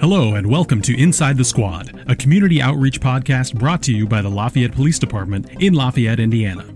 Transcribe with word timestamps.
Hello, 0.00 0.34
and 0.34 0.46
welcome 0.46 0.82
to 0.82 1.00
Inside 1.00 1.36
the 1.36 1.44
Squad, 1.44 2.04
a 2.08 2.16
community 2.16 2.60
outreach 2.60 3.00
podcast 3.00 3.54
brought 3.54 3.82
to 3.84 3.92
you 3.92 4.06
by 4.06 4.20
the 4.20 4.28
Lafayette 4.28 4.72
Police 4.72 4.98
Department 4.98 5.48
in 5.62 5.74
Lafayette, 5.74 6.18
Indiana. 6.18 6.66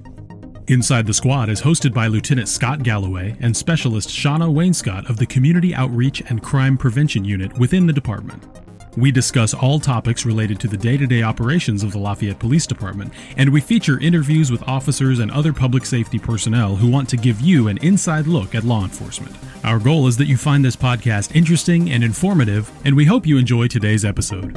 Inside 0.68 1.06
the 1.06 1.14
Squad 1.14 1.48
is 1.48 1.60
hosted 1.60 1.92
by 1.92 2.06
Lieutenant 2.06 2.48
Scott 2.48 2.82
Galloway 2.82 3.36
and 3.40 3.56
Specialist 3.56 4.08
Shauna 4.08 4.52
Wainscott 4.52 5.08
of 5.10 5.16
the 5.16 5.26
Community 5.26 5.74
Outreach 5.74 6.22
and 6.28 6.42
Crime 6.42 6.78
Prevention 6.78 7.24
Unit 7.24 7.56
within 7.58 7.86
the 7.86 7.92
department. 7.92 8.65
We 8.96 9.12
discuss 9.12 9.52
all 9.52 9.78
topics 9.78 10.24
related 10.24 10.58
to 10.60 10.68
the 10.68 10.76
day 10.78 10.96
to 10.96 11.06
day 11.06 11.22
operations 11.22 11.82
of 11.82 11.92
the 11.92 11.98
Lafayette 11.98 12.38
Police 12.38 12.66
Department, 12.66 13.12
and 13.36 13.52
we 13.52 13.60
feature 13.60 14.00
interviews 14.00 14.50
with 14.50 14.66
officers 14.66 15.18
and 15.18 15.30
other 15.30 15.52
public 15.52 15.84
safety 15.84 16.18
personnel 16.18 16.76
who 16.76 16.90
want 16.90 17.06
to 17.10 17.18
give 17.18 17.38
you 17.42 17.68
an 17.68 17.76
inside 17.82 18.26
look 18.26 18.54
at 18.54 18.64
law 18.64 18.84
enforcement. 18.84 19.36
Our 19.64 19.78
goal 19.78 20.06
is 20.06 20.16
that 20.16 20.28
you 20.28 20.38
find 20.38 20.64
this 20.64 20.76
podcast 20.76 21.36
interesting 21.36 21.90
and 21.90 22.02
informative, 22.02 22.70
and 22.86 22.96
we 22.96 23.04
hope 23.04 23.26
you 23.26 23.36
enjoy 23.36 23.68
today's 23.68 24.02
episode. 24.02 24.56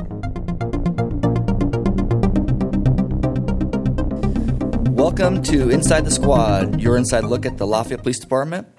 Welcome 4.98 5.44
to 5.44 5.70
Inside 5.70 6.06
the 6.06 6.12
Squad, 6.12 6.80
your 6.80 6.96
inside 6.96 7.26
look 7.26 7.46
at 7.46 7.58
the 7.58 7.68
Lafayette 7.68 8.04
Police 8.04 8.20
Department. 8.20 8.70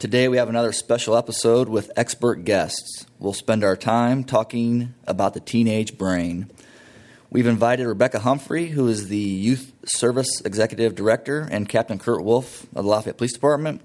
Today 0.00 0.28
we 0.28 0.38
have 0.38 0.48
another 0.48 0.72
special 0.72 1.14
episode 1.14 1.68
with 1.68 1.90
expert 1.94 2.46
guests. 2.46 3.04
We'll 3.18 3.34
spend 3.34 3.62
our 3.62 3.76
time 3.76 4.24
talking 4.24 4.94
about 5.06 5.34
the 5.34 5.40
teenage 5.40 5.98
brain. 5.98 6.50
We've 7.28 7.46
invited 7.46 7.86
Rebecca 7.86 8.20
Humphrey, 8.20 8.68
who 8.68 8.88
is 8.88 9.08
the 9.08 9.18
Youth 9.18 9.74
Service 9.84 10.40
Executive 10.42 10.94
Director, 10.94 11.46
and 11.50 11.68
Captain 11.68 11.98
Kurt 11.98 12.24
Wolf 12.24 12.62
of 12.74 12.84
the 12.84 12.88
Lafayette 12.88 13.18
Police 13.18 13.34
Department. 13.34 13.82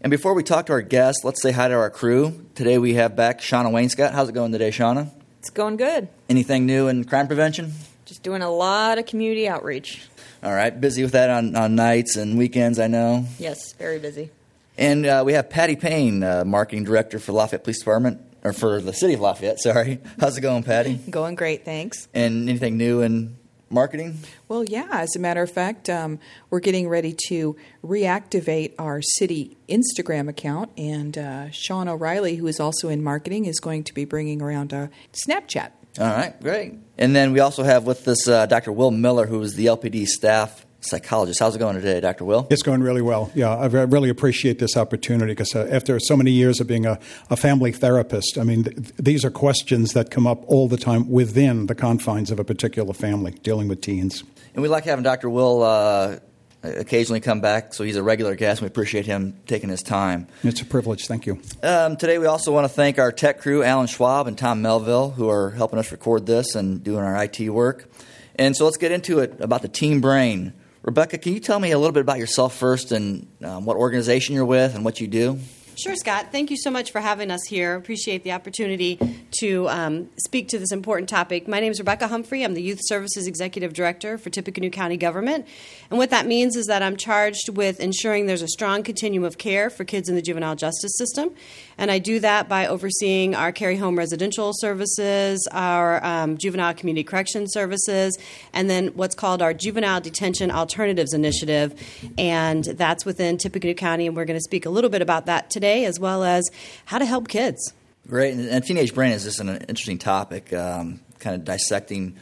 And 0.00 0.10
before 0.10 0.34
we 0.34 0.42
talk 0.42 0.66
to 0.66 0.72
our 0.72 0.82
guests, 0.82 1.22
let's 1.22 1.40
say 1.40 1.52
hi 1.52 1.68
to 1.68 1.74
our 1.74 1.90
crew. 1.90 2.44
Today 2.56 2.78
we 2.78 2.94
have 2.94 3.14
back 3.14 3.38
Shauna 3.38 3.70
Wainscott. 3.70 4.14
How's 4.14 4.30
it 4.30 4.34
going 4.34 4.50
today, 4.50 4.70
Shauna? 4.70 5.12
It's 5.38 5.50
going 5.50 5.76
good. 5.76 6.08
Anything 6.28 6.66
new 6.66 6.88
in 6.88 7.04
crime 7.04 7.28
prevention? 7.28 7.72
Just 8.04 8.24
doing 8.24 8.42
a 8.42 8.50
lot 8.50 8.98
of 8.98 9.06
community 9.06 9.46
outreach. 9.46 10.08
All 10.42 10.52
right, 10.52 10.80
busy 10.80 11.04
with 11.04 11.12
that 11.12 11.30
on, 11.30 11.54
on 11.54 11.76
nights 11.76 12.16
and 12.16 12.36
weekends, 12.36 12.80
I 12.80 12.88
know. 12.88 13.26
Yes, 13.38 13.74
very 13.74 14.00
busy. 14.00 14.32
And 14.78 15.06
uh, 15.06 15.22
we 15.24 15.32
have 15.32 15.48
Patty 15.48 15.76
Payne, 15.76 16.22
uh, 16.22 16.44
Marketing 16.44 16.84
Director 16.84 17.18
for 17.18 17.32
Lafayette 17.32 17.64
Police 17.64 17.78
Department, 17.78 18.20
or 18.44 18.52
for 18.52 18.80
the 18.80 18.92
City 18.92 19.14
of 19.14 19.20
Lafayette, 19.20 19.58
sorry. 19.60 20.00
How's 20.20 20.36
it 20.36 20.42
going, 20.42 20.62
Patty? 20.62 20.94
Going 21.10 21.34
great, 21.34 21.64
thanks. 21.64 22.08
And 22.12 22.48
anything 22.48 22.76
new 22.76 23.00
in 23.00 23.36
marketing? 23.70 24.18
Well, 24.48 24.64
yeah, 24.64 24.88
as 24.90 25.16
a 25.16 25.18
matter 25.18 25.42
of 25.42 25.50
fact, 25.50 25.88
um, 25.88 26.18
we're 26.50 26.60
getting 26.60 26.88
ready 26.88 27.14
to 27.28 27.56
reactivate 27.82 28.74
our 28.78 29.00
city 29.02 29.56
Instagram 29.68 30.28
account, 30.28 30.70
and 30.76 31.16
uh, 31.16 31.50
Sean 31.50 31.88
O'Reilly, 31.88 32.36
who 32.36 32.46
is 32.46 32.60
also 32.60 32.88
in 32.88 33.02
marketing, 33.02 33.46
is 33.46 33.58
going 33.60 33.82
to 33.84 33.94
be 33.94 34.04
bringing 34.04 34.42
around 34.42 34.72
a 34.74 34.90
Snapchat. 35.26 35.70
All 35.98 36.06
right, 36.06 36.38
great. 36.42 36.74
And 36.98 37.16
then 37.16 37.32
we 37.32 37.40
also 37.40 37.62
have 37.62 37.84
with 37.84 38.06
us 38.06 38.28
uh, 38.28 38.44
Dr. 38.44 38.70
Will 38.70 38.90
Miller, 38.90 39.26
who 39.26 39.40
is 39.40 39.54
the 39.54 39.66
LPD 39.66 40.06
staff 40.06 40.65
psychologist. 40.86 41.40
How's 41.40 41.56
it 41.56 41.58
going 41.58 41.76
today, 41.76 42.00
Dr. 42.00 42.24
Will? 42.24 42.46
It's 42.50 42.62
going 42.62 42.82
really 42.82 43.02
well. 43.02 43.30
Yeah, 43.34 43.54
I 43.54 43.66
really 43.66 44.08
appreciate 44.08 44.58
this 44.58 44.76
opportunity 44.76 45.32
because 45.32 45.54
uh, 45.54 45.68
after 45.70 45.98
so 46.00 46.16
many 46.16 46.30
years 46.30 46.60
of 46.60 46.66
being 46.66 46.86
a, 46.86 46.98
a 47.30 47.36
family 47.36 47.72
therapist, 47.72 48.38
I 48.38 48.44
mean, 48.44 48.64
th- 48.64 48.92
these 48.96 49.24
are 49.24 49.30
questions 49.30 49.92
that 49.92 50.10
come 50.10 50.26
up 50.26 50.42
all 50.46 50.68
the 50.68 50.76
time 50.76 51.10
within 51.10 51.66
the 51.66 51.74
confines 51.74 52.30
of 52.30 52.38
a 52.38 52.44
particular 52.44 52.94
family 52.94 53.32
dealing 53.42 53.68
with 53.68 53.80
teens. 53.80 54.24
And 54.54 54.62
we 54.62 54.68
like 54.68 54.84
having 54.84 55.02
Dr. 55.02 55.28
Will 55.28 55.62
uh, 55.62 56.16
occasionally 56.62 57.20
come 57.20 57.40
back, 57.40 57.74
so 57.74 57.84
he's 57.84 57.96
a 57.96 58.02
regular 58.02 58.34
guest. 58.34 58.60
We 58.60 58.66
appreciate 58.66 59.06
him 59.06 59.38
taking 59.46 59.68
his 59.68 59.82
time. 59.82 60.26
It's 60.42 60.60
a 60.60 60.64
privilege. 60.64 61.06
Thank 61.06 61.26
you. 61.26 61.40
Um, 61.62 61.96
today, 61.96 62.18
we 62.18 62.26
also 62.26 62.52
want 62.52 62.64
to 62.64 62.68
thank 62.68 62.98
our 62.98 63.12
tech 63.12 63.40
crew, 63.40 63.62
Alan 63.62 63.86
Schwab 63.86 64.26
and 64.26 64.36
Tom 64.36 64.62
Melville, 64.62 65.10
who 65.10 65.28
are 65.28 65.50
helping 65.50 65.78
us 65.78 65.92
record 65.92 66.26
this 66.26 66.54
and 66.54 66.82
doing 66.82 67.04
our 67.04 67.22
IT 67.22 67.40
work. 67.50 67.88
And 68.36 68.56
so 68.56 68.64
let's 68.64 68.76
get 68.76 68.92
into 68.92 69.20
it 69.20 69.40
about 69.40 69.62
the 69.62 69.68
teen 69.68 70.00
brain. 70.00 70.52
Rebecca, 70.86 71.18
can 71.18 71.34
you 71.34 71.40
tell 71.40 71.58
me 71.58 71.72
a 71.72 71.78
little 71.78 71.92
bit 71.92 72.02
about 72.02 72.18
yourself 72.18 72.54
first 72.54 72.92
and 72.92 73.26
um, 73.42 73.64
what 73.64 73.76
organization 73.76 74.36
you're 74.36 74.44
with 74.44 74.76
and 74.76 74.84
what 74.84 75.00
you 75.00 75.08
do? 75.08 75.40
Sure, 75.74 75.96
Scott. 75.96 76.28
Thank 76.32 76.50
you 76.50 76.56
so 76.56 76.70
much 76.70 76.90
for 76.90 77.02
having 77.02 77.30
us 77.30 77.44
here. 77.44 77.74
Appreciate 77.74 78.22
the 78.24 78.32
opportunity 78.32 78.98
to 79.40 79.68
um, 79.68 80.08
speak 80.16 80.48
to 80.48 80.58
this 80.58 80.72
important 80.72 81.06
topic. 81.08 81.46
My 81.46 81.60
name 81.60 81.70
is 81.70 81.78
Rebecca 81.78 82.08
Humphrey. 82.08 82.44
I'm 82.44 82.54
the 82.54 82.62
Youth 82.62 82.78
Services 82.84 83.26
Executive 83.26 83.74
Director 83.74 84.16
for 84.16 84.30
Tippecanoe 84.30 84.70
County 84.70 84.96
Government. 84.96 85.46
And 85.90 85.98
what 85.98 86.08
that 86.10 86.26
means 86.26 86.56
is 86.56 86.64
that 86.66 86.82
I'm 86.82 86.96
charged 86.96 87.50
with 87.50 87.78
ensuring 87.80 88.24
there's 88.24 88.40
a 88.40 88.48
strong 88.48 88.84
continuum 88.84 89.24
of 89.24 89.36
care 89.36 89.68
for 89.68 89.84
kids 89.84 90.08
in 90.08 90.14
the 90.14 90.22
juvenile 90.22 90.56
justice 90.56 90.96
system. 90.96 91.34
And 91.78 91.90
I 91.90 91.98
do 91.98 92.20
that 92.20 92.48
by 92.48 92.66
overseeing 92.66 93.34
our 93.34 93.52
Cary 93.52 93.76
Home 93.76 93.98
residential 93.98 94.52
services, 94.54 95.46
our 95.52 96.02
um, 96.04 96.38
juvenile 96.38 96.72
community 96.72 97.04
correction 97.04 97.46
services, 97.48 98.18
and 98.54 98.70
then 98.70 98.88
what's 98.88 99.14
called 99.14 99.42
our 99.42 99.52
Juvenile 99.52 100.00
Detention 100.00 100.50
Alternatives 100.50 101.12
Initiative. 101.12 101.74
And 102.16 102.64
that's 102.64 103.04
within 103.04 103.36
Tippecanoe 103.36 103.74
County. 103.74 104.06
And 104.06 104.16
we're 104.16 104.24
going 104.24 104.38
to 104.38 104.44
speak 104.44 104.64
a 104.64 104.70
little 104.70 104.90
bit 104.90 105.02
about 105.02 105.26
that 105.26 105.50
today 105.50 105.66
today, 105.66 105.84
as 105.84 105.98
well 105.98 106.22
as 106.24 106.50
how 106.84 106.98
to 106.98 107.04
help 107.04 107.28
kids. 107.28 107.72
Great. 108.08 108.34
And, 108.34 108.64
teenage 108.64 108.94
brain 108.94 109.12
is 109.12 109.24
just 109.24 109.40
an 109.40 109.48
interesting 109.48 109.98
topic, 109.98 110.52
um, 110.52 111.00
kind 111.18 111.34
of 111.34 111.44
dissecting 111.44 112.16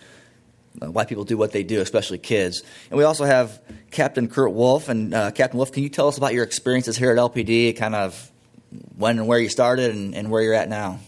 uh, 0.81 0.91
why 0.91 1.05
people 1.05 1.25
do 1.25 1.37
what 1.37 1.53
they 1.53 1.63
do, 1.63 1.81
especially 1.81 2.19
kids. 2.19 2.63
And 2.91 2.99
we 2.99 3.05
also 3.05 3.25
have 3.25 3.61
Captain 3.91 4.29
Kurt 4.29 4.53
Wolf. 4.53 4.89
And 4.89 5.13
uh, 5.13 5.31
Captain 5.31 5.59
Wolf, 5.59 5.73
can 5.73 5.83
you 5.83 5.89
tell 5.91 6.09
us 6.09 6.17
about 6.17 6.33
your 6.33 6.45
experiences 6.45 6.97
here 6.97 7.11
at 7.11 7.19
LPD, 7.19 7.77
kind 7.77 7.95
of 7.95 8.31
when 8.97 9.19
and 9.19 9.29
where 9.29 9.39
you 9.39 9.49
started 9.49 9.95
and, 9.95 10.15
and 10.15 10.31
where 10.31 10.43
you're 10.43 10.55
at 10.55 10.69
now? 10.69 11.01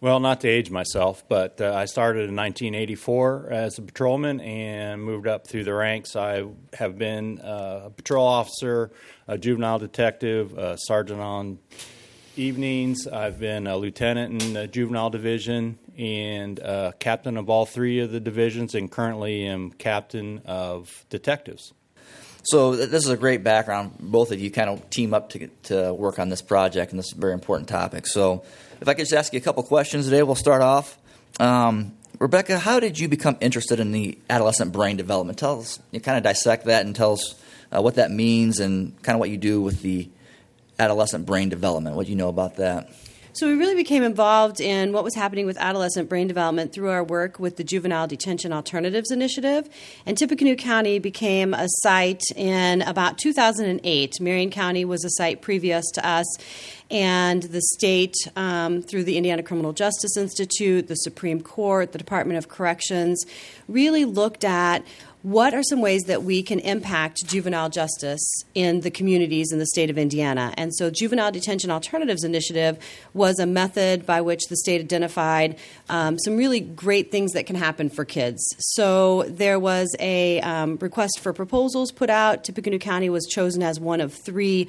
Well, 0.00 0.20
not 0.20 0.42
to 0.42 0.48
age 0.48 0.70
myself, 0.70 1.24
but 1.28 1.62
uh, 1.62 1.72
I 1.74 1.86
started 1.86 2.28
in 2.28 2.36
1984 2.36 3.48
as 3.50 3.78
a 3.78 3.82
patrolman 3.82 4.38
and 4.40 5.02
moved 5.02 5.26
up 5.26 5.46
through 5.46 5.64
the 5.64 5.72
ranks. 5.72 6.14
I 6.14 6.44
have 6.74 6.98
been 6.98 7.40
uh, 7.40 7.84
a 7.86 7.90
patrol 7.90 8.26
officer, 8.26 8.90
a 9.26 9.38
juvenile 9.38 9.78
detective, 9.78 10.58
a 10.58 10.76
sergeant 10.78 11.20
on 11.20 11.58
evenings. 12.36 13.06
I've 13.06 13.40
been 13.40 13.66
a 13.66 13.78
lieutenant 13.78 14.42
in 14.42 14.52
the 14.52 14.66
juvenile 14.66 15.08
division 15.08 15.78
and 15.96 16.60
captain 16.98 17.38
of 17.38 17.48
all 17.48 17.64
three 17.64 18.00
of 18.00 18.12
the 18.12 18.20
divisions, 18.20 18.74
and 18.74 18.90
currently 18.90 19.46
am 19.46 19.70
captain 19.70 20.42
of 20.44 21.06
detectives. 21.08 21.72
So 22.44 22.76
this 22.76 23.04
is 23.04 23.10
a 23.10 23.16
great 23.16 23.42
background. 23.42 23.96
Both 23.98 24.30
of 24.30 24.38
you 24.38 24.50
kind 24.50 24.68
of 24.68 24.90
team 24.90 25.14
up 25.14 25.30
to 25.30 25.48
to 25.64 25.94
work 25.94 26.18
on 26.18 26.28
this 26.28 26.42
project, 26.42 26.92
and 26.92 26.98
this 26.98 27.06
is 27.06 27.12
a 27.12 27.20
very 27.20 27.32
important 27.32 27.68
topic. 27.68 28.06
So 28.06 28.44
if 28.80 28.88
I 28.88 28.92
could 28.92 29.02
just 29.02 29.14
ask 29.14 29.32
you 29.32 29.38
a 29.38 29.42
couple 29.42 29.62
questions 29.62 30.04
today, 30.04 30.22
we'll 30.22 30.34
start 30.34 30.60
off. 30.60 30.98
Um, 31.40 31.96
Rebecca, 32.18 32.58
how 32.58 32.80
did 32.80 32.98
you 32.98 33.08
become 33.08 33.36
interested 33.40 33.80
in 33.80 33.92
the 33.92 34.18
adolescent 34.30 34.72
brain 34.72 34.96
development? 34.96 35.38
Tell 35.38 35.60
us, 35.60 35.80
you 35.90 36.00
kind 36.00 36.16
of 36.18 36.22
dissect 36.22 36.66
that 36.66 36.84
and 36.86 36.94
tell 36.94 37.14
us 37.14 37.34
uh, 37.72 37.82
what 37.82 37.96
that 37.96 38.10
means 38.10 38.60
and 38.60 39.00
kind 39.02 39.16
of 39.16 39.20
what 39.20 39.30
you 39.30 39.36
do 39.36 39.60
with 39.60 39.82
the 39.82 40.08
adolescent 40.78 41.26
brain 41.26 41.48
development. 41.48 41.96
What 41.96 42.06
do 42.06 42.12
you 42.12 42.16
know 42.16 42.28
about 42.28 42.56
that? 42.56 42.90
So 43.34 43.48
we 43.48 43.54
really 43.54 43.74
became 43.74 44.04
involved 44.04 44.60
in 44.60 44.92
what 44.92 45.02
was 45.02 45.16
happening 45.16 45.44
with 45.44 45.56
adolescent 45.56 46.08
brain 46.08 46.28
development 46.28 46.72
through 46.72 46.90
our 46.90 47.02
work 47.02 47.40
with 47.40 47.56
the 47.56 47.64
Juvenile 47.64 48.06
Detention 48.06 48.52
Alternatives 48.52 49.10
Initiative. 49.10 49.68
And 50.06 50.16
Tippecanoe 50.16 50.54
County 50.54 51.00
became 51.00 51.52
a 51.52 51.66
site 51.68 52.22
in 52.36 52.82
about 52.82 53.18
2008. 53.18 54.20
Marion 54.20 54.50
County 54.50 54.84
was 54.84 55.04
a 55.04 55.10
site 55.10 55.42
previous 55.42 55.84
to 55.94 56.06
us. 56.06 56.26
And 56.92 57.42
the 57.42 57.60
state, 57.60 58.14
um, 58.36 58.82
through 58.82 59.02
the 59.02 59.16
Indiana 59.16 59.42
Criminal 59.42 59.72
Justice 59.72 60.16
Institute, 60.16 60.86
the 60.86 60.94
Supreme 60.94 61.42
Court, 61.42 61.90
the 61.90 61.98
Department 61.98 62.38
of 62.38 62.48
Corrections, 62.48 63.24
really 63.66 64.04
looked 64.04 64.44
at 64.44 64.84
what 65.24 65.54
are 65.54 65.62
some 65.62 65.80
ways 65.80 66.02
that 66.02 66.22
we 66.22 66.42
can 66.42 66.58
impact 66.58 67.24
juvenile 67.26 67.70
justice 67.70 68.22
in 68.54 68.82
the 68.82 68.90
communities 68.90 69.52
in 69.52 69.58
the 69.58 69.64
state 69.64 69.88
of 69.88 69.96
Indiana? 69.96 70.52
And 70.58 70.74
so, 70.74 70.90
Juvenile 70.90 71.32
Detention 71.32 71.70
Alternatives 71.70 72.24
Initiative 72.24 72.78
was 73.14 73.38
a 73.38 73.46
method 73.46 74.04
by 74.04 74.20
which 74.20 74.48
the 74.50 74.56
state 74.56 74.82
identified 74.82 75.56
um, 75.88 76.18
some 76.18 76.36
really 76.36 76.60
great 76.60 77.10
things 77.10 77.32
that 77.32 77.46
can 77.46 77.56
happen 77.56 77.88
for 77.88 78.04
kids. 78.04 78.44
So, 78.58 79.22
there 79.22 79.58
was 79.58 79.96
a 79.98 80.42
um, 80.42 80.76
request 80.76 81.20
for 81.20 81.32
proposals 81.32 81.90
put 81.90 82.10
out. 82.10 82.44
Tippecanoe 82.44 82.76
County 82.78 83.08
was 83.08 83.24
chosen 83.24 83.62
as 83.62 83.80
one 83.80 84.02
of 84.02 84.12
three 84.12 84.68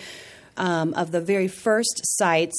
um, 0.58 0.94
of 0.94 1.12
the 1.12 1.22
very 1.22 1.48
first 1.48 2.02
sites 2.04 2.58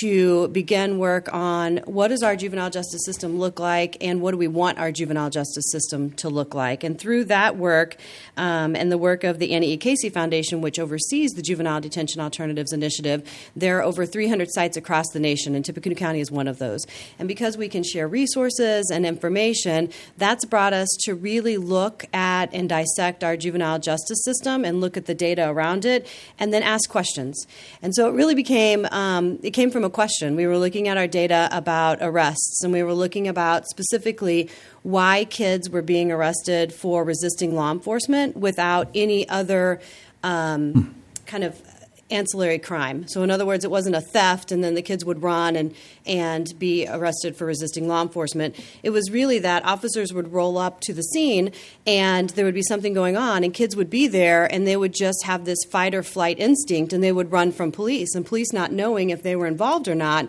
to 0.00 0.48
begin 0.48 0.98
work 0.98 1.32
on 1.32 1.78
what 1.84 2.08
does 2.08 2.22
our 2.22 2.36
juvenile 2.36 2.70
justice 2.70 3.04
system 3.04 3.38
look 3.38 3.60
like 3.60 3.96
and 4.00 4.20
what 4.20 4.32
do 4.32 4.36
we 4.36 4.48
want 4.48 4.78
our 4.78 4.90
juvenile 4.90 5.30
justice 5.30 5.70
system 5.70 6.10
to 6.10 6.28
look 6.28 6.54
like. 6.54 6.82
And 6.82 6.98
through 6.98 7.24
that 7.26 7.56
work 7.56 7.96
um, 8.36 8.74
and 8.74 8.90
the 8.90 8.98
work 8.98 9.24
of 9.24 9.38
the 9.38 9.52
Annie 9.52 9.72
E. 9.72 9.76
Casey 9.76 10.10
Foundation, 10.10 10.60
which 10.60 10.78
oversees 10.78 11.32
the 11.32 11.42
Juvenile 11.42 11.80
Detention 11.80 12.20
Alternatives 12.20 12.72
Initiative, 12.72 13.28
there 13.54 13.78
are 13.78 13.82
over 13.82 14.04
300 14.04 14.48
sites 14.50 14.76
across 14.76 15.06
the 15.12 15.20
nation, 15.20 15.54
and 15.54 15.64
Tippecanoe 15.64 15.94
County 15.94 16.20
is 16.20 16.30
one 16.30 16.48
of 16.48 16.58
those. 16.58 16.84
And 17.18 17.28
because 17.28 17.56
we 17.56 17.68
can 17.68 17.82
share 17.82 18.08
resources 18.08 18.90
and 18.90 19.06
information, 19.06 19.90
that's 20.18 20.44
brought 20.44 20.72
us 20.72 20.88
to 21.04 21.14
really 21.14 21.56
look 21.56 22.04
at 22.12 22.52
and 22.52 22.68
dissect 22.68 23.22
our 23.22 23.36
juvenile 23.36 23.78
justice 23.78 24.22
system 24.24 24.64
and 24.64 24.80
look 24.80 24.96
at 24.96 25.06
the 25.06 25.14
data 25.14 25.48
around 25.48 25.84
it 25.84 26.06
and 26.38 26.52
then 26.52 26.62
ask 26.62 26.90
questions. 26.90 27.35
And 27.82 27.94
so 27.94 28.08
it 28.08 28.12
really 28.12 28.34
became, 28.34 28.86
um, 28.86 29.38
it 29.42 29.50
came 29.50 29.70
from 29.70 29.84
a 29.84 29.90
question. 29.90 30.36
We 30.36 30.46
were 30.46 30.58
looking 30.58 30.88
at 30.88 30.96
our 30.96 31.06
data 31.06 31.48
about 31.50 31.98
arrests, 32.00 32.62
and 32.62 32.72
we 32.72 32.82
were 32.82 32.94
looking 32.94 33.28
about 33.28 33.66
specifically 33.66 34.48
why 34.82 35.24
kids 35.24 35.68
were 35.68 35.82
being 35.82 36.12
arrested 36.12 36.72
for 36.72 37.04
resisting 37.04 37.54
law 37.54 37.72
enforcement 37.72 38.36
without 38.36 38.88
any 38.94 39.28
other 39.28 39.80
um, 40.22 40.94
kind 41.26 41.44
of 41.44 41.60
ancillary 42.10 42.58
crime. 42.58 43.08
So, 43.08 43.22
in 43.22 43.30
other 43.30 43.44
words, 43.44 43.64
it 43.64 43.70
wasn't 43.70 43.96
a 43.96 44.00
theft 44.00 44.52
and 44.52 44.62
then 44.62 44.74
the 44.74 44.82
kids 44.82 45.04
would 45.04 45.22
run 45.22 45.56
and, 45.56 45.74
and 46.04 46.56
be 46.58 46.86
arrested 46.88 47.36
for 47.36 47.46
resisting 47.46 47.88
law 47.88 48.02
enforcement. 48.02 48.54
It 48.82 48.90
was 48.90 49.10
really 49.10 49.38
that 49.40 49.64
officers 49.64 50.12
would 50.12 50.32
roll 50.32 50.58
up 50.58 50.80
to 50.82 50.92
the 50.92 51.02
scene 51.02 51.52
and 51.86 52.30
there 52.30 52.44
would 52.44 52.54
be 52.54 52.62
something 52.62 52.94
going 52.94 53.16
on, 53.16 53.42
and 53.42 53.52
kids 53.52 53.76
would 53.76 53.90
be 53.90 54.06
there 54.06 54.52
and 54.52 54.66
they 54.66 54.76
would 54.76 54.94
just 54.94 55.24
have 55.24 55.44
this 55.44 55.58
fight 55.70 55.94
or 55.94 56.02
flight 56.02 56.38
instinct 56.38 56.92
and 56.92 57.02
they 57.02 57.12
would 57.12 57.32
run 57.32 57.52
from 57.52 57.72
police. 57.72 58.14
And 58.14 58.24
police, 58.24 58.52
not 58.52 58.72
knowing 58.72 59.10
if 59.10 59.22
they 59.22 59.36
were 59.36 59.46
involved 59.46 59.88
or 59.88 59.94
not, 59.94 60.28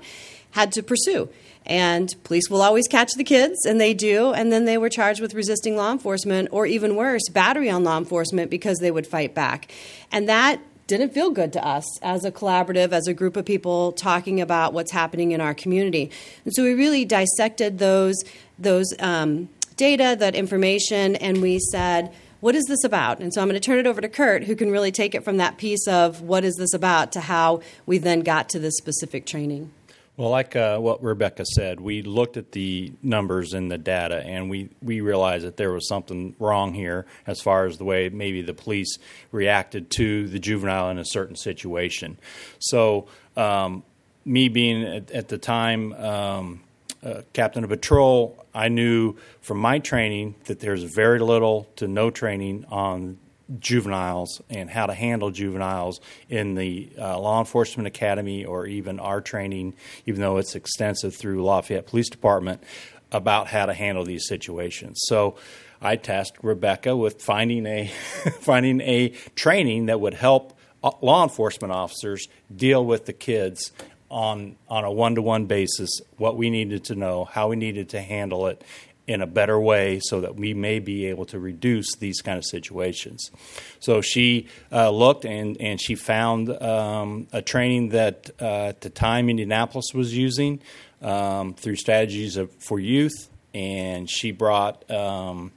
had 0.51 0.71
to 0.73 0.83
pursue. 0.83 1.29
And 1.67 2.15
police 2.23 2.49
will 2.49 2.61
always 2.61 2.87
catch 2.87 3.11
the 3.17 3.25
kids, 3.25 3.65
and 3.65 3.79
they 3.79 3.93
do. 3.93 4.31
And 4.31 4.53
then 4.53 4.63
they 4.63 4.77
were 4.77 4.89
charged 4.89 5.19
with 5.19 5.33
resisting 5.33 5.75
law 5.75 5.91
enforcement, 5.91 6.47
or 6.51 6.65
even 6.65 6.95
worse, 6.95 7.27
battery 7.29 7.69
on 7.69 7.83
law 7.83 7.97
enforcement 7.97 8.49
because 8.49 8.79
they 8.79 8.89
would 8.89 9.05
fight 9.05 9.35
back. 9.35 9.69
And 10.09 10.29
that 10.29 10.61
didn't 10.87 11.13
feel 11.13 11.29
good 11.31 11.53
to 11.53 11.65
us 11.65 11.85
as 12.01 12.25
a 12.25 12.31
collaborative, 12.31 12.91
as 12.91 13.07
a 13.07 13.13
group 13.13 13.35
of 13.35 13.45
people 13.45 13.91
talking 13.91 14.41
about 14.41 14.73
what's 14.73 14.91
happening 14.91 15.31
in 15.33 15.41
our 15.41 15.53
community. 15.53 16.09
And 16.45 16.53
so 16.53 16.63
we 16.63 16.73
really 16.73 17.05
dissected 17.05 17.77
those 17.77 18.15
those 18.57 18.91
um, 18.99 19.49
data, 19.75 20.15
that 20.17 20.33
information, 20.33 21.15
and 21.17 21.41
we 21.41 21.59
said, 21.59 22.11
what 22.39 22.55
is 22.55 22.65
this 22.65 22.83
about? 22.83 23.19
And 23.19 23.33
so 23.33 23.41
I'm 23.41 23.47
going 23.47 23.59
to 23.59 23.65
turn 23.65 23.79
it 23.79 23.87
over 23.87 24.01
to 24.01 24.09
Kurt, 24.09 24.45
who 24.45 24.55
can 24.55 24.71
really 24.71 24.91
take 24.91 25.13
it 25.13 25.23
from 25.23 25.37
that 25.37 25.57
piece 25.57 25.87
of 25.87 26.21
what 26.21 26.43
is 26.43 26.55
this 26.55 26.73
about 26.73 27.11
to 27.11 27.21
how 27.21 27.61
we 27.85 27.97
then 27.97 28.21
got 28.21 28.49
to 28.49 28.59
this 28.59 28.77
specific 28.77 29.25
training. 29.25 29.71
Well, 30.17 30.31
like 30.31 30.55
uh, 30.55 30.79
what 30.79 31.03
Rebecca 31.03 31.45
said, 31.45 31.79
we 31.79 32.01
looked 32.01 32.37
at 32.37 32.51
the 32.51 32.91
numbers 33.03 33.53
and 33.53 33.71
the 33.71 33.77
data, 33.77 34.17
and 34.25 34.49
we, 34.49 34.69
we 34.81 34.99
realized 34.99 35.45
that 35.45 35.57
there 35.57 35.71
was 35.71 35.87
something 35.87 36.35
wrong 36.39 36.73
here 36.73 37.05
as 37.27 37.39
far 37.39 37.67
as 37.67 37.77
the 37.77 37.83
way 37.83 38.09
maybe 38.09 38.41
the 38.41 38.55
police 38.55 38.97
reacted 39.31 39.91
to 39.91 40.27
the 40.27 40.39
juvenile 40.39 40.89
in 40.89 40.97
a 40.97 41.05
certain 41.05 41.35
situation. 41.35 42.17
So, 42.57 43.07
um, 43.35 43.83
me 44.25 44.49
being 44.49 44.83
at, 44.83 45.11
at 45.11 45.27
the 45.27 45.37
time 45.37 45.93
um, 45.93 46.61
uh, 47.03 47.21
captain 47.33 47.63
of 47.63 47.69
patrol, 47.69 48.43
I 48.55 48.69
knew 48.69 49.17
from 49.41 49.59
my 49.59 49.77
training 49.77 50.33
that 50.45 50.59
there's 50.59 50.81
very 50.81 51.19
little 51.19 51.67
to 51.75 51.87
no 51.87 52.09
training 52.09 52.65
on 52.69 53.19
juveniles 53.59 54.41
and 54.49 54.69
how 54.69 54.85
to 54.85 54.93
handle 54.93 55.31
juveniles 55.31 56.01
in 56.29 56.55
the 56.55 56.89
uh, 56.97 57.19
law 57.19 57.39
enforcement 57.39 57.87
academy 57.87 58.45
or 58.45 58.65
even 58.65 58.99
our 58.99 59.21
training, 59.21 59.73
even 60.05 60.21
though 60.21 60.37
it's 60.37 60.55
extensive 60.55 61.15
through 61.15 61.43
Lafayette 61.43 61.87
Police 61.87 62.09
Department, 62.09 62.63
about 63.11 63.47
how 63.47 63.65
to 63.65 63.73
handle 63.73 64.03
these 64.03 64.27
situations. 64.27 64.99
So 65.05 65.35
I 65.81 65.95
tasked 65.95 66.43
Rebecca 66.43 66.95
with 66.95 67.21
finding 67.21 67.65
a 67.65 67.87
finding 68.41 68.81
a 68.81 69.09
training 69.35 69.87
that 69.87 70.01
would 70.01 70.15
help 70.15 70.57
uh, 70.83 70.91
law 71.01 71.23
enforcement 71.23 71.73
officers 71.73 72.27
deal 72.53 72.85
with 72.85 73.05
the 73.05 73.13
kids 73.13 73.71
on 74.09 74.55
on 74.69 74.83
a 74.83 74.91
one 74.91 75.15
to 75.15 75.21
one 75.21 75.45
basis, 75.45 75.89
what 76.17 76.37
we 76.37 76.49
needed 76.49 76.85
to 76.85 76.95
know, 76.95 77.25
how 77.25 77.49
we 77.49 77.55
needed 77.55 77.89
to 77.89 78.01
handle 78.01 78.47
it, 78.47 78.63
in 79.07 79.21
a 79.21 79.27
better 79.27 79.59
way 79.59 79.99
so 80.03 80.21
that 80.21 80.35
we 80.35 80.53
may 80.53 80.79
be 80.79 81.05
able 81.05 81.25
to 81.25 81.39
reduce 81.39 81.95
these 81.95 82.21
kind 82.21 82.37
of 82.37 82.45
situations. 82.45 83.31
So 83.79 84.01
she 84.01 84.47
uh, 84.71 84.89
looked 84.89 85.23
and, 85.23 85.59
and 85.61 85.79
she 85.79 85.95
found 85.95 86.49
um, 86.61 87.27
a 87.31 87.41
training 87.41 87.89
that 87.89 88.29
uh, 88.41 88.65
at 88.65 88.81
the 88.81 88.89
time 88.89 89.29
Indianapolis 89.29 89.93
was 89.93 90.15
using 90.15 90.59
um, 91.01 91.53
through 91.53 91.77
Strategies 91.77 92.35
of, 92.35 92.51
for 92.59 92.79
Youth, 92.79 93.29
and 93.53 94.09
she 94.09 94.31
brought 94.31 94.89
um, 94.91 95.51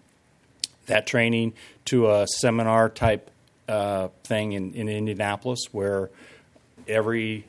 that 0.86 1.06
training 1.06 1.54
to 1.86 2.10
a 2.10 2.26
seminar 2.26 2.88
type 2.88 3.30
uh, 3.68 4.08
thing 4.24 4.52
in, 4.52 4.74
in 4.74 4.88
Indianapolis 4.88 5.60
where 5.72 6.10
every 6.86 7.44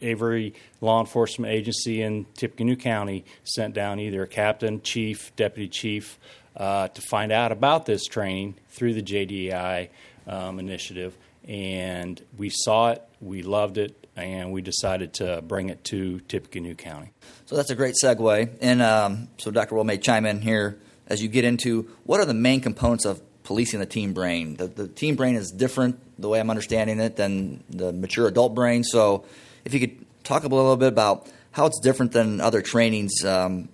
every 0.00 0.54
law 0.80 1.00
enforcement 1.00 1.52
agency 1.52 2.02
in 2.02 2.26
Tippecanoe 2.34 2.76
County 2.76 3.24
sent 3.44 3.74
down 3.74 4.00
either 4.00 4.22
a 4.22 4.28
captain, 4.28 4.82
chief, 4.82 5.34
deputy 5.36 5.68
chief 5.68 6.18
uh, 6.56 6.88
to 6.88 7.00
find 7.00 7.32
out 7.32 7.52
about 7.52 7.86
this 7.86 8.04
training 8.04 8.56
through 8.68 8.94
the 8.94 9.02
JDI 9.02 9.88
um, 10.26 10.58
initiative. 10.58 11.16
And 11.46 12.20
we 12.36 12.50
saw 12.50 12.90
it, 12.90 13.02
we 13.20 13.42
loved 13.42 13.78
it, 13.78 14.06
and 14.16 14.52
we 14.52 14.60
decided 14.60 15.14
to 15.14 15.40
bring 15.42 15.70
it 15.70 15.84
to 15.84 16.20
Tippecanoe 16.20 16.74
County. 16.74 17.12
So 17.46 17.56
that's 17.56 17.70
a 17.70 17.74
great 17.74 17.94
segue. 18.02 18.58
And 18.60 18.82
um, 18.82 19.28
so 19.38 19.50
Dr. 19.50 19.74
Will 19.74 19.84
may 19.84 19.98
chime 19.98 20.26
in 20.26 20.42
here 20.42 20.78
as 21.06 21.22
you 21.22 21.28
get 21.28 21.44
into 21.44 21.88
what 22.04 22.20
are 22.20 22.26
the 22.26 22.34
main 22.34 22.60
components 22.60 23.04
of 23.06 23.22
policing 23.44 23.80
the 23.80 23.86
teen 23.86 24.12
brain. 24.12 24.56
The, 24.56 24.66
the 24.66 25.12
brain 25.12 25.34
is 25.36 25.50
different, 25.50 25.98
the 26.20 26.28
way 26.28 26.38
I'm 26.38 26.50
understanding 26.50 27.00
it, 27.00 27.16
than 27.16 27.64
the 27.70 27.92
mature 27.94 28.28
adult 28.28 28.54
brain. 28.54 28.84
So 28.84 29.24
if 29.68 29.74
you 29.74 29.80
could 29.80 30.24
talk 30.24 30.44
a 30.44 30.48
little 30.48 30.76
bit 30.78 30.88
about 30.88 31.28
how 31.50 31.66
it's 31.66 31.78
different 31.80 32.12
than 32.12 32.40
other 32.40 32.62
trainings 32.62 33.22
um, 33.22 33.68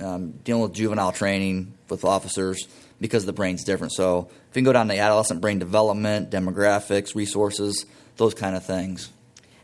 um, 0.00 0.30
dealing 0.44 0.62
with 0.62 0.72
juvenile 0.72 1.10
training 1.10 1.74
with 1.88 2.04
officers 2.04 2.68
because 3.00 3.26
the 3.26 3.32
brain's 3.32 3.64
different. 3.64 3.92
So 3.92 4.28
if 4.30 4.56
you 4.56 4.62
can 4.62 4.64
go 4.64 4.72
down 4.72 4.86
to 4.88 4.96
adolescent 4.96 5.40
brain 5.40 5.58
development, 5.58 6.30
demographics, 6.30 7.16
resources, 7.16 7.84
those 8.16 8.32
kind 8.32 8.54
of 8.54 8.64
things. 8.64 9.10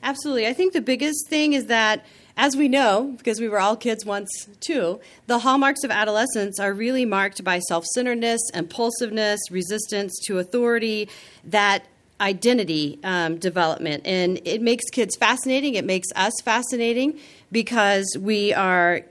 Absolutely. 0.03 0.49
I 0.49 0.55
think 0.55 0.73
the 0.73 0.81
biggest 0.81 1.29
thing 1.29 1.53
is 1.53 1.67
that, 1.67 2.05
as 2.37 2.57
we 2.57 2.67
know, 2.67 3.15
because 3.17 3.39
we 3.39 3.49
were 3.49 3.61
all 3.61 3.77
kids 3.77 4.05
once 4.05 4.49
too, 4.59 5.01
the 5.29 5.39
hallmarks 5.39 5.85
of 5.85 5.93
adolescence 5.93 6.59
are 6.59 6.73
really 6.73 7.05
marked 7.05 7.45
by 7.45 7.61
self 7.61 7.85
centeredness, 7.95 8.41
impulsiveness, 8.55 9.39
resistance 9.53 10.19
to 10.27 10.41
authority 10.41 11.09
that 11.45 11.87
identity 12.23 12.99
um, 13.05 13.37
development. 13.37 14.07
And 14.07 14.41
it 14.45 14.63
makes 14.63 14.89
kids 14.89 15.17
fascinating. 15.17 15.75
It 15.75 15.85
makes 15.85 16.09
us 16.17 16.33
fascinating 16.43 17.19
because 17.51 18.17
we 18.19 18.55
are 18.55 19.03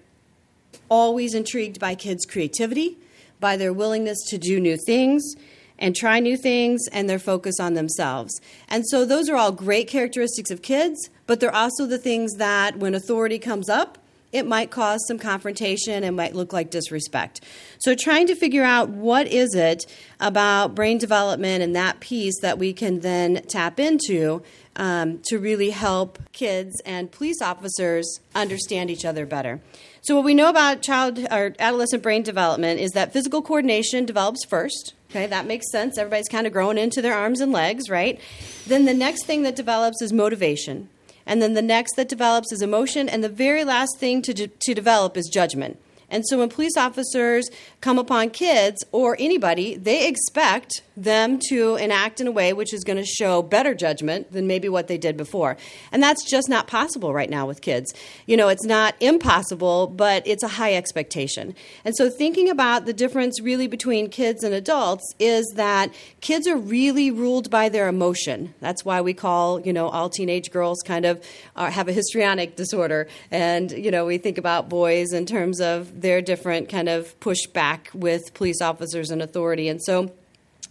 always 0.89 1.35
intrigued 1.35 1.79
by 1.79 1.93
kids' 1.93 2.25
creativity, 2.25 2.97
by 3.39 3.57
their 3.57 3.73
willingness 3.73 4.17
to 4.29 4.37
do 4.37 4.59
new 4.59 4.77
things 4.77 5.35
and 5.77 5.95
try 5.95 6.19
new 6.19 6.37
things, 6.37 6.87
and 6.91 7.09
their 7.09 7.17
focus 7.17 7.59
on 7.59 7.73
themselves. 7.73 8.39
And 8.69 8.87
so, 8.87 9.03
those 9.03 9.27
are 9.29 9.35
all 9.35 9.51
great 9.51 9.87
characteristics 9.87 10.51
of 10.51 10.61
kids, 10.61 11.09
but 11.25 11.39
they're 11.39 11.53
also 11.53 11.87
the 11.87 11.97
things 11.97 12.35
that, 12.35 12.77
when 12.77 12.93
authority 12.93 13.39
comes 13.39 13.67
up, 13.67 13.97
it 14.31 14.47
might 14.47 14.71
cause 14.71 14.99
some 15.07 15.19
confrontation 15.19 16.03
and 16.03 16.15
might 16.15 16.35
look 16.35 16.53
like 16.53 16.69
disrespect. 16.69 17.41
So 17.79 17.95
trying 17.95 18.27
to 18.27 18.35
figure 18.35 18.63
out 18.63 18.89
what 18.89 19.27
is 19.27 19.53
it 19.55 19.85
about 20.19 20.75
brain 20.75 20.97
development 20.97 21.63
and 21.63 21.75
that 21.75 21.99
piece 21.99 22.39
that 22.41 22.57
we 22.57 22.73
can 22.73 23.01
then 23.01 23.43
tap 23.47 23.79
into 23.79 24.41
um, 24.75 25.19
to 25.25 25.37
really 25.37 25.71
help 25.71 26.19
kids 26.31 26.81
and 26.85 27.11
police 27.11 27.41
officers 27.41 28.19
understand 28.33 28.89
each 28.89 29.05
other 29.05 29.25
better. 29.25 29.59
So 30.01 30.15
what 30.15 30.23
we 30.23 30.33
know 30.33 30.49
about 30.49 30.81
child 30.81 31.19
or 31.29 31.53
adolescent 31.59 32.01
brain 32.01 32.23
development 32.23 32.79
is 32.79 32.91
that 32.91 33.13
physical 33.13 33.41
coordination 33.41 34.05
develops 34.05 34.45
first. 34.45 34.93
Okay, 35.09 35.27
that 35.27 35.45
makes 35.45 35.69
sense. 35.71 35.97
Everybody's 35.97 36.29
kind 36.29 36.47
of 36.47 36.53
growing 36.53 36.77
into 36.77 37.01
their 37.01 37.13
arms 37.13 37.41
and 37.41 37.51
legs, 37.51 37.89
right? 37.89 38.19
Then 38.65 38.85
the 38.85 38.93
next 38.93 39.25
thing 39.25 39.43
that 39.43 39.57
develops 39.57 40.01
is 40.01 40.13
motivation 40.13 40.89
and 41.25 41.41
then 41.41 41.53
the 41.53 41.61
next 41.61 41.95
that 41.95 42.09
develops 42.09 42.51
is 42.51 42.61
emotion, 42.61 43.09
and 43.09 43.23
the 43.23 43.29
very 43.29 43.63
last 43.63 43.97
thing 43.97 44.21
to, 44.23 44.33
to 44.47 44.73
develop 44.73 45.17
is 45.17 45.27
judgment. 45.27 45.79
And 46.11 46.27
so 46.27 46.37
when 46.37 46.49
police 46.49 46.77
officers 46.77 47.49
come 47.79 47.97
upon 47.97 48.29
kids 48.29 48.83
or 48.91 49.15
anybody, 49.19 49.75
they 49.75 50.07
expect 50.07 50.83
them 50.97 51.39
to 51.49 51.75
enact 51.77 52.19
in 52.19 52.27
a 52.27 52.31
way 52.31 52.53
which 52.53 52.73
is 52.73 52.83
going 52.83 52.97
to 52.97 53.05
show 53.05 53.41
better 53.41 53.73
judgment 53.73 54.31
than 54.31 54.45
maybe 54.45 54.69
what 54.69 54.87
they 54.87 54.97
did 54.97 55.15
before. 55.17 55.57
And 55.91 56.03
that's 56.03 56.23
just 56.29 56.49
not 56.49 56.67
possible 56.67 57.13
right 57.13 57.29
now 57.29 57.47
with 57.47 57.61
kids. 57.61 57.93
You 58.27 58.35
know, 58.37 58.49
it's 58.49 58.65
not 58.65 58.95
impossible, 58.99 59.87
but 59.87 60.27
it's 60.27 60.43
a 60.43 60.49
high 60.49 60.75
expectation. 60.75 61.55
And 61.85 61.95
so 61.95 62.09
thinking 62.09 62.49
about 62.49 62.85
the 62.85 62.93
difference 62.93 63.41
really 63.41 63.67
between 63.67 64.09
kids 64.09 64.43
and 64.43 64.53
adults 64.53 65.15
is 65.17 65.45
that 65.55 65.93
kids 66.19 66.45
are 66.45 66.57
really 66.57 67.09
ruled 67.09 67.49
by 67.49 67.69
their 67.69 67.87
emotion. 67.87 68.53
That's 68.59 68.83
why 68.83 69.01
we 69.01 69.13
call, 69.13 69.61
you 69.61 69.71
know, 69.71 69.87
all 69.89 70.09
teenage 70.09 70.51
girls 70.51 70.81
kind 70.85 71.05
of 71.05 71.23
uh, 71.55 71.71
have 71.71 71.87
a 71.87 71.93
histrionic 71.93 72.57
disorder. 72.57 73.07
And, 73.31 73.71
you 73.71 73.91
know, 73.91 74.05
we 74.05 74.17
think 74.17 74.37
about 74.37 74.67
boys 74.67 75.13
in 75.13 75.25
terms 75.25 75.61
of 75.61 76.00
their 76.01 76.21
different 76.21 76.69
kind 76.69 76.89
of 76.89 77.19
pushback 77.19 77.93
with 77.93 78.33
police 78.33 78.61
officers 78.61 79.11
and 79.11 79.21
authority. 79.21 79.67
And 79.67 79.81
so 79.81 80.11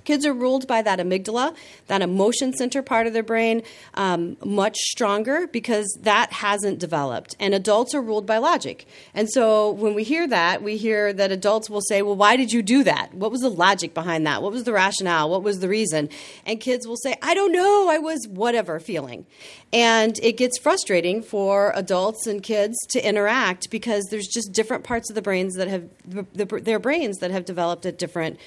Kids 0.04 0.25
are 0.26 0.33
ruled 0.33 0.66
by 0.66 0.83
that 0.83 0.99
amygdala, 0.99 1.54
that 1.87 2.02
emotion 2.02 2.52
center 2.52 2.83
part 2.83 3.07
of 3.07 3.12
their 3.12 3.23
brain, 3.23 3.62
um, 3.95 4.37
much 4.45 4.76
stronger 4.76 5.47
because 5.47 5.87
that 6.02 6.33
hasn't 6.33 6.78
developed. 6.78 7.37
And 7.38 7.54
adults 7.54 7.95
are 7.95 8.02
ruled 8.02 8.26
by 8.26 8.38
logic. 8.38 8.87
And 9.14 9.30
so 9.30 9.71
when 9.71 9.95
we 9.95 10.04
hear 10.04 10.26
that, 10.28 10.62
we 10.62 10.76
hear 10.76 11.12
that 11.12 11.33
adults 11.33 11.69
will 11.71 11.83
say, 11.83 12.02
Well, 12.02 12.16
why 12.16 12.37
did 12.37 12.52
you 12.52 12.62
do 12.62 12.85
that? 12.85 13.14
What 13.14 13.30
was 13.30 13.40
the 13.40 13.50
logic 13.50 13.95
behind 13.95 14.26
that? 14.26 14.42
What 14.42 14.52
was 14.52 14.64
the 14.64 14.73
rationale? 14.73 15.30
What 15.30 15.42
was 15.42 15.61
the 15.61 15.69
reason? 15.69 16.09
And 16.47 16.61
kids 16.61 16.87
will 16.87 16.97
say, 16.97 17.16
I 17.23 17.35
don't 17.35 17.52
know. 17.52 17.88
I 17.88 17.99
was 17.99 18.26
whatever 18.28 18.80
feeling. 18.80 19.26
And 19.73 20.19
it 20.23 20.37
gets 20.37 20.59
frustrating 20.59 21.23
for 21.23 21.73
adults 21.76 22.26
and 22.26 22.42
kids 22.42 22.76
to 22.88 23.07
interact 23.07 23.71
because 23.71 24.04
there's 24.11 24.26
just 24.26 24.52
different 24.52 24.85
parts 24.85 25.11
of 25.11 25.14
the 25.14 25.23
brains 25.23 25.54
that 25.54 25.69
have, 25.69 25.88
the, 26.04 26.45
their 26.45 26.78
brains 26.78 27.19
that 27.19 27.30
have 27.30 27.45
developed 27.45 27.87
at 27.87 27.99
different 27.99 28.38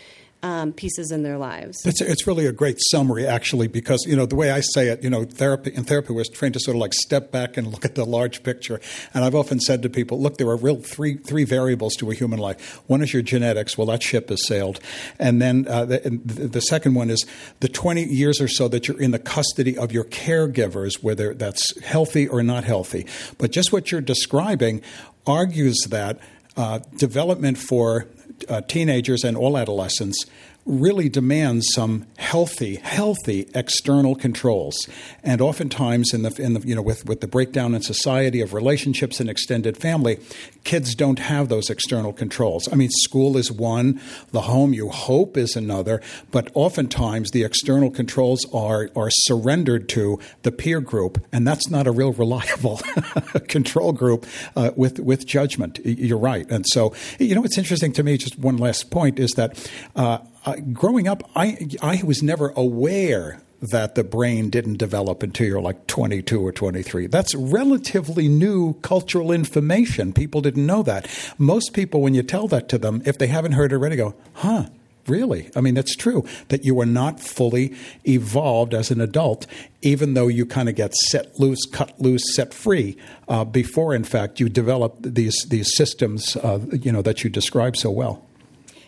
um, 0.44 0.74
pieces 0.74 1.12
in 1.12 1.24
their 1.24 1.38
lives. 1.38 1.86
It's, 1.86 2.02
it's 2.02 2.28
really 2.28 2.46
a 2.46 2.52
great 2.52 2.78
summary, 2.92 3.26
actually, 3.26 3.68
because 3.68 4.06
you 4.06 4.16
know 4.16 4.26
the 4.26 4.36
way 4.36 4.52
I 4.52 4.60
say 4.60 4.90
it, 4.90 5.02
you 5.02 5.10
know, 5.10 5.24
therapy 5.24 5.72
in 5.74 5.86
therapy 5.86 6.14
we're 6.14 6.26
trained 6.26 6.54
to 6.54 6.60
sort 6.60 6.76
of 6.76 6.82
like 6.82 6.94
step 6.94 7.32
back 7.32 7.56
and 7.56 7.68
look 7.68 7.86
at 7.86 7.96
the 7.96 8.06
large 8.06 8.44
picture. 8.44 8.82
And 9.14 9.24
I've 9.24 9.36
often 9.36 9.60
said 9.62 9.82
to 9.84 9.90
people, 9.90 10.22
look, 10.22 10.38
there 10.38 10.48
are 10.50 10.58
real 10.58 10.82
three 10.82 11.16
three 11.16 11.46
variables 11.46 11.96
to 11.96 12.12
a 12.12 12.14
human 12.14 12.40
life. 12.40 12.82
One 12.88 13.02
is 13.02 13.14
your 13.14 13.24
genetics. 13.24 13.78
Well, 13.78 13.88
that 13.88 14.04
ship 14.04 14.30
has 14.30 14.46
sailed, 14.46 14.80
and 15.18 15.42
then 15.42 15.66
uh, 15.68 15.86
the, 15.86 16.00
the, 16.00 16.62
second 16.62 16.94
one 16.94 17.10
is 17.10 17.26
the 17.60 17.68
20 17.68 18.04
years 18.06 18.40
or 18.42 18.48
so 18.48 18.68
that 18.70 18.88
you're 18.88 19.00
in 19.00 19.12
the 19.12 19.20
custody 19.20 19.78
of 19.78 19.92
your 19.92 20.06
caregivers, 20.06 21.04
whether 21.04 21.34
that's 21.34 21.82
healthy 21.82 22.28
or 22.28 22.44
not 22.44 22.64
healthy. 22.64 23.06
But 23.38 23.52
just 23.52 23.72
what 23.72 23.92
you're 23.92 24.02
describing 24.02 24.82
argues 25.26 25.78
that 25.90 26.20
uh, 26.56 26.80
development 26.98 27.58
for 27.58 28.08
uh, 28.50 28.62
teenagers 28.62 29.24
and 29.24 29.38
all 29.38 29.58
adolescents 29.58 30.26
really 30.66 31.10
demands 31.10 31.68
some 31.74 32.06
healthy, 32.18 32.76
healthy 32.78 33.50
external 33.54 34.16
controls. 34.16 34.88
And 35.24 35.42
oftentimes, 35.42 36.14
in 36.14 36.22
the, 36.22 36.42
in 36.42 36.54
the 36.54 36.62
you 36.62 36.76
know, 36.76 36.82
with, 36.82 37.06
with 37.06 37.22
the 37.22 37.28
breakdown 37.28 37.76
in 37.76 37.82
society 37.82 38.40
of 38.42 38.54
relationships 38.54 39.20
and 39.20 39.30
extended 39.30 39.78
family, 39.78 40.20
kids 40.64 40.96
don't 40.96 41.20
have 41.20 41.50
those 41.50 41.70
external 41.70 42.14
controls. 42.14 42.72
I 42.72 42.76
mean, 42.76 42.90
school 42.92 43.36
is 43.36 43.52
one, 43.52 44.00
the 44.32 44.42
home 44.42 44.74
you 44.74 44.90
hope 44.90 45.36
is 45.38 45.56
another, 45.56 46.02
but 46.32 46.50
oftentimes 46.54 47.32
the 47.32 47.44
external 47.44 47.92
controls 47.92 48.46
are 48.54 48.90
are 48.96 49.10
surrendered 49.12 49.90
to 49.90 50.20
the 50.44 50.52
peer 50.52 50.80
group, 50.80 51.24
and 51.32 51.48
that's 51.48 51.70
not 51.70 51.88
a 51.88 51.92
real 51.92 52.14
reliable 52.14 52.78
control 53.48 53.92
group 53.92 54.26
uh, 54.56 54.72
with 54.76 55.00
with 55.00 55.26
judgment. 55.26 55.80
You're 55.84 56.18
right, 56.18 56.50
and 56.50 56.66
so 56.68 56.94
you 57.20 57.36
know, 57.36 57.44
it's 57.44 57.58
interesting 57.58 57.92
to 57.94 58.04
me. 58.04 58.18
Just 58.18 58.40
one 58.40 58.58
last 58.58 58.90
point 58.92 59.20
is 59.20 59.32
that. 59.32 59.70
Uh, 59.96 60.20
uh, 60.46 60.56
growing 60.72 61.08
up, 61.08 61.30
I 61.36 61.68
I 61.82 62.02
was 62.04 62.22
never 62.22 62.50
aware 62.56 63.42
that 63.64 63.96
the 63.96 64.04
brain 64.04 64.50
didn't 64.50 64.78
develop 64.78 65.24
until 65.24 65.48
you're 65.48 65.62
like 65.62 65.88
22 65.88 66.46
or 66.46 66.52
23. 66.52 67.08
That's 67.08 67.34
relatively 67.34 68.28
new 68.28 68.74
cultural 68.82 69.32
information. 69.32 70.12
People 70.12 70.42
didn't 70.42 70.66
know 70.66 70.84
that. 70.84 71.08
Most 71.38 71.74
people, 71.74 72.02
when 72.02 72.14
you 72.14 72.24
tell 72.24 72.50
that 72.50 72.68
to 72.70 72.78
them, 72.78 73.02
if 73.06 73.18
they 73.18 73.28
haven't 73.28 73.54
heard 73.54 73.72
it 73.72 73.76
already, 73.76 73.96
go, 73.96 74.16
huh. 74.34 74.66
Really? 75.06 75.50
I 75.54 75.60
mean, 75.60 75.74
that's 75.74 75.98
true 75.98 76.26
that 76.48 76.64
you 76.64 76.80
are 76.80 76.86
not 76.86 77.20
fully 77.20 77.76
evolved 78.08 78.74
as 78.74 78.90
an 78.90 79.02
adult, 79.02 79.46
even 79.82 80.14
though 80.14 80.30
you 80.30 80.46
kind 80.46 80.70
of 80.70 80.76
get 80.76 80.94
set 80.96 81.38
loose, 81.38 81.66
cut 81.66 82.00
loose, 82.00 82.24
set 82.34 82.54
free 82.54 82.96
uh, 83.28 83.44
before, 83.44 83.94
in 83.94 84.06
fact, 84.06 84.40
you 84.40 84.48
develop 84.48 84.96
these 85.02 85.36
these 85.50 85.76
systems, 85.76 86.38
uh, 86.38 86.60
you 86.72 86.90
know, 86.90 87.02
that 87.02 87.22
you 87.22 87.30
describe 87.30 87.76
so 87.76 87.92
well. 87.92 88.26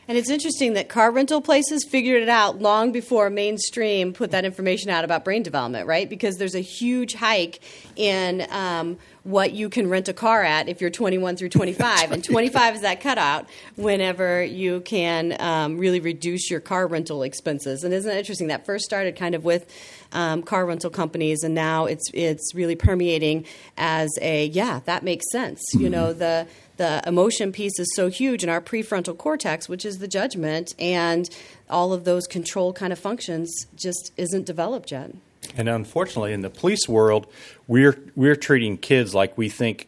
And 0.08 0.18
it's 0.18 0.30
interesting 0.30 0.74
that 0.74 0.88
car 0.88 1.12
rental 1.12 1.42
places 1.42 1.84
figured 1.84 2.22
it 2.22 2.30
out 2.30 2.60
long 2.60 2.92
before 2.92 3.30
mainstream 3.30 4.14
put 4.14 4.32
that 4.32 4.46
information 4.46 4.90
out 4.92 5.04
about 5.04 5.26
brain 5.26 5.42
development, 5.42 5.88
right? 5.88 6.08
Because 6.08 6.38
there's 6.38 6.56
a 6.56 6.60
huge 6.60 7.16
hike 7.16 7.60
in 7.96 8.46
um, 8.52 8.98
what 9.24 9.54
you 9.54 9.70
can 9.70 9.90
rent 9.90 10.08
a 10.08 10.14
car 10.14 10.44
at 10.44 10.70
if 10.70 10.80
you're 10.80 10.92
21 10.92 11.36
through 11.36 11.50
25. 11.50 12.12
and 12.12 12.24
25 12.24 12.76
is 12.76 12.82
that 12.82 13.02
cutout 13.02 13.50
whenever 13.76 14.44
you 14.44 14.82
can 14.82 15.36
um, 15.42 15.80
really 15.80 16.00
reduce 16.00 16.52
your 16.52 16.60
car 16.60 16.86
rental 16.86 17.24
expenses. 17.24 17.84
And 17.84 17.92
isn't 17.92 18.10
it 18.10 18.18
interesting? 18.18 18.48
That 18.48 18.68
first 18.68 18.86
started 18.86 19.16
kind 19.16 19.34
of 19.34 19.44
with 19.44 19.68
um, 20.12 20.44
car 20.44 20.68
rental 20.68 20.92
companies, 20.92 21.44
and 21.44 21.56
now 21.56 21.86
it's, 21.86 22.12
it's 22.14 22.54
really 22.54 22.76
permeating 22.76 23.46
as 23.78 24.12
a, 24.22 24.46
yeah, 24.46 24.82
that 24.86 25.04
makes 25.04 25.26
sense. 25.32 25.60
Mm-hmm. 25.72 25.84
You 25.84 25.90
know, 25.90 26.14
the 26.14 26.48
the 26.78 27.02
emotion 27.08 27.52
piece 27.52 27.80
is 27.80 27.88
so 27.96 28.10
huge 28.10 28.44
in 28.44 28.50
our 28.50 28.62
prefrontal 28.62 29.18
cortex, 29.18 29.70
which 29.70 29.86
is 29.86 30.00
the 30.00 30.08
judgment, 30.08 30.76
and 30.80 31.30
all 31.70 31.94
of 31.94 32.04
those 32.04 32.28
control 32.28 32.74
kind 32.74 32.92
of 32.92 33.00
functions 33.00 33.54
just 33.76 34.12
isn't 34.18 34.46
developed 34.46 34.92
yet. 34.92 35.12
And 35.56 35.70
unfortunately, 35.70 36.34
in 36.34 36.42
the 36.42 36.50
police 36.50 36.88
world, 36.88 37.28
we're 37.68 37.98
we're 38.16 38.36
treating 38.36 38.78
kids 38.78 39.14
like 39.14 39.38
we 39.38 39.50
think 39.50 39.88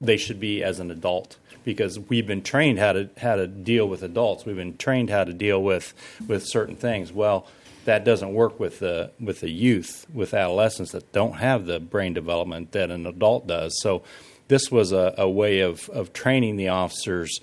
they 0.00 0.16
should 0.16 0.40
be 0.40 0.62
as 0.62 0.80
an 0.80 0.90
adult 0.90 1.36
because 1.64 1.98
we've 1.98 2.26
been 2.26 2.42
trained 2.42 2.78
how 2.78 2.92
to 2.92 3.10
how 3.18 3.36
to 3.36 3.46
deal 3.46 3.88
with 3.88 4.02
adults. 4.02 4.44
We've 4.44 4.56
been 4.56 4.76
trained 4.76 5.10
how 5.10 5.24
to 5.24 5.32
deal 5.32 5.62
with 5.62 5.94
with 6.26 6.46
certain 6.46 6.76
things. 6.76 7.12
Well, 7.12 7.46
that 7.84 8.04
doesn't 8.04 8.32
work 8.32 8.60
with 8.60 8.78
the 8.78 9.10
with 9.18 9.40
the 9.40 9.50
youth, 9.50 10.06
with 10.12 10.34
adolescents 10.34 10.92
that 10.92 11.12
don't 11.12 11.34
have 11.34 11.66
the 11.66 11.80
brain 11.80 12.12
development 12.12 12.72
that 12.72 12.90
an 12.90 13.06
adult 13.06 13.46
does. 13.46 13.80
So 13.80 14.02
this 14.50 14.70
was 14.70 14.90
a, 14.90 15.14
a 15.16 15.30
way 15.30 15.60
of, 15.60 15.88
of 15.90 16.12
training 16.12 16.56
the 16.56 16.68
officers 16.68 17.40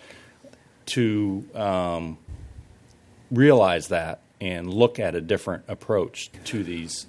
to 0.87 1.43
um, 1.55 2.17
realize 3.31 3.87
that 3.87 4.19
and 4.41 4.71
look 4.71 4.99
at 4.99 5.15
a 5.15 5.21
different 5.21 5.63
approach 5.67 6.29
to 6.43 6.63
these 6.63 7.07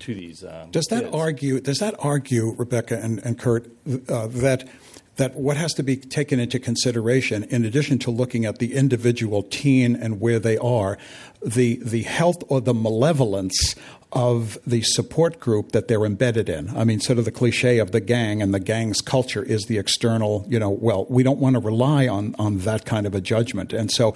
to 0.00 0.14
these. 0.14 0.42
Um, 0.44 0.70
does 0.70 0.86
that 0.86 1.14
argue? 1.14 1.60
Does 1.60 1.78
that 1.78 1.94
argue, 1.98 2.54
Rebecca 2.58 2.98
and, 3.00 3.18
and 3.20 3.38
Kurt, 3.38 3.66
uh, 4.08 4.26
that 4.28 4.68
that 5.16 5.34
what 5.34 5.56
has 5.56 5.74
to 5.74 5.82
be 5.82 5.96
taken 5.96 6.40
into 6.40 6.58
consideration, 6.58 7.44
in 7.44 7.64
addition 7.64 7.98
to 8.00 8.10
looking 8.10 8.46
at 8.46 8.58
the 8.58 8.74
individual 8.74 9.42
teen 9.42 9.94
and 9.94 10.20
where 10.20 10.38
they 10.38 10.58
are, 10.58 10.98
the 11.44 11.76
the 11.82 12.02
health 12.02 12.42
or 12.48 12.60
the 12.60 12.74
malevolence 12.74 13.76
of 14.12 14.58
the 14.66 14.82
support 14.82 15.38
group 15.38 15.70
that 15.72 15.86
they're 15.86 16.04
embedded 16.04 16.48
in. 16.48 16.76
I 16.76 16.84
mean, 16.84 17.00
sort 17.00 17.18
of 17.18 17.24
the 17.24 17.30
cliche 17.30 17.78
of 17.78 17.92
the 17.92 18.00
gang 18.00 18.42
and 18.42 18.52
the 18.52 18.58
gang's 18.58 19.00
culture 19.00 19.42
is 19.42 19.66
the 19.66 19.78
external, 19.78 20.44
you 20.48 20.58
know, 20.58 20.70
well, 20.70 21.06
we 21.08 21.22
don't 21.22 21.38
want 21.38 21.54
to 21.54 21.60
rely 21.60 22.08
on, 22.08 22.34
on 22.38 22.58
that 22.58 22.84
kind 22.84 23.06
of 23.06 23.14
a 23.14 23.20
judgment. 23.20 23.72
And 23.72 23.90
so, 23.90 24.14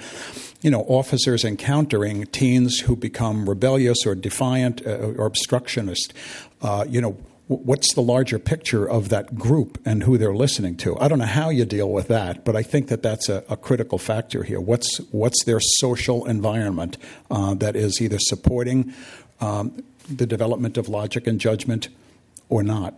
you 0.63 0.71
know, 0.71 0.83
officers 0.83 1.45
encountering 1.45 2.27
teens 2.27 2.81
who 2.81 2.97
become 2.97 3.49
rebellious 3.49 4.05
or 4.05 4.17
defiant 4.17 4.85
uh, 4.85 5.13
or 5.17 5.27
obstructionist, 5.27 6.13
uh, 6.63 6.85
you 6.89 7.01
know, 7.01 7.17
what's 7.47 7.93
the 7.95 8.01
larger 8.01 8.39
picture 8.39 8.89
of 8.89 9.11
that 9.11 9.35
group 9.35 9.79
and 9.85 10.03
who 10.05 10.17
they're 10.17 10.35
listening 10.35 10.77
to? 10.79 10.99
I 10.99 11.09
don't 11.09 11.19
know 11.19 11.27
how 11.27 11.51
you 11.51 11.65
deal 11.67 11.91
with 11.91 12.09
that, 12.09 12.45
but 12.45 12.57
I 12.57 12.63
think 12.63 12.89
that 12.89 13.03
that's 13.03 13.29
a, 13.29 13.45
a 13.49 13.57
critical 13.57 13.99
factor 13.99 14.45
here. 14.45 14.61
What's 14.61 14.97
what's 15.11 15.45
their 15.45 15.61
social 15.61 16.25
environment 16.25 16.97
uh, 17.31 17.55
that 17.55 17.77
is 17.77 18.01
either 18.01 18.19
supporting 18.19 18.95
um, 19.41 19.83
the 20.09 20.26
development 20.26 20.76
of 20.76 20.88
logic 20.88 21.26
and 21.26 21.41
judgment 21.41 21.88
or 22.49 22.62
not? 22.62 22.95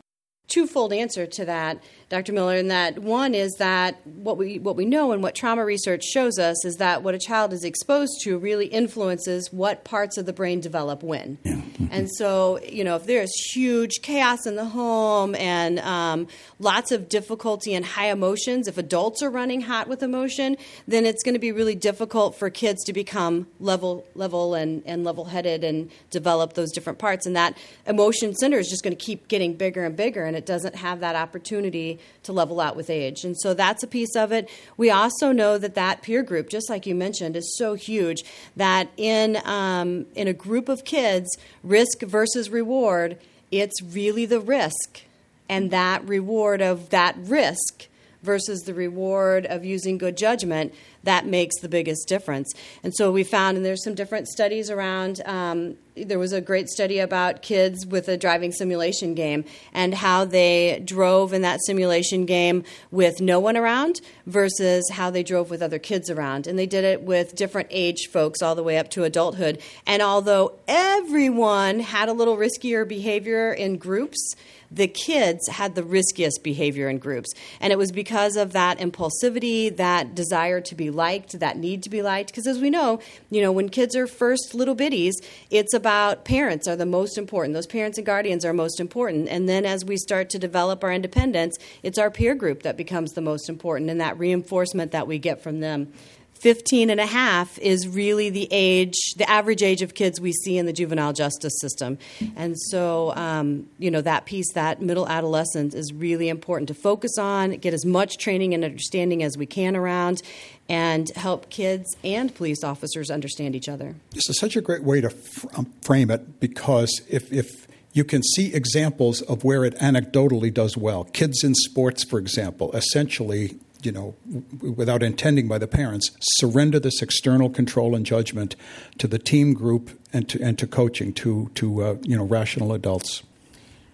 Twofold 0.48 0.92
answer 0.92 1.26
to 1.26 1.44
that 1.44 1.82
Dr. 2.08 2.32
Miller, 2.32 2.54
and 2.54 2.70
that 2.70 3.00
one 3.00 3.34
is 3.34 3.52
that 3.58 4.06
what 4.06 4.38
we 4.38 4.60
what 4.60 4.76
we 4.76 4.84
know 4.84 5.10
and 5.10 5.24
what 5.24 5.34
trauma 5.34 5.64
research 5.64 6.04
shows 6.04 6.38
us 6.38 6.64
is 6.64 6.76
that 6.76 7.02
what 7.02 7.16
a 7.16 7.18
child 7.18 7.52
is 7.52 7.64
exposed 7.64 8.20
to 8.22 8.38
really 8.38 8.66
influences 8.66 9.52
what 9.52 9.82
parts 9.82 10.16
of 10.16 10.24
the 10.24 10.32
brain 10.32 10.60
develop 10.60 11.02
when. 11.02 11.38
Yeah. 11.42 11.54
Mm-hmm. 11.54 11.86
And 11.90 12.10
so, 12.10 12.60
you 12.60 12.84
know, 12.84 12.94
if 12.94 13.06
there's 13.06 13.32
huge 13.52 14.02
chaos 14.02 14.46
in 14.46 14.54
the 14.54 14.64
home 14.64 15.34
and 15.34 15.80
um, 15.80 16.28
lots 16.60 16.92
of 16.92 17.08
difficulty 17.08 17.74
and 17.74 17.84
high 17.84 18.10
emotions, 18.10 18.68
if 18.68 18.78
adults 18.78 19.20
are 19.20 19.30
running 19.30 19.60
hot 19.60 19.88
with 19.88 20.02
emotion, 20.04 20.56
then 20.86 21.06
it's 21.06 21.24
going 21.24 21.34
to 21.34 21.40
be 21.40 21.50
really 21.50 21.74
difficult 21.74 22.36
for 22.36 22.50
kids 22.50 22.84
to 22.84 22.92
become 22.92 23.48
level 23.58 24.06
level 24.14 24.54
and, 24.54 24.84
and 24.86 25.02
level 25.02 25.24
headed 25.24 25.64
and 25.64 25.90
develop 26.10 26.52
those 26.52 26.70
different 26.70 27.00
parts. 27.00 27.26
And 27.26 27.34
that 27.34 27.58
emotion 27.84 28.32
center 28.36 28.58
is 28.58 28.68
just 28.68 28.84
going 28.84 28.96
to 28.96 29.04
keep 29.04 29.26
getting 29.26 29.54
bigger 29.54 29.84
and 29.84 29.96
bigger, 29.96 30.24
and 30.24 30.35
it 30.36 30.46
doesn't 30.46 30.76
have 30.76 31.00
that 31.00 31.16
opportunity 31.16 31.98
to 32.22 32.32
level 32.32 32.60
out 32.60 32.76
with 32.76 32.90
age. 32.90 33.24
And 33.24 33.36
so 33.38 33.54
that's 33.54 33.82
a 33.82 33.86
piece 33.86 34.14
of 34.16 34.32
it. 34.32 34.48
We 34.76 34.90
also 34.90 35.32
know 35.32 35.58
that 35.58 35.74
that 35.74 36.02
peer 36.02 36.22
group, 36.22 36.48
just 36.48 36.68
like 36.70 36.86
you 36.86 36.94
mentioned, 36.94 37.36
is 37.36 37.56
so 37.56 37.74
huge 37.74 38.24
that 38.56 38.88
in 38.96 39.38
um, 39.44 40.06
in 40.14 40.28
a 40.28 40.32
group 40.32 40.68
of 40.68 40.84
kids, 40.84 41.28
risk 41.62 42.02
versus 42.02 42.50
reward, 42.50 43.18
it's 43.50 43.82
really 43.82 44.26
the 44.26 44.40
risk, 44.40 45.02
and 45.48 45.70
that 45.70 46.06
reward 46.06 46.60
of 46.60 46.90
that 46.90 47.16
risk 47.18 47.88
versus 48.26 48.64
the 48.64 48.74
reward 48.74 49.46
of 49.46 49.64
using 49.64 49.96
good 49.96 50.18
judgment 50.18 50.74
that 51.06 51.24
makes 51.24 51.58
the 51.60 51.68
biggest 51.68 52.06
difference. 52.08 52.52
And 52.82 52.94
so 52.94 53.10
we 53.10 53.24
found, 53.24 53.56
and 53.56 53.64
there's 53.64 53.82
some 53.82 53.94
different 53.94 54.28
studies 54.28 54.70
around. 54.70 55.22
Um, 55.24 55.76
there 55.96 56.18
was 56.18 56.32
a 56.32 56.40
great 56.40 56.68
study 56.68 56.98
about 56.98 57.40
kids 57.40 57.86
with 57.86 58.08
a 58.08 58.16
driving 58.18 58.52
simulation 58.52 59.14
game 59.14 59.44
and 59.72 59.94
how 59.94 60.26
they 60.26 60.82
drove 60.84 61.32
in 61.32 61.42
that 61.42 61.64
simulation 61.64 62.26
game 62.26 62.64
with 62.90 63.20
no 63.20 63.40
one 63.40 63.56
around 63.56 64.02
versus 64.26 64.84
how 64.92 65.08
they 65.08 65.22
drove 65.22 65.48
with 65.48 65.62
other 65.62 65.78
kids 65.78 66.10
around. 66.10 66.46
And 66.46 66.58
they 66.58 66.66
did 66.66 66.84
it 66.84 67.02
with 67.02 67.34
different 67.34 67.68
age 67.70 68.08
folks 68.12 68.42
all 68.42 68.54
the 68.54 68.62
way 68.62 68.76
up 68.76 68.90
to 68.90 69.04
adulthood. 69.04 69.62
And 69.86 70.02
although 70.02 70.58
everyone 70.68 71.80
had 71.80 72.08
a 72.08 72.12
little 72.12 72.36
riskier 72.36 72.86
behavior 72.86 73.52
in 73.52 73.78
groups, 73.78 74.34
the 74.70 74.88
kids 74.88 75.48
had 75.48 75.74
the 75.74 75.82
riskiest 75.82 76.42
behavior 76.42 76.88
in 76.88 76.98
groups. 76.98 77.32
And 77.60 77.72
it 77.72 77.76
was 77.76 77.92
because 77.92 78.36
of 78.36 78.52
that 78.52 78.78
impulsivity, 78.78 79.74
that 79.76 80.14
desire 80.14 80.60
to 80.60 80.74
be 80.74 80.90
liked, 80.90 81.38
that 81.38 81.56
need 81.56 81.82
to 81.84 81.90
be 81.90 82.02
liked. 82.02 82.30
Because 82.30 82.46
as 82.46 82.58
we 82.58 82.70
know, 82.70 83.00
you 83.30 83.42
know, 83.42 83.52
when 83.52 83.68
kids 83.68 83.96
are 83.96 84.06
first 84.06 84.54
little 84.54 84.76
bitties, 84.76 85.14
it's 85.50 85.74
about 85.74 86.24
parents 86.24 86.68
are 86.68 86.76
the 86.76 86.86
most 86.86 87.18
important. 87.18 87.54
Those 87.54 87.66
parents 87.66 87.98
and 87.98 88.06
guardians 88.06 88.44
are 88.44 88.52
most 88.52 88.80
important. 88.80 89.28
And 89.28 89.48
then 89.48 89.64
as 89.64 89.84
we 89.84 89.96
start 89.96 90.30
to 90.30 90.38
develop 90.38 90.84
our 90.84 90.92
independence, 90.92 91.56
it's 91.82 91.98
our 91.98 92.10
peer 92.10 92.34
group 92.34 92.62
that 92.62 92.76
becomes 92.76 93.12
the 93.12 93.20
most 93.20 93.48
important 93.48 93.90
and 93.90 94.00
that 94.00 94.18
reinforcement 94.18 94.92
that 94.92 95.06
we 95.06 95.18
get 95.18 95.42
from 95.42 95.60
them. 95.60 95.92
15 96.40 96.90
and 96.90 97.00
a 97.00 97.06
half 97.06 97.58
is 97.58 97.88
really 97.88 98.30
the 98.30 98.48
age, 98.50 98.94
the 99.16 99.28
average 99.28 99.62
age 99.62 99.82
of 99.82 99.94
kids 99.94 100.20
we 100.20 100.32
see 100.32 100.58
in 100.58 100.66
the 100.66 100.72
juvenile 100.72 101.12
justice 101.12 101.54
system. 101.60 101.98
And 102.36 102.58
so, 102.70 103.14
um, 103.16 103.68
you 103.78 103.90
know, 103.90 104.00
that 104.02 104.26
piece, 104.26 104.52
that 104.52 104.82
middle 104.82 105.08
adolescence 105.08 105.74
is 105.74 105.92
really 105.92 106.28
important 106.28 106.68
to 106.68 106.74
focus 106.74 107.18
on, 107.18 107.52
get 107.52 107.74
as 107.74 107.84
much 107.84 108.18
training 108.18 108.54
and 108.54 108.64
understanding 108.64 109.22
as 109.22 109.36
we 109.38 109.46
can 109.46 109.76
around, 109.76 110.22
and 110.68 111.08
help 111.16 111.48
kids 111.48 111.96
and 112.04 112.34
police 112.34 112.62
officers 112.62 113.10
understand 113.10 113.56
each 113.56 113.68
other. 113.68 113.94
This 114.10 114.28
is 114.28 114.38
such 114.38 114.56
a 114.56 114.60
great 114.60 114.82
way 114.82 115.00
to 115.00 115.14
um, 115.56 115.72
frame 115.82 116.10
it 116.10 116.40
because 116.40 117.00
if, 117.08 117.32
if 117.32 117.66
you 117.96 118.04
can 118.04 118.22
see 118.22 118.52
examples 118.52 119.22
of 119.22 119.42
where 119.42 119.64
it 119.64 119.74
anecdotally 119.78 120.52
does 120.52 120.76
well. 120.76 121.04
Kids 121.04 121.42
in 121.42 121.54
sports, 121.54 122.04
for 122.04 122.18
example, 122.18 122.70
essentially 122.72 123.56
you 123.86 123.92
know, 123.92 124.16
without 124.60 125.00
intending 125.00 125.46
by 125.46 125.58
the 125.58 125.68
parents, 125.68 126.10
surrender 126.20 126.80
this 126.80 127.00
external 127.00 127.48
control 127.48 127.94
and 127.94 128.04
judgment 128.04 128.56
to 128.98 129.06
the 129.06 129.18
team 129.18 129.54
group 129.54 129.90
and 130.12 130.28
to 130.28 130.42
and 130.42 130.58
to 130.58 130.66
coaching 130.66 131.12
to 131.14 131.50
to 131.54 131.82
uh, 131.82 131.96
you 132.02 132.16
know 132.16 132.24
rational 132.24 132.72
adults. 132.72 133.22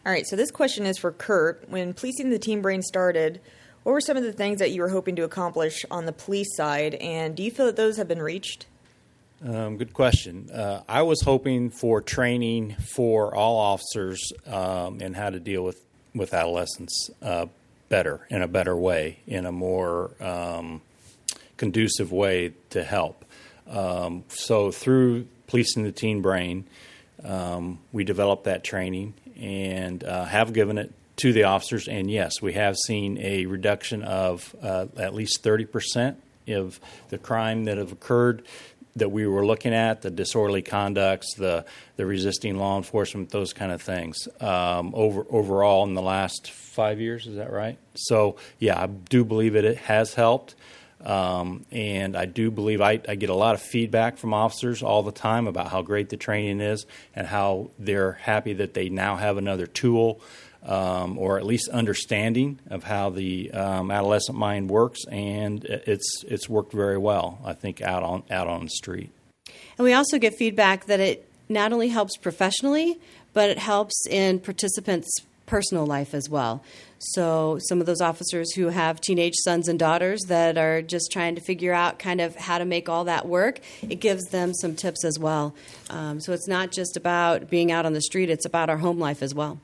All 0.07 0.11
right, 0.11 0.27
so 0.27 0.35
this 0.35 0.51
question 0.51 0.87
is 0.87 0.99
for 0.99 1.13
Kurt. 1.13 1.69
When 1.69 1.93
policing 1.93 2.31
the 2.31 2.39
teen 2.39 2.63
brain 2.63 2.81
started, 2.81 3.41
what 3.83 3.93
were 3.93 4.01
some 4.01 4.17
of 4.17 4.23
the 4.23 4.33
things 4.33 4.59
that 4.61 4.71
you 4.71 4.81
were 4.81 4.89
hoping 4.89 5.15
to 5.17 5.25
accomplish 5.25 5.85
on 5.91 6.07
the 6.07 6.13
police 6.13 6.57
side, 6.57 6.95
and 6.95 7.37
do 7.37 7.43
you 7.43 7.51
feel 7.51 7.67
that 7.67 7.77
those 7.77 7.99
have 7.99 8.09
been 8.09 8.23
reached? 8.23 8.67
Um, 9.45 9.77
good 9.77 9.93
question. 9.93 10.49
Uh, 10.51 10.83
I 10.89 11.03
was 11.03 11.21
hoping 11.21 11.69
for 11.69 12.01
training 12.01 12.77
for 12.95 13.35
all 13.35 13.59
officers 13.59 14.33
um, 14.47 15.03
in 15.03 15.13
how 15.13 15.29
to 15.29 15.39
deal 15.39 15.63
with 15.63 15.85
with 16.15 16.33
adolescents. 16.33 17.11
Uh, 17.21 17.47
better 17.93 18.27
in 18.31 18.41
a 18.41 18.49
better 18.49 18.75
way, 18.75 19.19
in 19.27 19.45
a 19.45 19.53
more 19.53 20.13
um, 20.19 20.81
conducive 21.59 22.11
way 22.11 22.55
to 22.71 22.83
help. 22.83 23.23
Um, 23.69 24.25
so 24.29 24.71
through 24.71 25.27
policing 25.47 25.83
the 25.85 25.93
teen 25.93 26.23
brain, 26.23 26.65
um, 27.23 27.81
we 27.93 28.03
developed 28.03 28.45
that 28.45 28.65
training 28.65 29.13
and 29.39 30.03
uh, 30.03 30.25
have 30.25 30.55
given 30.55 30.79
it 30.79 30.91
to 31.17 31.35
the 31.35 31.45
officers. 31.45 31.87
And 31.87 32.11
yes, 32.11 32.41
we 32.41 32.55
have 32.55 32.79
seen 32.79 33.19
a 33.19 33.45
reduction 33.45 34.03
of 34.03 34.57
uh, 34.63 34.87
at 34.97 35.15
least 35.15 35.45
30% 35.45 36.17
of 36.49 36.81
the 37.11 37.19
crime 37.19 37.65
that 37.65 37.77
have 37.77 37.93
occurred 37.93 38.43
that 38.97 39.11
we 39.11 39.27
were 39.27 39.45
looking 39.45 39.75
at 39.75 40.03
the 40.03 40.11
disorderly 40.11 40.63
conducts, 40.63 41.35
the 41.35 41.65
the 41.97 42.07
resisting 42.07 42.59
law 42.59 42.77
enforcement, 42.77 43.31
those 43.31 43.53
kind 43.53 43.73
of 43.73 43.81
things. 43.81 44.29
Um, 44.41 44.93
over 44.95 45.27
overall, 45.31 45.85
in 45.85 45.95
the 45.95 46.03
last 46.03 46.51
five 46.51 47.01
years, 47.01 47.27
is 47.27 47.37
that 47.37 47.53
right? 47.53 47.79
So 47.95 48.37
yeah, 48.59 48.81
I 48.81 48.87
do 48.87 49.25
believe 49.25 49.57
it, 49.57 49.65
it 49.65 49.79
has 49.79 50.15
helped, 50.15 50.55
um, 51.05 51.65
and 51.71 52.17
I 52.17 52.27
do 52.27 52.51
believe 52.51 52.81
I, 52.81 53.01
I 53.09 53.15
get 53.15 53.31
a 53.31 53.35
lot 53.35 53.55
of 53.55 53.63
feedback 53.63 54.19
from 54.19 54.35
officers 54.35 54.83
all 54.83 55.03
the 55.03 55.13
time 55.13 55.47
about 55.47 55.69
how 55.69 55.83
great 55.83 56.11
the 56.11 56.17
training 56.17 56.61
is 56.61 56.87
and 57.15 57.27
how 57.27 57.71
they're 57.79 58.13
happy 58.13 58.53
that 58.55 58.75
they 58.75 58.89
now 58.89 59.17
have 59.17 59.37
another 59.37 59.67
tool 59.67 60.21
um, 60.65 61.19
or 61.19 61.39
at 61.39 61.45
least 61.45 61.69
understanding 61.69 62.59
of 62.71 62.85
how 62.85 63.11
the 63.11 63.51
um, 63.53 63.91
adolescent 63.91 64.39
mind 64.39 64.71
works, 64.71 65.01
and 65.11 65.65
it's 65.65 66.25
it's 66.29 66.49
worked 66.49 66.73
very 66.73 66.99
well. 66.99 67.39
I 67.45 67.53
think 67.53 67.81
out 67.81 68.03
on 68.03 68.23
out 68.31 68.47
on 68.47 68.65
the 68.65 68.71
street. 68.71 69.11
And 69.79 69.85
we 69.85 69.93
also 69.93 70.19
get 70.19 70.35
feedback 70.35 70.87
that 70.87 71.01
it 71.01 71.29
not 71.49 71.73
only 71.73 71.89
helps 71.89 72.17
professionally, 72.17 72.99
but 73.33 73.51
it 73.51 73.59
helps 73.59 74.07
in 74.09 74.39
participants' 74.39 75.11
personal 75.47 75.85
life 75.85 76.15
as 76.15 76.31
well. 76.31 76.63
So, 76.99 77.59
some 77.69 77.81
of 77.81 77.87
those 77.87 78.01
officers 78.01 78.53
who 78.55 78.69
have 78.69 79.01
teenage 79.01 79.35
sons 79.43 79.67
and 79.69 79.77
daughters 79.77 80.21
that 80.29 80.57
are 80.57 80.83
just 80.83 81.11
trying 81.11 81.35
to 81.35 81.41
figure 81.41 81.73
out 81.73 81.99
kind 81.99 82.21
of 82.21 82.37
how 82.37 82.59
to 82.59 82.65
make 82.65 82.89
all 82.89 83.05
that 83.05 83.27
work, 83.27 83.59
it 83.83 83.97
gives 83.97 84.25
them 84.27 84.55
some 84.55 84.77
tips 84.77 85.05
as 85.05 85.19
well. 85.19 85.53
Um, 85.91 86.21
so, 86.21 86.33
it's 86.33 86.47
not 86.47 86.71
just 86.71 86.97
about 86.97 87.51
being 87.51 87.73
out 87.73 87.85
on 87.85 87.93
the 87.93 88.03
street, 88.03 88.31
it's 88.31 88.47
about 88.47 88.71
our 88.71 88.79
home 88.79 89.01
life 89.01 89.23
as 89.23 89.35
well. 89.35 89.59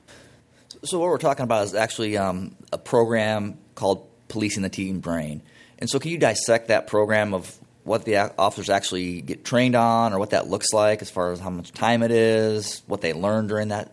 So 0.85 0.99
what 0.99 1.09
we're 1.09 1.19
talking 1.19 1.45
about 1.45 1.65
is 1.65 1.75
actually 1.75 2.17
um, 2.17 2.55
a 2.73 2.79
program 2.79 3.59
called 3.75 4.07
Policing 4.29 4.63
the 4.63 4.69
Teen 4.69 5.01
Brain. 5.01 5.43
And 5.79 5.89
so 5.89 5.99
can 5.99 6.11
you 6.11 6.19
dissect 6.19 6.69
that 6.69 6.87
program 6.87 7.35
of 7.35 7.57
what 7.85 8.05
the 8.05 8.17
officers 8.39 8.69
actually 8.69 9.23
get 9.23 9.45
trained 9.45 9.75
on 9.75 10.13
or 10.13 10.19
what 10.19 10.31
that 10.31 10.49
looks 10.49 10.73
like 10.73 11.03
as 11.03 11.11
far 11.11 11.33
as 11.33 11.41
how 11.41 11.51
much 11.51 11.73
time 11.73 12.03
it 12.03 12.11
is, 12.11 12.83
what 12.87 13.01
they 13.01 13.13
learned 13.13 13.49
during 13.49 13.69
that 13.69 13.93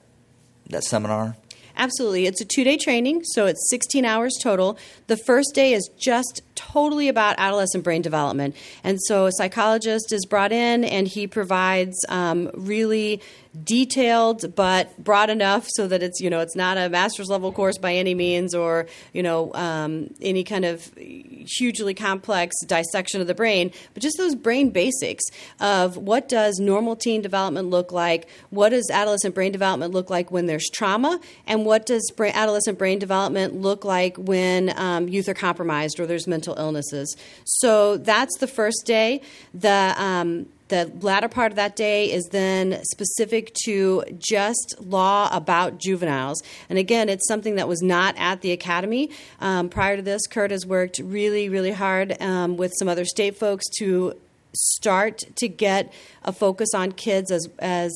that 0.70 0.84
seminar? 0.84 1.36
Absolutely. 1.78 2.26
It's 2.26 2.42
a 2.42 2.46
two 2.46 2.64
day 2.64 2.78
training, 2.78 3.24
so 3.24 3.46
it's 3.46 3.70
16 3.70 4.06
hours 4.06 4.38
total. 4.42 4.78
The 5.08 5.18
first 5.18 5.54
day 5.54 5.74
is 5.74 5.90
just 5.98 6.42
totally 6.56 7.08
about 7.08 7.36
adolescent 7.38 7.84
brain 7.84 8.02
development. 8.02 8.56
And 8.84 9.00
so 9.04 9.26
a 9.28 9.32
psychologist 9.32 10.12
is 10.12 10.26
brought 10.26 10.52
in 10.52 10.84
and 10.84 11.08
he 11.08 11.28
provides 11.28 11.98
um, 12.10 12.50
really 12.54 13.22
detailed 13.64 14.54
but 14.56 14.98
broad 15.02 15.30
enough 15.30 15.66
so 15.70 15.88
that 15.88 16.04
it's 16.04 16.20
you 16.20 16.30
know 16.30 16.40
it's 16.40 16.56
not 16.56 16.78
a 16.78 16.90
master's 16.90 17.30
level 17.30 17.52
course 17.52 17.78
by 17.78 17.94
any 17.94 18.14
means 18.14 18.54
or 18.54 18.88
you 19.14 19.24
know 19.24 19.54
um, 19.54 20.14
any 20.22 20.44
kind 20.44 20.66
of 20.66 20.92
hugely 20.98 21.94
complex 21.94 22.56
dissection 22.66 23.22
of 23.22 23.28
the 23.28 23.36
brain 23.36 23.72
but 23.94 24.04
just 24.04 24.18
those 24.18 24.36
brain 24.36 24.70
basics 24.70 25.24
of 25.60 25.96
what 25.96 26.28
does 26.28 26.60
normal 26.60 26.96
teen 26.96 27.22
development 27.22 27.70
look 27.70 27.92
like 27.92 28.28
what 28.50 28.70
does 28.70 28.90
adolescent 28.92 29.34
brain 29.34 29.52
development 29.52 29.94
look 29.94 30.10
like 30.10 30.32
when 30.32 30.48
there's 30.48 30.70
trauma 30.70 31.20
and 31.48 31.66
what 31.66 31.86
does 31.86 32.12
adolescent 32.20 32.78
brain 32.78 33.00
development 33.00 33.54
look 33.54 33.86
like 33.86 34.18
when 34.18 34.78
um, 34.78 35.08
youth 35.08 35.30
are 35.30 35.34
compromised 35.34 36.00
or 36.00 36.06
there's 36.06 36.28
mental 36.28 36.45
illnesses 36.54 37.16
so 37.46 37.98
that's 37.98 38.38
the 38.38 38.48
first 38.48 38.84
day 38.86 39.22
the 39.54 39.94
um, 39.98 40.46
the 40.68 40.92
latter 41.02 41.30
part 41.30 41.52
of 41.52 41.56
that 41.58 41.76
day 41.76 42.12
is 42.12 42.26
then 42.32 42.82
specific 42.92 43.54
to 43.66 44.04
just 44.18 44.76
law 44.80 45.30
about 45.32 45.78
juveniles. 45.78 46.42
And 46.70 46.80
again, 46.80 47.08
it's 47.08 47.28
something 47.28 47.56
that 47.56 47.68
was 47.68 47.82
not 47.82 48.16
at 48.18 48.42
the 48.42 48.52
academy. 48.52 49.12
Um, 49.40 49.70
prior 49.70 49.96
to 49.96 50.02
this, 50.02 50.26
Kurt 50.26 50.52
has 50.52 50.66
worked 50.66 51.00
really, 51.00 51.50
really 51.50 51.72
hard 51.72 52.20
um, 52.22 52.58
with 52.58 52.74
some 52.80 52.90
other 52.90 53.06
state 53.06 53.38
folks 53.38 53.66
to 53.78 54.16
start 54.54 55.20
to 55.36 55.48
get 55.48 55.94
a 56.24 56.32
focus 56.32 56.70
on 56.74 56.92
kids 56.94 57.30
as 57.30 57.48
as 57.60 57.92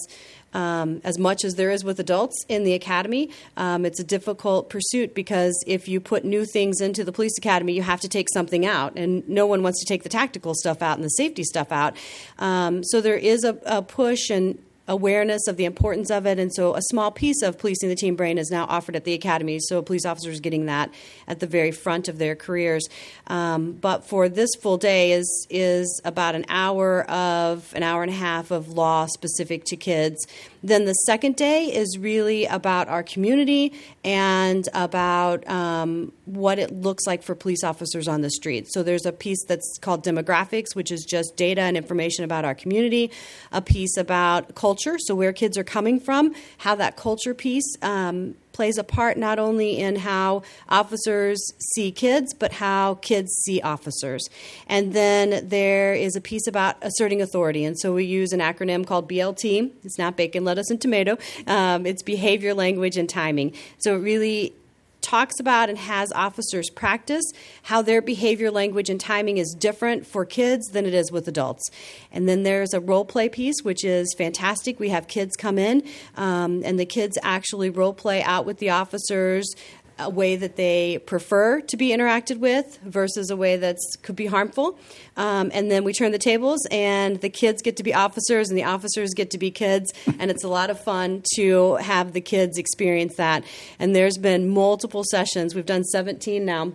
um, 0.53 1.01
as 1.03 1.17
much 1.17 1.43
as 1.43 1.55
there 1.55 1.71
is 1.71 1.83
with 1.83 1.99
adults 1.99 2.45
in 2.47 2.63
the 2.63 2.73
academy. 2.73 3.29
Um, 3.57 3.85
it's 3.85 3.99
a 3.99 4.03
difficult 4.03 4.69
pursuit 4.69 5.13
because 5.13 5.63
if 5.67 5.87
you 5.87 5.99
put 5.99 6.25
new 6.25 6.45
things 6.45 6.81
into 6.81 7.03
the 7.03 7.11
police 7.11 7.37
academy, 7.37 7.73
you 7.73 7.81
have 7.81 8.01
to 8.01 8.09
take 8.09 8.27
something 8.33 8.65
out, 8.65 8.93
and 8.95 9.27
no 9.27 9.45
one 9.45 9.63
wants 9.63 9.79
to 9.79 9.85
take 9.85 10.03
the 10.03 10.09
tactical 10.09 10.53
stuff 10.53 10.81
out 10.81 10.97
and 10.97 11.03
the 11.03 11.09
safety 11.09 11.43
stuff 11.43 11.71
out. 11.71 11.95
Um, 12.37 12.83
so 12.83 13.01
there 13.01 13.17
is 13.17 13.43
a, 13.43 13.57
a 13.65 13.81
push 13.81 14.29
and 14.29 14.57
awareness 14.89 15.47
of 15.47 15.55
the 15.55 15.65
importance 15.65 16.09
of 16.09 16.25
it. 16.25 16.39
And 16.39 16.53
so 16.53 16.75
a 16.75 16.81
small 16.81 17.11
piece 17.11 17.41
of 17.41 17.57
policing 17.57 17.87
the 17.87 17.95
teen 17.95 18.15
brain 18.15 18.37
is 18.37 18.51
now 18.51 18.65
offered 18.65 18.95
at 18.95 19.05
the 19.05 19.13
academy. 19.13 19.59
So 19.61 19.81
police 19.81 20.05
officers 20.05 20.39
getting 20.41 20.65
that 20.65 20.91
at 21.27 21.39
the 21.39 21.47
very 21.47 21.71
front 21.71 22.09
of 22.09 22.17
their 22.17 22.35
careers. 22.35 22.89
Um, 23.27 23.73
but 23.73 24.05
for 24.05 24.27
this 24.27 24.49
full 24.59 24.77
day 24.77 25.13
is 25.13 25.47
is 25.49 26.01
about 26.03 26.35
an 26.35 26.45
hour 26.49 27.09
of 27.09 27.71
an 27.75 27.83
hour 27.83 28.01
and 28.01 28.11
a 28.11 28.15
half 28.15 28.51
of 28.51 28.67
law 28.69 29.05
specific 29.05 29.63
to 29.65 29.77
kids. 29.77 30.27
Then 30.61 30.85
the 30.85 30.93
second 30.93 31.35
day 31.35 31.73
is 31.73 31.97
really 31.97 32.45
about 32.45 32.87
our 32.89 33.03
community 33.03 33.73
and 34.03 34.67
about 34.73 35.47
um, 35.49 36.11
what 36.25 36.59
it 36.59 36.71
looks 36.71 37.07
like 37.07 37.23
for 37.23 37.35
police 37.35 37.63
officers 37.63 38.07
on 38.07 38.21
the 38.21 38.29
street. 38.29 38.67
So 38.69 38.83
there's 38.83 39.05
a 39.05 39.11
piece 39.11 39.43
that's 39.45 39.77
called 39.79 40.03
demographics, 40.03 40.75
which 40.75 40.91
is 40.91 41.05
just 41.05 41.35
data 41.37 41.61
and 41.61 41.77
information 41.77 42.25
about 42.25 42.45
our 42.45 42.55
community, 42.55 43.11
a 43.51 43.61
piece 43.61 43.95
about 43.97 44.55
culture 44.55 44.97
so 44.99 45.15
where 45.15 45.33
kids 45.33 45.57
are 45.57 45.63
coming 45.63 45.99
from, 45.99 46.33
how 46.57 46.75
that 46.75 46.97
culture 46.97 47.33
piece 47.33 47.77
um, 47.81 48.35
plays 48.59 48.77
a 48.77 48.83
part 48.83 49.15
not 49.15 49.39
only 49.39 49.79
in 49.79 49.95
how 49.95 50.43
officers 50.67 51.39
see 51.71 51.93
kids, 51.93 52.33
but 52.33 52.51
how 52.51 52.95
kids 52.95 53.31
see 53.45 53.61
officers. 53.61 54.29
And 54.67 54.91
then 54.91 55.47
there 55.47 55.93
is 55.93 56.17
a 56.17 56.19
piece 56.19 56.45
about 56.45 56.75
asserting 56.81 57.21
authority. 57.21 57.63
And 57.63 57.79
so 57.79 57.93
we 57.93 58.03
use 58.03 58.33
an 58.33 58.41
acronym 58.41 58.85
called 58.85 59.07
BLT. 59.09 59.71
It's 59.85 59.97
not 59.97 60.17
bacon, 60.17 60.43
lettuce, 60.43 60.69
and 60.69 60.81
tomato. 60.81 61.17
Um, 61.47 61.85
it's 61.85 62.03
behavior, 62.03 62.53
language, 62.53 62.97
and 62.97 63.07
timing. 63.07 63.53
So 63.77 63.95
it 63.95 63.99
really 63.99 64.53
talks 65.01 65.39
about 65.39 65.69
and 65.69 65.77
has 65.77 66.11
officers 66.13 66.69
practice 66.69 67.23
how 67.63 67.81
their 67.81 68.01
behavior, 68.01 68.51
language, 68.51 68.89
and 68.89 68.99
timing 68.99 69.37
is 69.37 69.55
different 69.57 70.05
for 70.05 70.25
kids 70.25 70.67
than 70.69 70.85
it 70.85 70.93
is 70.93 71.11
with 71.11 71.27
adults. 71.27 71.69
And 72.11 72.27
then 72.27 72.43
there's 72.43 72.73
a 72.73 72.79
role 72.79 73.05
play 73.05 73.29
piece, 73.29 73.63
which 73.63 73.83
is 73.83 74.13
fantastic. 74.17 74.79
We 74.79 74.89
have 74.89 75.07
kids 75.07 75.35
come 75.35 75.57
in, 75.57 75.83
um, 76.15 76.61
and 76.65 76.79
the 76.79 76.85
kids 76.85 77.17
actually 77.23 77.69
role 77.69 77.93
play 77.93 78.21
out 78.23 78.45
with 78.45 78.57
the 78.57 78.69
officers 78.69 79.53
a 79.99 80.09
way 80.09 80.35
that 80.35 80.55
they 80.55 80.99
prefer 81.05 81.61
to 81.61 81.77
be 81.77 81.89
interacted 81.89 82.37
with 82.37 82.79
versus 82.83 83.29
a 83.29 83.35
way 83.35 83.57
that 83.57 83.77
could 84.01 84.15
be 84.15 84.25
harmful. 84.25 84.79
Um, 85.17 85.51
and 85.53 85.69
then 85.69 85.83
we 85.83 85.93
turn 85.93 86.11
the 86.11 86.17
tables, 86.17 86.65
and 86.71 87.19
the 87.21 87.29
kids 87.29 87.61
get 87.61 87.77
to 87.77 87.83
be 87.83 87.93
officers, 87.93 88.49
and 88.49 88.57
the 88.57 88.63
officers 88.63 89.13
get 89.13 89.31
to 89.31 89.37
be 89.37 89.51
kids. 89.51 89.93
And 90.19 90.31
it's 90.31 90.43
a 90.43 90.47
lot 90.47 90.69
of 90.69 90.81
fun 90.81 91.23
to 91.35 91.75
have 91.75 92.13
the 92.13 92.21
kids 92.21 92.57
experience 92.57 93.15
that. 93.15 93.43
And 93.79 93.95
there's 93.95 94.17
been 94.17 94.49
multiple 94.49 95.03
sessions. 95.03 95.55
We've 95.55 95.65
done 95.65 95.83
17 95.83 96.45
now 96.45 96.73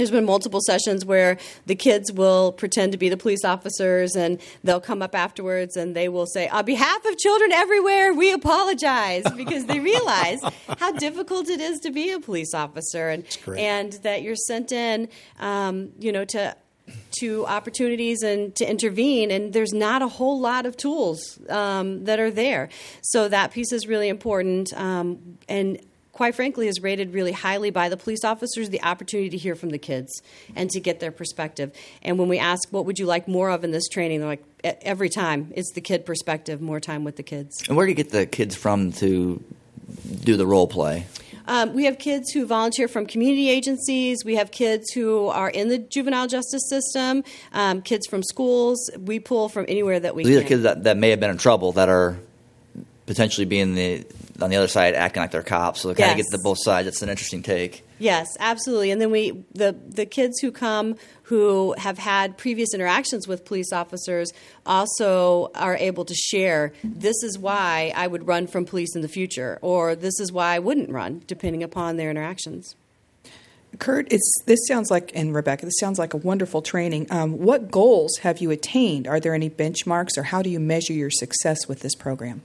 there's 0.00 0.10
been 0.10 0.24
multiple 0.24 0.62
sessions 0.62 1.04
where 1.04 1.36
the 1.66 1.74
kids 1.74 2.10
will 2.10 2.52
pretend 2.52 2.90
to 2.92 2.96
be 2.96 3.10
the 3.10 3.18
police 3.18 3.44
officers 3.44 4.16
and 4.16 4.40
they'll 4.64 4.80
come 4.80 5.02
up 5.02 5.14
afterwards 5.14 5.76
and 5.76 5.94
they 5.94 6.08
will 6.08 6.24
say, 6.24 6.48
On 6.48 6.64
behalf 6.64 7.04
of 7.04 7.18
children 7.18 7.52
everywhere, 7.52 8.14
we 8.14 8.32
apologize 8.32 9.24
because 9.36 9.66
they 9.66 9.78
realize 9.78 10.40
how 10.78 10.92
difficult 10.92 11.50
it 11.50 11.60
is 11.60 11.80
to 11.80 11.90
be 11.90 12.12
a 12.12 12.18
police 12.18 12.54
officer 12.54 13.10
and, 13.10 13.26
and 13.58 13.92
that 14.02 14.22
you're 14.22 14.36
sent 14.36 14.72
in, 14.72 15.06
um, 15.38 15.90
you 15.98 16.12
know, 16.12 16.24
to 16.24 16.56
to 17.20 17.46
opportunities 17.46 18.22
and 18.22 18.54
to 18.56 18.68
intervene, 18.68 19.30
and 19.30 19.52
there's 19.52 19.72
not 19.72 20.02
a 20.02 20.08
whole 20.08 20.40
lot 20.40 20.66
of 20.66 20.76
tools 20.76 21.38
um, 21.48 22.04
that 22.06 22.18
are 22.18 22.30
there. 22.30 22.68
So 23.02 23.28
that 23.28 23.52
piece 23.52 23.70
is 23.70 23.86
really 23.86 24.08
important. 24.08 24.72
Um, 24.72 25.38
and 25.48 25.78
quite 26.20 26.34
frankly, 26.34 26.68
is 26.68 26.82
rated 26.82 27.14
really 27.14 27.32
highly 27.32 27.70
by 27.70 27.88
the 27.88 27.96
police 27.96 28.24
officers 28.24 28.68
the 28.68 28.82
opportunity 28.82 29.30
to 29.30 29.38
hear 29.38 29.54
from 29.54 29.70
the 29.70 29.78
kids 29.78 30.20
and 30.54 30.68
to 30.68 30.78
get 30.78 31.00
their 31.00 31.10
perspective. 31.10 31.72
And 32.02 32.18
when 32.18 32.28
we 32.28 32.38
ask, 32.38 32.68
what 32.70 32.84
would 32.84 32.98
you 32.98 33.06
like 33.06 33.26
more 33.26 33.48
of 33.48 33.64
in 33.64 33.70
this 33.70 33.88
training, 33.88 34.20
they're 34.20 34.28
like, 34.28 34.44
every 34.62 35.08
time 35.08 35.50
it's 35.56 35.72
the 35.72 35.80
kid 35.80 36.04
perspective, 36.04 36.60
more 36.60 36.78
time 36.78 37.04
with 37.04 37.16
the 37.16 37.22
kids. 37.22 37.66
And 37.68 37.74
where 37.74 37.86
do 37.86 37.90
you 37.92 37.96
get 37.96 38.10
the 38.10 38.26
kids 38.26 38.54
from 38.54 38.92
to 39.00 39.42
do 40.22 40.36
the 40.36 40.44
role 40.44 40.66
play? 40.66 41.06
Um, 41.46 41.72
we 41.72 41.86
have 41.86 41.98
kids 41.98 42.30
who 42.32 42.44
volunteer 42.44 42.86
from 42.86 43.06
community 43.06 43.48
agencies. 43.48 44.22
We 44.22 44.36
have 44.36 44.50
kids 44.50 44.92
who 44.92 45.28
are 45.28 45.48
in 45.48 45.70
the 45.70 45.78
juvenile 45.78 46.26
justice 46.26 46.68
system, 46.68 47.24
um, 47.54 47.80
kids 47.80 48.06
from 48.06 48.22
schools. 48.22 48.90
We 48.98 49.20
pull 49.20 49.48
from 49.48 49.64
anywhere 49.68 49.98
that 49.98 50.14
we 50.14 50.24
These 50.24 50.36
can. 50.36 50.44
are 50.44 50.48
kids 50.48 50.62
that, 50.64 50.84
that 50.84 50.98
may 50.98 51.08
have 51.08 51.20
been 51.20 51.30
in 51.30 51.38
trouble 51.38 51.72
that 51.72 51.88
are 51.88 52.18
potentially 53.10 53.44
being 53.44 53.74
the 53.74 54.06
on 54.40 54.50
the 54.50 54.56
other 54.56 54.68
side 54.68 54.94
acting 54.94 55.20
like 55.20 55.32
they're 55.32 55.42
cops. 55.42 55.80
So 55.80 55.88
they 55.88 55.94
kind 55.94 56.16
Yes. 56.16 56.26
of 56.26 56.30
get 56.30 56.38
the 56.38 56.42
both 56.44 56.58
sides. 56.62 56.86
It's 56.86 57.02
an 57.02 57.08
interesting 57.08 57.42
take. 57.42 57.84
Yes, 57.98 58.28
absolutely. 58.38 58.92
And 58.92 59.00
then 59.00 59.10
we 59.10 59.42
the 59.52 59.74
the 59.88 60.06
kids 60.06 60.38
who 60.38 60.52
come 60.52 60.94
who 61.24 61.74
have 61.76 61.98
had 61.98 62.38
previous 62.38 62.72
interactions 62.72 63.26
with 63.26 63.44
police 63.44 63.72
officers 63.72 64.30
also 64.64 65.50
are 65.56 65.76
able 65.76 66.04
to 66.04 66.14
share 66.14 66.72
this 66.84 67.20
is 67.24 67.36
why 67.36 67.92
I 67.96 68.06
would 68.06 68.28
run 68.28 68.46
from 68.46 68.64
police 68.64 68.94
in 68.94 69.02
the 69.02 69.08
future 69.08 69.58
or 69.60 69.96
this 69.96 70.20
is 70.20 70.30
why 70.30 70.54
I 70.54 70.60
wouldn't 70.60 70.90
run 70.90 71.22
depending 71.26 71.64
upon 71.64 71.96
their 71.96 72.10
interactions. 72.12 72.76
Kurt, 73.80 74.12
it's 74.12 74.32
this 74.46 74.60
sounds 74.68 74.88
like 74.88 75.10
and 75.16 75.34
Rebecca, 75.34 75.64
this 75.66 75.78
sounds 75.80 75.98
like 75.98 76.14
a 76.14 76.16
wonderful 76.16 76.62
training. 76.62 77.08
Um, 77.10 77.38
what 77.38 77.72
goals 77.72 78.18
have 78.18 78.38
you 78.38 78.52
attained? 78.52 79.08
Are 79.08 79.18
there 79.18 79.34
any 79.34 79.50
benchmarks, 79.50 80.16
or 80.16 80.22
how 80.22 80.42
do 80.42 80.48
you 80.50 80.60
measure 80.60 80.92
your 80.92 81.10
success 81.10 81.66
with 81.68 81.80
this 81.80 81.94
program? 81.96 82.42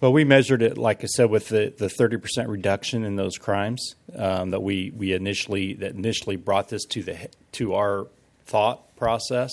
Well, 0.00 0.14
we 0.14 0.24
measured 0.24 0.62
it, 0.62 0.78
like 0.78 1.04
I 1.04 1.06
said, 1.08 1.28
with 1.28 1.48
the, 1.50 1.74
the 1.76 1.88
30% 1.88 2.48
reduction 2.48 3.04
in 3.04 3.16
those 3.16 3.36
crimes 3.36 3.96
um, 4.16 4.50
that 4.50 4.62
we, 4.62 4.90
we 4.96 5.12
initially 5.12 5.74
that 5.74 5.92
initially 5.92 6.36
brought 6.36 6.70
this 6.70 6.86
to 6.86 7.02
the 7.02 7.28
to 7.52 7.74
our 7.74 8.06
thought 8.46 8.96
process 8.96 9.50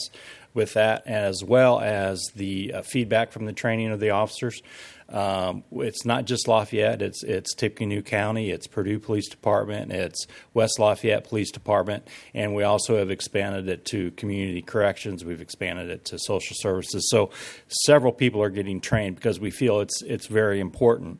with 0.53 0.73
that, 0.75 1.05
as 1.05 1.43
well 1.43 1.81
as 1.81 2.31
the 2.33 2.73
uh, 2.75 2.81
feedback 2.81 3.33
from 3.33 3.45
the 3.45 3.51
training 3.51 3.91
of 3.91 3.99
the 3.99 4.12
officers. 4.12 4.62
Um, 5.10 5.63
it's 5.72 6.06
not 6.06 6.26
just 6.26 6.48
Lafayette; 6.48 7.02
it's 7.02 7.24
it's 7.24 7.54
Tippecanoe 7.56 8.02
County, 8.02 8.52
it's 8.52 8.67
Purdue 8.67 9.00
Police 9.00 9.30
Department, 9.30 9.91
it's 9.91 10.28
West 10.54 10.80
Lafayette 10.80 11.24
Police 11.24 11.52
Department, 11.52 12.08
and 12.34 12.54
we 12.54 12.63
also 12.63 12.98
have 12.98 13.10
expanded 13.10 13.70
it 13.70 13.86
to 13.86 14.12
community 14.12 14.62
corrections. 14.62 15.24
We've 15.24 15.41
expanded 15.41 15.89
it 15.89 16.06
to 16.06 16.20
social 16.20 16.56
services. 16.60 17.08
So 17.10 17.30
several 17.86 18.12
people 18.12 18.41
are 18.41 18.50
getting 18.50 18.82
trained 18.82 19.15
because 19.15 19.39
we 19.39 19.52
feel 19.52 19.80
it's 19.80 20.02
it's 20.02 20.28
very 20.28 20.60
important. 20.60 21.20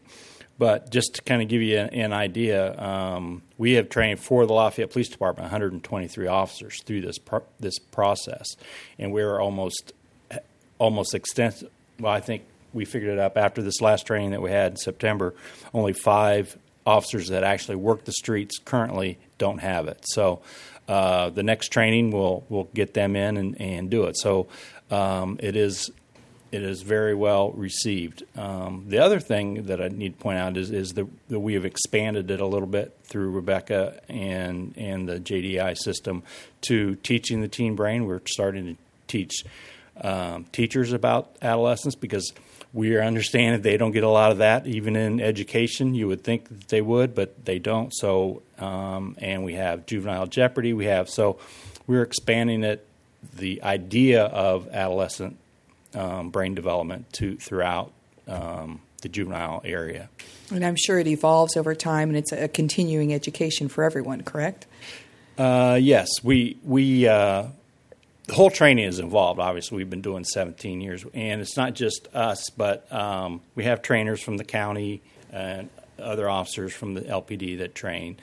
But 0.60 0.90
just 0.90 1.16
to 1.16 1.22
kind 1.22 1.42
of 1.42 1.48
give 1.48 1.62
you 1.62 1.78
an, 1.78 1.90
an 1.90 2.14
idea, 2.14 2.80
um, 2.82 3.44
we 3.60 3.74
have 3.74 3.90
trained 3.90 4.20
for 4.20 4.46
the 4.48 4.54
Lafayette 4.54 4.92
Police 4.92 5.08
Department 5.08 5.44
123 5.44 6.28
officers 6.28 6.82
through 6.84 7.02
this 7.02 7.20
pro- 7.20 7.46
this 7.60 7.78
process, 7.80 8.56
and 8.98 9.14
we're 9.14 9.40
almost 9.40 9.94
almost 10.80 11.14
extensive. 11.14 11.70
Well, 12.00 12.12
I 12.12 12.20
think 12.20 12.44
we 12.78 12.86
figured 12.86 13.12
it 13.12 13.20
up 13.20 13.38
after 13.38 13.62
this 13.62 13.82
last 13.82 14.08
training 14.08 14.32
that 14.32 14.42
we 14.42 14.52
had 14.52 14.74
in 14.74 14.78
September. 14.78 15.34
Only 15.74 15.94
five 15.94 16.58
officers 16.86 17.28
that 17.30 17.44
actually 17.44 17.76
work 17.76 18.06
the 18.06 18.14
streets 18.14 18.60
currently 18.60 19.18
don't 19.38 19.58
have 19.58 19.88
it. 19.88 20.00
So 20.06 20.42
uh, 20.88 21.32
the 21.32 21.44
next 21.44 21.70
training 21.70 22.12
will 22.12 22.46
will 22.48 22.70
get 22.74 22.94
them 22.94 23.16
in 23.16 23.36
and, 23.36 23.60
and 23.60 23.90
do 23.90 24.06
it. 24.06 24.18
So 24.18 24.48
um, 24.90 25.38
it 25.42 25.58
is 25.58 25.92
it 26.52 26.64
is 26.64 26.82
very 26.82 27.14
well 27.14 27.52
received. 27.52 28.24
Um, 28.38 28.86
the 28.88 29.00
other 29.00 29.20
thing 29.20 29.64
that 29.64 29.82
I 29.82 29.90
need 29.90 30.18
to 30.18 30.24
point 30.24 30.38
out 30.38 30.56
is, 30.56 30.72
is 30.72 30.94
that, 30.94 31.06
that 31.28 31.40
we 31.42 31.56
have 31.56 31.66
expanded 31.66 32.32
it 32.32 32.40
a 32.40 32.46
little 32.46 32.68
bit 32.68 32.98
through 33.04 33.32
Rebecca 33.32 34.00
and 34.08 34.74
and 34.78 35.10
the 35.10 35.20
JDI 35.20 35.78
system 35.78 36.24
to 36.62 36.96
teaching 36.96 37.42
the 37.42 37.50
teen 37.50 37.76
brain. 37.76 38.06
We're 38.06 38.22
starting 38.28 38.76
to 38.76 38.82
teach 39.08 39.44
um, 40.02 40.46
teachers 40.52 40.94
about 40.94 41.36
adolescence 41.42 41.96
because 41.96 42.32
we 42.74 42.98
understand 43.00 43.56
that 43.56 43.64
they 43.64 43.78
don't 43.78 43.92
get 43.92 44.04
a 44.04 44.10
lot 44.10 44.32
of 44.32 44.40
that 44.40 44.68
even 44.68 44.96
in 44.96 45.20
education. 45.20 45.96
You 45.96 46.08
would 46.08 46.24
think 46.24 46.48
that 46.50 46.68
they 46.68 46.82
would, 46.82 47.16
but 47.16 47.46
they 47.46 47.60
don't. 47.60 47.94
So, 47.94 48.42
um, 48.60 49.16
and 49.20 49.44
we 49.44 49.54
have 49.54 49.86
juvenile 49.86 50.28
jeopardy. 50.28 50.74
We 50.74 50.86
have 50.86 51.10
so 51.10 51.40
we're 51.86 52.04
expanding 52.04 52.64
it. 52.64 52.86
The 53.36 53.64
idea 53.64 54.26
of 54.26 54.68
adolescent 54.70 55.38
um, 55.96 56.30
brain 56.30 56.56
development 56.56 57.12
to 57.14 57.38
throughout 57.38 57.92
um, 58.28 58.82
the 59.02 59.10
juvenile 59.10 59.62
area. 59.66 60.10
And 60.52 60.64
I'm 60.64 60.76
sure 60.76 61.00
it 61.00 61.08
evolves 61.08 61.58
over 61.58 61.76
time, 61.76 62.10
and 62.10 62.18
it's 62.18 62.32
a 62.32 62.48
continuing 62.48 63.14
education 63.14 63.68
for 63.68 63.84
everyone. 63.84 64.22
Correct? 64.22 64.66
Uh, 65.38 65.78
yes, 65.82 66.10
we 66.24 66.58
we 66.64 67.08
uh, 67.08 67.48
the 68.28 68.34
whole 68.34 68.50
training 68.50 68.86
is 68.86 69.00
involved. 69.00 69.40
Obviously, 69.40 69.78
we've 69.78 69.90
been 69.90 70.02
doing 70.02 70.24
17 70.24 70.82
years, 70.82 71.06
and 71.14 71.42
it's 71.42 71.58
not 71.58 71.74
just 71.74 72.08
us, 72.14 72.50
but 72.50 72.92
um, 72.92 73.42
we 73.56 73.64
have 73.64 73.82
trainers 73.82 74.22
from 74.22 74.38
the 74.38 74.44
county 74.44 75.02
and 75.32 75.70
other 75.98 76.30
officers 76.30 76.74
from 76.74 76.94
the 76.94 77.02
LPD 77.02 77.60
that 77.60 77.74
train. 77.74 78.18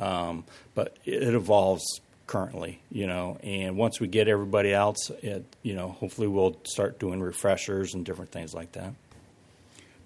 Um, 0.00 0.44
but 0.74 0.96
it 1.04 1.34
evolves 1.34 1.84
currently, 2.26 2.80
you 2.90 3.06
know. 3.06 3.38
And 3.42 3.76
once 3.76 4.00
we 4.00 4.08
get 4.08 4.28
everybody 4.28 4.72
else, 4.72 5.10
it, 5.22 5.44
you 5.62 5.74
know, 5.74 5.88
hopefully 5.88 6.26
we'll 6.26 6.56
start 6.64 6.98
doing 6.98 7.20
refreshers 7.20 7.92
and 7.92 8.04
different 8.04 8.32
things 8.32 8.54
like 8.54 8.72
that. 8.72 8.94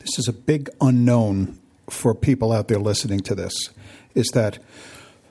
This 0.00 0.18
is 0.18 0.26
a 0.26 0.32
big 0.32 0.68
unknown 0.80 1.58
for 1.88 2.14
people 2.14 2.50
out 2.52 2.68
there 2.68 2.78
listening 2.78 3.20
to 3.20 3.34
this 3.34 3.54
is 4.14 4.26
that 4.34 4.58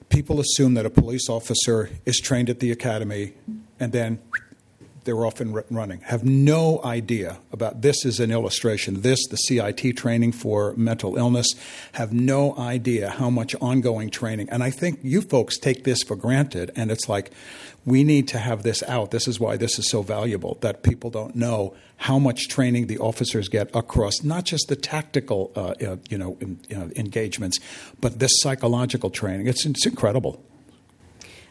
people 0.09 0.39
assume 0.39 0.75
that 0.75 0.86
a 0.86 0.89
police 0.89 1.29
officer 1.29 1.89
is 2.05 2.19
trained 2.19 2.49
at 2.49 2.59
the 2.59 2.71
academy 2.71 3.33
and 3.79 3.91
then 3.91 4.19
they're 5.03 5.25
off 5.25 5.39
and 5.39 5.57
running. 5.69 6.01
Have 6.01 6.23
no 6.23 6.81
idea 6.83 7.39
about 7.51 7.81
this 7.81 8.05
is 8.05 8.19
an 8.19 8.31
illustration. 8.31 9.01
This, 9.01 9.19
the 9.27 9.38
CIT 9.38 9.97
training 9.97 10.31
for 10.31 10.73
mental 10.75 11.17
illness, 11.17 11.47
have 11.93 12.13
no 12.13 12.57
idea 12.57 13.09
how 13.09 13.29
much 13.29 13.55
ongoing 13.55 14.09
training. 14.09 14.49
And 14.49 14.63
I 14.63 14.69
think 14.69 14.99
you 15.03 15.21
folks 15.21 15.57
take 15.57 15.83
this 15.83 16.03
for 16.03 16.15
granted, 16.15 16.71
and 16.75 16.91
it's 16.91 17.09
like 17.09 17.31
we 17.86 18.03
need 18.03 18.27
to 18.29 18.38
have 18.38 18.63
this 18.63 18.81
out. 18.83 19.12
This 19.12 19.27
is 19.27 19.39
why 19.39 19.57
this 19.57 19.77
is 19.77 19.89
so 19.89 20.01
valuable 20.01 20.57
that 20.62 20.83
people 20.83 21.09
don't 21.09 21.36
know 21.36 21.75
how 21.97 22.17
much 22.17 22.47
training 22.47 22.88
the 22.88 22.97
officers 22.97 23.49
get 23.49 23.73
across 23.75 24.23
not 24.23 24.45
just 24.45 24.67
the 24.67 24.75
tactical, 24.75 25.51
uh, 25.55 25.73
uh, 25.86 25.97
you 26.09 26.17
know, 26.17 26.38
in, 26.39 26.59
you 26.69 26.77
know, 26.77 26.89
engagements, 26.95 27.59
but 27.99 28.19
this 28.19 28.31
psychological 28.41 29.09
training. 29.09 29.47
It's, 29.47 29.65
it's 29.65 29.86
incredible. 29.86 30.43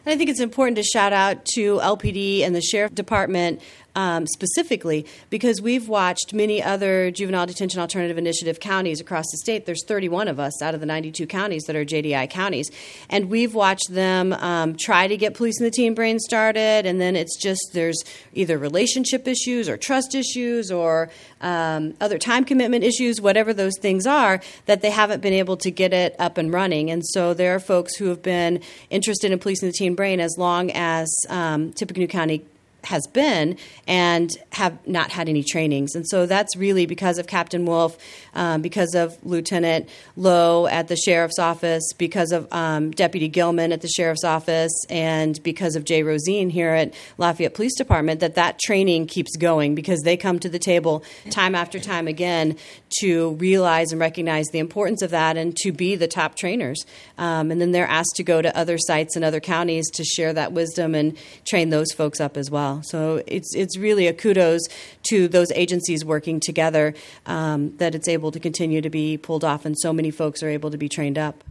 And 0.05 0.13
I 0.13 0.17
think 0.17 0.29
it's 0.29 0.39
important 0.39 0.75
to 0.77 0.83
shout 0.83 1.13
out 1.13 1.45
to 1.55 1.77
LPD 1.79 2.41
and 2.41 2.53
the 2.53 2.61
Sheriff 2.61 2.93
Department 2.93 3.61
um, 3.95 4.25
specifically 4.27 5.05
because 5.29 5.61
we've 5.61 5.87
watched 5.87 6.33
many 6.33 6.61
other 6.61 7.11
juvenile 7.11 7.45
detention 7.45 7.79
alternative 7.79 8.17
initiative 8.17 8.59
counties 8.59 8.99
across 8.99 9.25
the 9.31 9.37
state. 9.37 9.65
There's 9.65 9.83
31 9.85 10.27
of 10.27 10.39
us 10.39 10.61
out 10.61 10.73
of 10.73 10.79
the 10.79 10.85
92 10.85 11.27
counties 11.27 11.63
that 11.63 11.75
are 11.75 11.85
JDI 11.85 12.29
counties, 12.29 12.69
and 13.09 13.29
we've 13.29 13.53
watched 13.53 13.93
them 13.93 14.33
um, 14.33 14.75
try 14.75 15.07
to 15.07 15.17
get 15.17 15.35
policing 15.35 15.63
the 15.63 15.71
teen 15.71 15.93
brain 15.93 16.19
started, 16.19 16.85
and 16.85 16.99
then 16.99 17.15
it's 17.15 17.37
just 17.37 17.71
there's 17.73 18.01
either 18.33 18.57
relationship 18.57 19.27
issues 19.27 19.69
or 19.69 19.77
trust 19.77 20.15
issues 20.15 20.71
or 20.71 21.09
um, 21.41 21.93
other 22.01 22.17
time 22.17 22.45
commitment 22.45 22.83
issues, 22.83 23.21
whatever 23.21 23.53
those 23.53 23.77
things 23.79 24.07
are, 24.07 24.41
that 24.65 24.81
they 24.81 24.89
haven't 24.89 25.21
been 25.21 25.33
able 25.33 25.57
to 25.57 25.69
get 25.69 25.93
it 25.93 26.15
up 26.19 26.37
and 26.37 26.53
running. 26.53 26.89
And 26.89 27.05
so 27.05 27.33
there 27.33 27.55
are 27.55 27.59
folks 27.59 27.95
who 27.95 28.07
have 28.07 28.23
been 28.23 28.61
interested 28.89 29.31
in 29.31 29.39
policing 29.39 29.67
the 29.67 29.73
teen 29.73 29.95
brain 29.95 30.19
as 30.19 30.35
long 30.37 30.71
as 30.71 31.13
um, 31.29 31.73
Tippecanoe 31.73 32.07
County 32.07 32.45
has 32.85 33.07
been 33.07 33.57
and 33.87 34.31
have 34.51 34.85
not 34.87 35.11
had 35.11 35.29
any 35.29 35.43
trainings. 35.43 35.95
And 35.95 36.07
so 36.07 36.25
that's 36.25 36.55
really 36.55 36.85
because 36.85 37.17
of 37.17 37.27
Captain 37.27 37.65
Wolf, 37.65 37.97
um, 38.33 38.61
because 38.61 38.95
of 38.95 39.17
Lieutenant 39.23 39.89
Lowe 40.15 40.67
at 40.67 40.87
the 40.87 40.95
Sheriff's 40.95 41.39
Office, 41.39 41.93
because 41.97 42.31
of 42.31 42.51
um, 42.51 42.91
Deputy 42.91 43.27
Gilman 43.27 43.71
at 43.71 43.81
the 43.81 43.87
Sheriff's 43.87 44.23
Office, 44.23 44.73
and 44.89 45.41
because 45.43 45.75
of 45.75 45.85
Jay 45.85 46.03
Rosine 46.03 46.49
here 46.49 46.71
at 46.71 46.93
Lafayette 47.17 47.53
Police 47.53 47.75
Department, 47.75 48.19
that 48.19 48.35
that 48.35 48.59
training 48.59 49.07
keeps 49.07 49.35
going 49.37 49.75
because 49.75 50.01
they 50.01 50.17
come 50.17 50.39
to 50.39 50.49
the 50.49 50.59
table 50.59 51.03
time 51.29 51.55
after 51.55 51.79
time 51.79 52.07
again 52.07 52.55
to 52.99 53.31
realize 53.33 53.91
and 53.91 53.99
recognize 53.99 54.47
the 54.47 54.59
importance 54.59 55.01
of 55.01 55.11
that 55.11 55.37
and 55.37 55.55
to 55.57 55.71
be 55.71 55.95
the 55.95 56.07
top 56.07 56.35
trainers. 56.35 56.85
Um, 57.17 57.51
and 57.51 57.59
then 57.59 57.71
they're 57.71 57.87
asked 57.87 58.15
to 58.15 58.23
go 58.23 58.41
to 58.41 58.55
other 58.57 58.77
sites 58.77 59.15
and 59.15 59.23
other 59.23 59.39
counties 59.39 59.89
to 59.91 60.03
share 60.03 60.33
that 60.33 60.51
wisdom 60.51 60.95
and 60.95 61.17
train 61.45 61.69
those 61.69 61.91
folks 61.91 62.19
up 62.19 62.37
as 62.37 62.49
well. 62.49 62.81
So 62.83 63.23
it's 63.27 63.55
it's 63.55 63.77
really 63.77 64.07
a 64.07 64.13
kudos 64.13 64.61
to 65.09 65.27
those 65.27 65.51
agencies 65.51 66.05
working 66.05 66.39
together 66.39 66.93
um, 67.25 67.75
that 67.77 67.95
it's 67.95 68.07
able 68.07 68.31
to 68.31 68.39
continue 68.39 68.81
to 68.81 68.89
be 68.89 69.17
pulled 69.17 69.43
off, 69.43 69.65
and 69.65 69.77
so 69.77 69.93
many 69.93 70.11
folks 70.11 70.43
are 70.43 70.49
able 70.49 70.71
to 70.71 70.77
be 70.77 70.89
trained 70.89 71.17
up. 71.17 71.43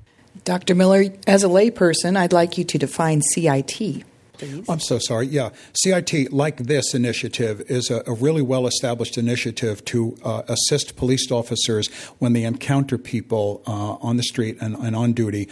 Dr. 0.44 0.74
Miller, 0.74 1.04
as 1.26 1.44
a 1.44 1.48
layperson, 1.48 2.16
I'd 2.16 2.32
like 2.32 2.56
you 2.56 2.64
to 2.64 2.78
define 2.78 3.20
CIT. 3.20 4.04
Please. 4.42 4.68
I'm 4.68 4.80
so 4.80 4.98
sorry. 4.98 5.26
Yeah. 5.26 5.50
CIT, 5.74 6.32
like 6.32 6.56
this 6.56 6.94
initiative, 6.94 7.62
is 7.68 7.90
a, 7.90 8.02
a 8.08 8.12
really 8.12 8.42
well 8.42 8.66
established 8.66 9.16
initiative 9.16 9.84
to 9.86 10.16
uh, 10.24 10.42
assist 10.48 10.96
police 10.96 11.30
officers 11.30 11.86
when 12.18 12.32
they 12.32 12.42
encounter 12.42 12.98
people 12.98 13.62
uh, 13.68 13.70
on 13.70 14.16
the 14.16 14.24
street 14.24 14.58
and, 14.60 14.74
and 14.76 14.96
on 14.96 15.12
duty 15.12 15.48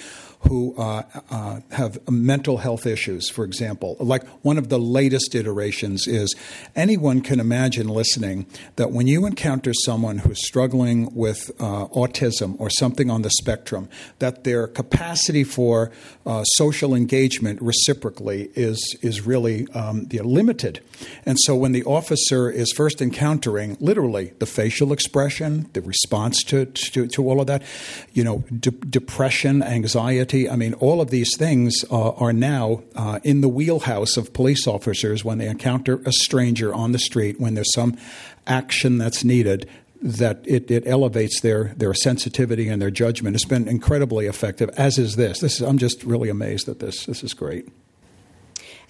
who 0.48 0.74
uh, 0.76 1.02
uh, 1.30 1.60
have 1.72 1.98
mental 2.10 2.58
health 2.58 2.86
issues, 2.86 3.28
for 3.28 3.44
example. 3.44 3.96
Like 4.00 4.26
one 4.42 4.56
of 4.56 4.70
the 4.70 4.78
latest 4.78 5.34
iterations 5.34 6.06
is 6.06 6.34
anyone 6.74 7.20
can 7.20 7.40
imagine 7.40 7.88
listening 7.88 8.46
that 8.76 8.90
when 8.90 9.06
you 9.06 9.26
encounter 9.26 9.72
someone 9.84 10.18
who's 10.18 10.44
struggling 10.46 11.14
with 11.14 11.50
uh, 11.60 11.86
autism 11.88 12.58
or 12.58 12.70
something 12.70 13.10
on 13.10 13.22
the 13.22 13.30
spectrum, 13.30 13.88
that 14.18 14.44
their 14.44 14.66
capacity 14.66 15.44
for 15.44 15.92
uh, 16.24 16.42
social 16.44 16.94
engagement 16.94 17.60
reciprocally 17.60 18.50
is, 18.54 18.96
is 19.02 19.26
really 19.26 19.68
um, 19.74 20.06
limited. 20.10 20.80
And 21.26 21.36
so 21.40 21.54
when 21.54 21.72
the 21.72 21.84
officer 21.84 22.50
is 22.50 22.72
first 22.72 23.02
encountering 23.02 23.76
literally 23.78 24.32
the 24.38 24.46
facial 24.46 24.92
expression, 24.92 25.68
the 25.74 25.82
response 25.82 26.42
to, 26.44 26.64
to, 26.64 27.06
to 27.08 27.28
all 27.28 27.40
of 27.42 27.46
that, 27.46 27.62
you 28.14 28.24
know, 28.24 28.42
de- 28.58 28.70
depression, 28.70 29.62
anxiety, 29.62 30.29
I 30.34 30.56
mean, 30.56 30.74
all 30.74 31.00
of 31.00 31.10
these 31.10 31.36
things 31.36 31.84
uh, 31.90 32.10
are 32.10 32.32
now 32.32 32.82
uh, 32.94 33.20
in 33.22 33.40
the 33.40 33.48
wheelhouse 33.48 34.16
of 34.16 34.32
police 34.32 34.66
officers 34.66 35.24
when 35.24 35.38
they 35.38 35.46
encounter 35.46 36.00
a 36.04 36.12
stranger 36.12 36.72
on 36.74 36.92
the 36.92 36.98
street, 36.98 37.40
when 37.40 37.54
there's 37.54 37.74
some 37.74 37.96
action 38.46 38.98
that's 38.98 39.24
needed. 39.24 39.68
That 40.02 40.40
it, 40.46 40.70
it 40.70 40.86
elevates 40.86 41.42
their, 41.42 41.74
their 41.76 41.92
sensitivity 41.92 42.68
and 42.68 42.80
their 42.80 42.90
judgment. 42.90 43.36
It's 43.36 43.44
been 43.44 43.68
incredibly 43.68 44.26
effective, 44.26 44.70
as 44.70 44.96
is 44.96 45.16
this. 45.16 45.40
This 45.40 45.56
is, 45.56 45.60
I'm 45.60 45.76
just 45.76 46.04
really 46.04 46.30
amazed 46.30 46.70
at 46.70 46.78
this. 46.78 47.04
This 47.04 47.22
is 47.22 47.34
great. 47.34 47.68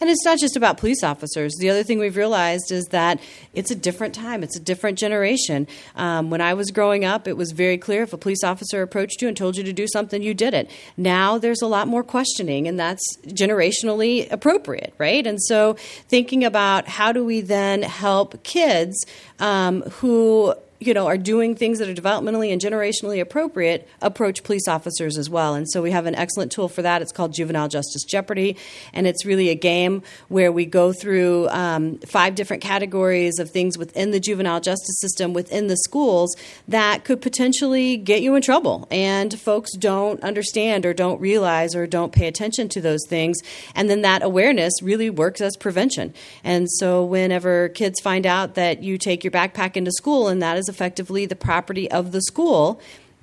And 0.00 0.08
it's 0.08 0.24
not 0.24 0.38
just 0.38 0.56
about 0.56 0.78
police 0.78 1.02
officers. 1.02 1.54
The 1.58 1.68
other 1.68 1.82
thing 1.82 1.98
we've 1.98 2.16
realized 2.16 2.72
is 2.72 2.86
that 2.86 3.20
it's 3.52 3.70
a 3.70 3.74
different 3.74 4.14
time, 4.14 4.42
it's 4.42 4.56
a 4.56 4.60
different 4.60 4.98
generation. 4.98 5.66
Um, 5.94 6.30
when 6.30 6.40
I 6.40 6.54
was 6.54 6.70
growing 6.70 7.04
up, 7.04 7.28
it 7.28 7.36
was 7.36 7.52
very 7.52 7.76
clear 7.76 8.02
if 8.02 8.12
a 8.14 8.18
police 8.18 8.42
officer 8.42 8.80
approached 8.80 9.20
you 9.20 9.28
and 9.28 9.36
told 9.36 9.56
you 9.56 9.64
to 9.64 9.72
do 9.74 9.86
something, 9.86 10.22
you 10.22 10.32
did 10.32 10.54
it. 10.54 10.70
Now 10.96 11.36
there's 11.36 11.60
a 11.60 11.66
lot 11.66 11.86
more 11.86 12.02
questioning, 12.02 12.66
and 12.66 12.80
that's 12.80 13.02
generationally 13.26 14.30
appropriate, 14.32 14.94
right? 14.96 15.26
And 15.26 15.40
so 15.42 15.74
thinking 16.08 16.44
about 16.44 16.88
how 16.88 17.12
do 17.12 17.24
we 17.24 17.42
then 17.42 17.82
help 17.82 18.42
kids 18.42 18.96
um, 19.38 19.82
who 19.82 20.54
you 20.80 20.94
know, 20.94 21.06
are 21.06 21.18
doing 21.18 21.54
things 21.54 21.78
that 21.78 21.90
are 21.90 21.94
developmentally 21.94 22.50
and 22.50 22.60
generationally 22.60 23.20
appropriate 23.20 23.86
approach 24.00 24.42
police 24.42 24.66
officers 24.66 25.18
as 25.18 25.28
well. 25.28 25.54
And 25.54 25.70
so 25.70 25.82
we 25.82 25.90
have 25.90 26.06
an 26.06 26.14
excellent 26.14 26.50
tool 26.50 26.68
for 26.68 26.80
that. 26.80 27.02
It's 27.02 27.12
called 27.12 27.34
Juvenile 27.34 27.68
Justice 27.68 28.02
Jeopardy, 28.04 28.56
and 28.94 29.06
it's 29.06 29.26
really 29.26 29.50
a 29.50 29.54
game 29.54 30.02
where 30.28 30.50
we 30.50 30.64
go 30.64 30.94
through 30.94 31.48
um, 31.50 31.98
five 31.98 32.34
different 32.34 32.62
categories 32.62 33.38
of 33.38 33.50
things 33.50 33.76
within 33.76 34.10
the 34.10 34.18
juvenile 34.18 34.60
justice 34.60 34.98
system 35.00 35.34
within 35.34 35.66
the 35.66 35.76
schools 35.76 36.34
that 36.66 37.04
could 37.04 37.20
potentially 37.20 37.98
get 37.98 38.22
you 38.22 38.34
in 38.34 38.40
trouble. 38.40 38.88
And 38.90 39.38
folks 39.38 39.76
don't 39.76 40.22
understand 40.22 40.86
or 40.86 40.94
don't 40.94 41.20
realize 41.20 41.74
or 41.74 41.86
don't 41.86 42.12
pay 42.12 42.26
attention 42.26 42.70
to 42.70 42.80
those 42.80 43.06
things. 43.06 43.38
And 43.74 43.90
then 43.90 44.00
that 44.00 44.22
awareness 44.22 44.72
really 44.82 45.10
works 45.10 45.42
as 45.42 45.58
prevention. 45.58 46.14
And 46.42 46.70
so 46.70 47.04
whenever 47.04 47.68
kids 47.68 48.00
find 48.00 48.24
out 48.24 48.54
that 48.54 48.82
you 48.82 48.96
take 48.96 49.24
your 49.24 49.30
backpack 49.30 49.76
into 49.76 49.92
school 49.92 50.28
and 50.28 50.40
that 50.40 50.56
is 50.56 50.69
effectively 50.70 51.26
the 51.26 51.36
property 51.36 51.90
of 51.90 52.12
the 52.12 52.22
school 52.22 52.80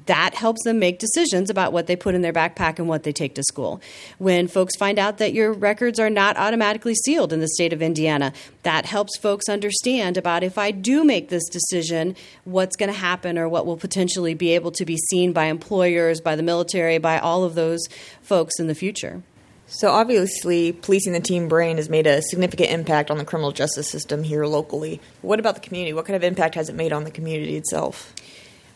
that 0.08 0.34
helps 0.34 0.64
them 0.64 0.80
make 0.80 1.00
decisions 1.00 1.50
about 1.50 1.72
what 1.72 1.88
they 1.88 1.96
put 1.96 2.16
in 2.16 2.22
their 2.22 2.34
backpack 2.34 2.80
and 2.80 2.88
what 2.88 3.04
they 3.04 3.12
take 3.12 3.36
to 3.36 3.44
school. 3.44 3.82
When 4.18 4.48
folks 4.48 4.76
find 4.78 4.98
out 4.98 5.18
that 5.20 5.34
your 5.34 5.54
records 5.54 6.00
are 6.00 6.10
not 6.10 6.38
automatically 6.38 6.96
sealed 6.96 7.32
in 7.32 7.42
the 7.42 7.48
state 7.50 7.74
of 7.74 7.82
Indiana, 7.82 8.34
that 8.64 8.86
helps 8.86 9.18
folks 9.18 9.50
understand 9.50 10.18
about 10.18 10.44
if 10.44 10.58
I 10.58 10.72
do 10.72 11.04
make 11.04 11.30
this 11.30 11.48
decision, 11.50 12.16
what's 12.46 12.76
going 12.76 12.92
to 12.92 12.98
happen 12.98 13.38
or 13.38 13.48
what 13.48 13.66
will 13.66 13.78
potentially 13.78 14.34
be 14.34 14.56
able 14.56 14.72
to 14.72 14.86
be 14.86 14.98
seen 15.10 15.34
by 15.34 15.46
employers, 15.46 16.22
by 16.22 16.36
the 16.36 16.44
military, 16.44 16.98
by 16.98 17.20
all 17.20 17.44
of 17.44 17.56
those 17.56 17.86
folks 18.22 18.60
in 18.60 18.68
the 18.68 18.76
future. 18.76 19.22
So 19.70 19.92
obviously, 19.92 20.72
policing 20.72 21.12
the 21.12 21.20
teen 21.20 21.50
brain 21.50 21.76
has 21.76 21.90
made 21.90 22.08
a 22.08 22.22
significant 22.22 22.70
impact 22.72 23.12
on 23.12 23.18
the 23.18 23.26
criminal 23.26 23.52
justice 23.52 23.90
system 23.90 24.24
here 24.24 24.46
locally. 24.46 25.02
What 25.22 25.40
about 25.40 25.56
the 25.56 25.62
community? 25.62 25.92
What 25.92 26.06
kind 26.06 26.16
of 26.16 26.24
impact 26.24 26.56
has 26.56 26.70
it 26.70 26.76
made 26.76 26.94
on 26.94 27.04
the 27.04 27.12
community 27.12 27.58
itself? 27.58 28.14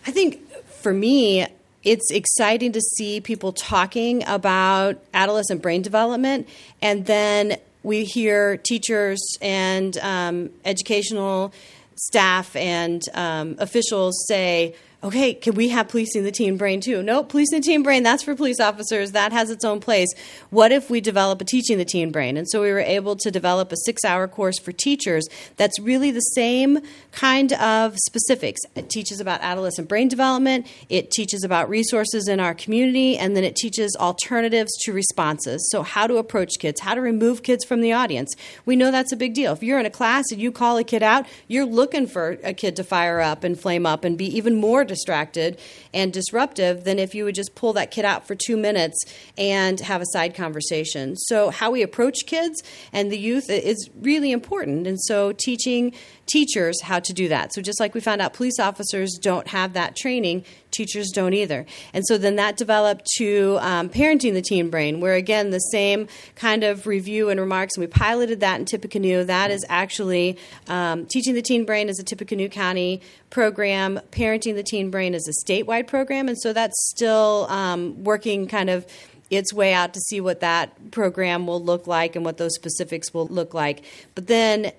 I 0.05 0.11
think 0.11 0.45
for 0.81 0.93
me, 0.93 1.47
it's 1.83 2.11
exciting 2.11 2.73
to 2.73 2.81
see 2.81 3.21
people 3.21 3.53
talking 3.53 4.23
about 4.27 5.01
adolescent 5.13 5.61
brain 5.61 5.81
development, 5.81 6.47
and 6.81 7.05
then 7.05 7.57
we 7.83 8.03
hear 8.03 8.57
teachers 8.57 9.37
and 9.41 9.97
um, 9.99 10.49
educational 10.65 11.53
staff 11.95 12.55
and 12.55 13.01
um, 13.13 13.55
officials 13.59 14.25
say, 14.27 14.75
okay, 15.03 15.33
can 15.33 15.55
we 15.55 15.69
have 15.69 15.89
policing 15.89 16.23
the 16.23 16.31
teen 16.31 16.57
brain 16.57 16.79
too? 16.79 17.01
No, 17.01 17.23
policing 17.23 17.59
the 17.59 17.65
teen 17.65 17.83
brain, 17.83 18.03
that's 18.03 18.23
for 18.23 18.35
police 18.35 18.59
officers. 18.59 19.11
That 19.11 19.31
has 19.31 19.49
its 19.49 19.65
own 19.65 19.79
place. 19.79 20.07
What 20.49 20.71
if 20.71 20.89
we 20.89 21.01
develop 21.01 21.41
a 21.41 21.45
teaching 21.45 21.77
the 21.77 21.85
teen 21.85 22.11
brain? 22.11 22.37
And 22.37 22.47
so 22.47 22.61
we 22.61 22.71
were 22.71 22.79
able 22.79 23.15
to 23.17 23.31
develop 23.31 23.71
a 23.71 23.77
six 23.85 24.03
hour 24.03 24.27
course 24.27 24.59
for 24.59 24.71
teachers 24.71 25.27
that's 25.57 25.79
really 25.79 26.11
the 26.11 26.19
same 26.19 26.79
kind 27.11 27.53
of 27.53 27.95
specifics. 27.97 28.61
It 28.75 28.89
teaches 28.89 29.19
about 29.19 29.41
adolescent 29.41 29.87
brain 29.87 30.07
development, 30.07 30.67
it 30.89 31.11
teaches 31.11 31.43
about 31.43 31.69
resources 31.69 32.27
in 32.27 32.39
our 32.39 32.53
community, 32.53 33.17
and 33.17 33.35
then 33.35 33.43
it 33.43 33.55
teaches 33.55 33.95
alternatives 33.99 34.71
to 34.83 34.93
responses. 34.93 35.67
So, 35.71 35.81
how 35.83 36.07
to 36.07 36.17
approach 36.17 36.59
kids, 36.59 36.79
how 36.79 36.93
to 36.93 37.01
remove 37.01 37.43
kids 37.43 37.65
from 37.65 37.81
the 37.81 37.93
audience. 37.93 38.35
We 38.65 38.75
know 38.75 38.91
that's 38.91 39.11
a 39.11 39.17
big 39.17 39.33
deal. 39.33 39.53
If 39.53 39.63
you're 39.63 39.79
in 39.79 39.85
a 39.85 39.91
class 39.91 40.25
and 40.31 40.39
you 40.39 40.51
call 40.51 40.77
a 40.77 40.83
kid 40.83 41.01
out, 41.01 41.25
you're 41.47 41.65
looking 41.65 42.05
for 42.05 42.37
a 42.43 42.53
kid 42.53 42.75
to 42.75 42.83
fire 42.83 43.19
up 43.19 43.43
and 43.43 43.59
flame 43.59 43.85
up 43.85 44.03
and 44.03 44.17
be 44.17 44.25
even 44.37 44.55
more 44.55 44.85
distracted 44.91 45.57
and 45.93 46.11
disruptive 46.11 46.83
than 46.83 46.99
if 46.99 47.15
you 47.15 47.23
would 47.23 47.33
just 47.33 47.55
pull 47.55 47.71
that 47.73 47.89
kid 47.89 48.03
out 48.03 48.27
for 48.27 48.35
two 48.35 48.57
minutes 48.57 48.97
and 49.37 49.79
have 49.79 50.01
a 50.01 50.05
side 50.07 50.35
conversation. 50.35 51.15
So, 51.15 51.49
how 51.49 51.71
we 51.71 51.81
approach 51.81 52.25
kids 52.27 52.61
and 52.91 53.09
the 53.09 53.17
youth 53.17 53.49
is 53.49 53.89
really 54.01 54.31
important. 54.31 54.85
And 54.85 55.01
so, 55.01 55.31
teaching 55.31 55.93
teachers 56.27 56.81
how 56.81 56.99
to 56.99 57.13
do 57.13 57.29
that. 57.29 57.53
So, 57.53 57.61
just 57.61 57.79
like 57.79 57.93
we 57.93 58.01
found 58.01 58.21
out 58.21 58.33
police 58.33 58.59
officers 58.59 59.17
don't 59.21 59.47
have 59.47 59.73
that 59.73 59.95
training, 59.95 60.43
teachers 60.71 61.11
don't 61.11 61.33
either. 61.33 61.65
And 61.93 62.05
so 62.07 62.17
then 62.17 62.35
that 62.37 62.57
developed 62.57 63.05
to 63.17 63.57
um, 63.61 63.89
parenting 63.89 64.33
the 64.33 64.41
teen 64.41 64.69
brain, 64.69 64.99
where 64.99 65.15
again, 65.15 65.49
the 65.51 65.59
same 65.59 66.07
kind 66.35 66.63
of 66.63 66.87
review 66.87 67.29
and 67.29 67.39
remarks, 67.39 67.75
and 67.75 67.81
we 67.81 67.87
piloted 67.87 68.39
that 68.39 68.59
in 68.59 68.65
Tippecanoe. 68.65 69.23
That 69.23 69.51
is 69.51 69.65
actually 69.69 70.37
um, 70.67 71.05
teaching 71.05 71.33
the 71.33 71.41
teen 71.41 71.65
brain 71.65 71.89
is 71.89 71.99
a 71.99 72.03
Tippecanoe 72.03 72.49
County 72.49 73.01
program, 73.29 73.99
parenting 74.11 74.55
the 74.55 74.63
teen 74.63 74.89
brain 74.89 75.13
is 75.13 75.27
a 75.27 75.45
statewide 75.45 75.87
program, 75.87 76.27
and 76.27 76.39
so 76.39 76.53
that's 76.53 76.75
still 76.89 77.47
um, 77.49 78.03
working 78.03 78.47
kind 78.47 78.69
of 78.69 78.85
its 79.29 79.53
way 79.53 79.73
out 79.73 79.93
to 79.93 79.99
see 80.01 80.19
what 80.19 80.41
that 80.41 80.91
program 80.91 81.47
will 81.47 81.63
look 81.63 81.87
like 81.87 82.15
and 82.15 82.25
what 82.25 82.37
those 82.37 82.53
specifics 82.53 83.13
will 83.13 83.27
look 83.27 83.53
like. 83.53 83.83
But 84.13 84.27
then 84.27 84.73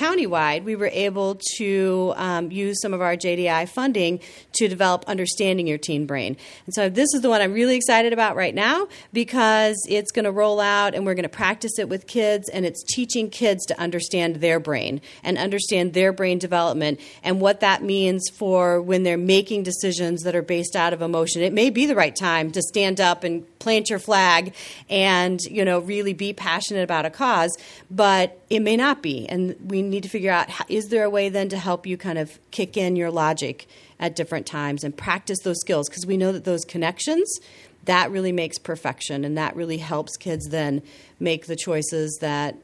countywide, 0.00 0.64
we 0.64 0.76
were 0.76 0.90
able 0.92 1.38
to 1.56 2.14
um, 2.16 2.50
use 2.50 2.80
some 2.80 2.94
of 2.94 3.02
our 3.02 3.16
JDI 3.16 3.68
funding 3.68 4.20
to 4.52 4.66
develop 4.66 5.04
Understanding 5.06 5.66
Your 5.66 5.76
Teen 5.76 6.06
Brain. 6.06 6.38
And 6.64 6.74
so 6.74 6.88
this 6.88 7.08
is 7.14 7.20
the 7.20 7.28
one 7.28 7.42
I'm 7.42 7.52
really 7.52 7.76
excited 7.76 8.14
about 8.14 8.34
right 8.34 8.54
now 8.54 8.88
because 9.12 9.76
it's 9.88 10.10
going 10.10 10.24
to 10.24 10.32
roll 10.32 10.58
out 10.58 10.94
and 10.94 11.04
we're 11.04 11.14
going 11.14 11.24
to 11.24 11.28
practice 11.28 11.78
it 11.78 11.88
with 11.88 12.06
kids, 12.06 12.48
and 12.48 12.64
it's 12.64 12.82
teaching 12.82 13.28
kids 13.28 13.66
to 13.66 13.78
understand 13.78 14.36
their 14.36 14.58
brain 14.58 15.02
and 15.22 15.36
understand 15.36 15.92
their 15.92 16.12
brain 16.12 16.38
development 16.38 16.98
and 17.22 17.40
what 17.40 17.60
that 17.60 17.82
means 17.82 18.22
for 18.38 18.80
when 18.80 19.02
they're 19.02 19.18
making 19.18 19.62
decisions 19.62 20.22
that 20.22 20.34
are 20.34 20.42
based 20.42 20.76
out 20.76 20.94
of 20.94 21.02
emotion. 21.02 21.42
It 21.42 21.52
may 21.52 21.68
be 21.68 21.84
the 21.84 21.94
right 21.94 22.16
time 22.16 22.50
to 22.52 22.62
stand 22.62 23.00
up 23.00 23.22
and 23.22 23.44
plant 23.58 23.90
your 23.90 23.98
flag 23.98 24.54
and 24.88 25.38
you 25.42 25.64
know 25.64 25.80
really 25.80 26.14
be 26.14 26.32
passionate 26.32 26.82
about 26.82 27.04
a 27.04 27.10
cause 27.10 27.56
but 27.90 28.39
it 28.50 28.60
may 28.60 28.76
not 28.76 29.00
be. 29.00 29.28
And 29.28 29.56
we 29.64 29.80
need 29.80 30.02
to 30.02 30.08
figure 30.08 30.32
out 30.32 30.50
is 30.68 30.88
there 30.88 31.04
a 31.04 31.10
way 31.10 31.28
then 31.28 31.48
to 31.50 31.56
help 31.56 31.86
you 31.86 31.96
kind 31.96 32.18
of 32.18 32.38
kick 32.50 32.76
in 32.76 32.96
your 32.96 33.10
logic 33.10 33.68
at 33.98 34.16
different 34.16 34.46
times 34.46 34.82
and 34.84 34.94
practice 34.94 35.38
those 35.44 35.60
skills? 35.60 35.88
Because 35.88 36.04
we 36.04 36.16
know 36.16 36.32
that 36.32 36.44
those 36.44 36.64
connections 36.64 37.38
that 37.84 38.10
really 38.10 38.32
makes 38.32 38.58
perfection 38.58 39.24
and 39.24 39.38
that 39.38 39.56
really 39.56 39.78
helps 39.78 40.16
kids 40.16 40.48
then 40.48 40.82
make 41.18 41.46
the 41.46 41.56
choices 41.56 42.18
that 42.20 42.56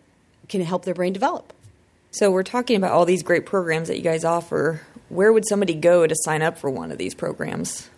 can 0.48 0.60
help 0.60 0.84
their 0.84 0.94
brain 0.94 1.12
develop. 1.12 1.52
So 2.10 2.30
we're 2.30 2.42
talking 2.42 2.76
about 2.76 2.92
all 2.92 3.04
these 3.04 3.22
great 3.22 3.46
programs 3.46 3.88
that 3.88 3.96
you 3.96 4.02
guys 4.02 4.24
offer. 4.24 4.82
Where 5.08 5.32
would 5.32 5.46
somebody 5.46 5.74
go 5.74 6.06
to 6.06 6.14
sign 6.18 6.42
up 6.42 6.58
for 6.58 6.68
one 6.70 6.90
of 6.90 6.98
these 6.98 7.14
programs 7.14 7.88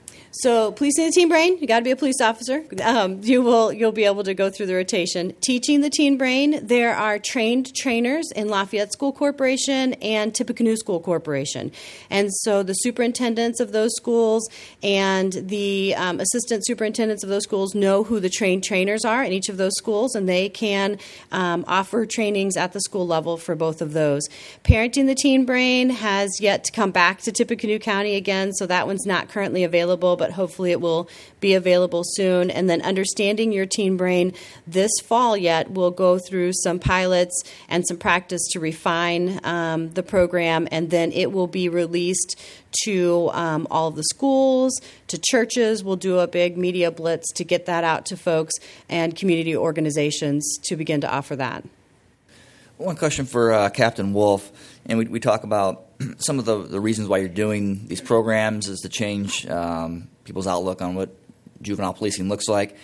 so, 0.41 0.73
policing 0.73 1.07
the 1.07 1.13
teen 1.13 1.29
brain, 1.29 1.59
you 1.59 1.67
got 1.67 1.79
to 1.79 1.85
be 1.85 1.91
a 1.91 1.97
police 1.97 2.21
officer. 2.21 2.65
Um, 2.83 3.21
you 3.23 3.43
will 3.43 3.73
you'll 3.73 3.93
be 3.93 4.05
able 4.05 4.25
to 4.25 4.35
go 4.35 4.51
through 4.51 4.67
the 4.67 4.75
rotation. 4.75 5.35
Teaching 5.41 5.81
the 5.81 5.91
teen 5.91 6.17
brain, 6.19 6.67
there 6.67 6.95
are 6.95 7.19
trained 7.19 7.75
trainers 7.75 8.31
in 8.37 8.49
Lafayette 8.49 8.93
School 8.93 9.13
Corporation 9.13 9.95
and 9.95 10.35
Tippecanoe 10.35 10.77
School 10.77 11.01
Corporation, 11.01 11.73
and 12.11 12.33
so 12.33 12.63
the 12.63 12.75
superintendents 12.75 13.61
of 13.61 13.73
those 13.73 13.95
schools 13.97 14.49
and 14.83 15.33
the 15.33 15.95
um, 15.97 16.21
assistant 16.21 16.67
superintendents 16.67 17.25
of 17.25 17.31
those 17.31 17.45
schools 17.45 17.75
know 17.75 18.05
who 18.05 18.21
the 18.21 18.31
trained 18.31 18.65
trainers 18.65 19.05
are 19.05 19.25
in 19.25 19.33
each 19.33 19.49
of 19.49 19.57
those 19.57 19.75
schools, 19.77 20.15
and 20.15 20.29
they 20.29 20.49
can 20.49 20.99
um, 21.33 21.65
offer 21.67 22.05
trainings 22.05 22.57
at 22.57 22.73
the 22.73 22.81
school 22.81 23.07
level 23.07 23.39
for 23.39 23.55
both 23.55 23.81
of 23.81 23.93
those. 23.93 24.29
Parenting 24.63 25.07
the 25.07 25.15
teen 25.15 25.47
brain 25.47 25.89
has 25.89 26.41
yet 26.41 26.65
to 26.65 26.73
come 26.73 26.91
back 26.91 27.23
to 27.23 27.33
Tippecanoe 27.33 27.79
County 27.79 28.15
again, 28.15 28.53
so 28.53 28.67
that 28.67 28.87
one's 28.87 29.07
not 29.07 29.29
currently 29.29 29.65
available 29.65 30.17
but 30.19 30.28
hopefully 30.31 30.71
it 30.71 30.81
will 30.81 31.09
be 31.41 31.55
available 31.55 32.03
soon. 32.05 32.51
And 32.51 32.69
then 32.69 32.83
understanding 32.83 33.53
your 33.53 33.67
teen 33.67 33.97
brain 33.97 34.33
this 34.67 34.91
fall 35.03 35.37
yet, 35.37 35.71
we'll 35.71 35.91
go 35.91 36.19
through 36.19 36.53
some 36.53 36.79
pilots 36.79 37.43
and 37.69 37.87
some 37.87 37.97
practice 37.97 38.47
to 38.53 38.61
refine 38.61 39.41
um, 39.45 39.91
the 39.91 40.03
program, 40.03 40.69
and 40.71 40.91
then 40.91 41.13
it 41.13 41.33
will 41.33 41.47
be 41.47 41.69
released 41.69 42.37
to 42.85 43.31
um, 43.33 43.67
all 43.71 43.91
the 43.91 44.05
schools, 44.05 44.81
to 45.09 45.19
churches. 45.19 45.83
We'll 45.83 45.97
do 45.97 46.19
a 46.19 46.27
big 46.27 46.57
media 46.57 46.91
blitz 46.91 47.33
to 47.35 47.45
get 47.45 47.67
that 47.67 47.85
out 47.85 48.07
to 48.07 48.17
folks 48.17 48.55
and 48.89 49.17
community 49.17 49.57
organizations 49.57 50.59
to 50.65 50.77
begin 50.77 51.01
to 51.01 51.11
offer 51.11 51.37
that. 51.37 51.65
One 52.77 52.97
question 52.97 53.27
for 53.27 53.53
uh, 53.53 53.71
Captain 53.71 54.13
Wolf, 54.13 54.53
and 54.87 54.99
we, 54.99 55.07
we 55.07 55.19
talk 55.19 55.43
about 55.43 55.88
some 56.19 56.39
of 56.39 56.45
the, 56.45 56.63
the 56.63 56.81
reasons 56.81 57.09
why 57.09 57.19
you're 57.19 57.29
doing 57.29 57.87
these 57.87 58.01
programs 58.01 58.69
is 58.69 58.81
to 58.81 58.89
change 58.89 59.47
um, 59.49 60.09
people's 60.25 60.47
outlook 60.47 60.83
on 60.83 60.95
what 60.95 61.15
juvenile 61.63 61.95
policing 61.95 62.29
looks 62.29 62.49
like. 62.49 62.77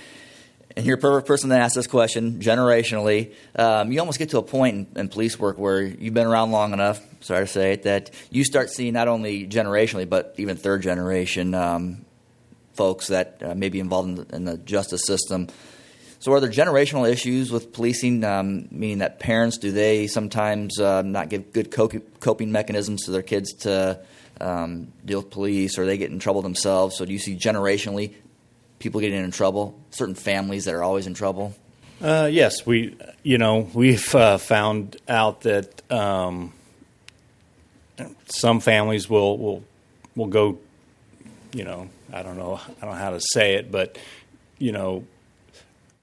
And 0.77 0.85
you're 0.85 0.97
a 0.97 1.01
perfect 1.01 1.29
person 1.29 1.51
to 1.51 1.57
ask 1.57 1.77
this 1.77 1.87
question 1.87 2.41
generationally. 2.41 3.33
Um, 3.55 3.93
you 3.93 4.01
almost 4.01 4.19
get 4.19 4.31
to 4.31 4.39
a 4.39 4.43
point 4.43 4.89
in, 4.95 5.01
in, 5.01 5.09
police 5.09 5.39
work 5.39 5.57
where 5.57 5.81
you've 5.83 6.15
been 6.15 6.27
around 6.27 6.51
long 6.51 6.73
enough, 6.73 7.01
sorry 7.21 7.45
to 7.45 7.47
say 7.47 7.73
it, 7.75 7.85
that 7.85 8.11
you 8.31 8.43
start 8.43 8.71
seeing 8.71 8.93
not 8.93 9.07
only 9.07 9.47
generationally, 9.47 10.09
but 10.09 10.35
even 10.37 10.57
third 10.57 10.83
generation 10.83 11.55
um, 11.55 12.05
folks 12.73 13.07
that 13.07 13.41
uh, 13.41 13.55
may 13.55 13.69
be 13.69 13.79
involved 13.79 14.09
in 14.09 14.15
the, 14.17 14.37
in 14.37 14.45
the 14.45 14.59
justice 14.59 15.05
system 15.05 15.47
so, 16.25 16.33
are 16.33 16.41
there 16.41 16.49
generational 16.49 17.07
issues 17.07 17.53
with 17.53 17.75
policing, 17.75 18.25
um, 18.25 18.67
meaning 18.71 19.01
that 19.01 19.21
parents 19.21 19.59
do 19.59 19.71
they 19.71 20.07
sometimes 20.07 20.81
uh, 20.81 21.03
not 21.03 21.29
give 21.29 21.53
good 21.53 21.71
coping 21.71 22.51
mechanisms 22.51 23.03
to 23.03 23.11
their 23.11 23.21
kids 23.21 23.53
to 23.65 24.01
um, 24.41 24.91
deal 25.05 25.21
with 25.21 25.29
police, 25.29 25.77
or 25.79 25.85
they 25.85 25.99
get 25.99 26.11
in 26.11 26.19
trouble 26.19 26.41
themselves? 26.41 26.97
So, 26.97 27.05
do 27.05 27.13
you 27.13 27.19
see 27.19 27.37
generationally 27.37 28.15
people 28.79 29.03
getting 29.03 29.23
in 29.23 29.33
trouble, 29.33 29.79
certain 29.91 30.15
families 30.15 30.65
that 30.65 30.75
are 30.75 30.83
always 30.83 31.07
in 31.07 31.13
trouble? 31.13 31.55
Uh, 32.01 32.31
yes, 32.33 32.65
we 32.65 32.97
you 33.23 33.37
know 33.37 33.69
we've 33.75 34.15
uh, 34.15 34.39
found 34.39 34.97
out 35.07 35.43
that 35.43 35.83
um, 35.93 36.55
some 38.29 38.61
families 38.61 39.11
will 39.11 39.37
will 39.37 39.65
will 40.17 40.29
go, 40.29 40.59
you 41.53 41.65
know, 41.65 41.91
I 42.15 42.23
don't 42.23 42.39
know 42.39 42.59
I 42.67 42.81
don't 42.81 42.93
know 42.93 42.97
how 42.97 43.11
to 43.11 43.21
say 43.21 43.57
it, 43.57 43.71
but 43.71 43.99
you 44.57 44.73
know 44.73 45.05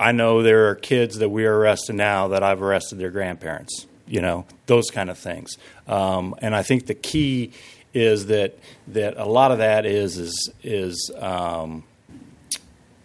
I 0.01 0.13
know 0.13 0.41
there 0.41 0.67
are 0.69 0.75
kids 0.75 1.19
that 1.19 1.29
we 1.29 1.45
are 1.45 1.55
arresting 1.55 1.97
now 1.97 2.29
that 2.29 2.41
I've 2.41 2.63
arrested 2.63 2.97
their 2.97 3.11
grandparents. 3.11 3.85
You 4.07 4.19
know 4.19 4.45
those 4.65 4.89
kind 4.89 5.09
of 5.09 5.17
things, 5.17 5.57
um, 5.87 6.35
and 6.39 6.55
I 6.55 6.63
think 6.63 6.87
the 6.87 6.95
key 6.95 7.51
is 7.93 8.25
that 8.25 8.57
that 8.87 9.15
a 9.17 9.25
lot 9.25 9.51
of 9.51 9.59
that 9.59 9.85
is 9.85 10.17
is 10.17 10.49
is 10.63 11.11
um, 11.19 11.83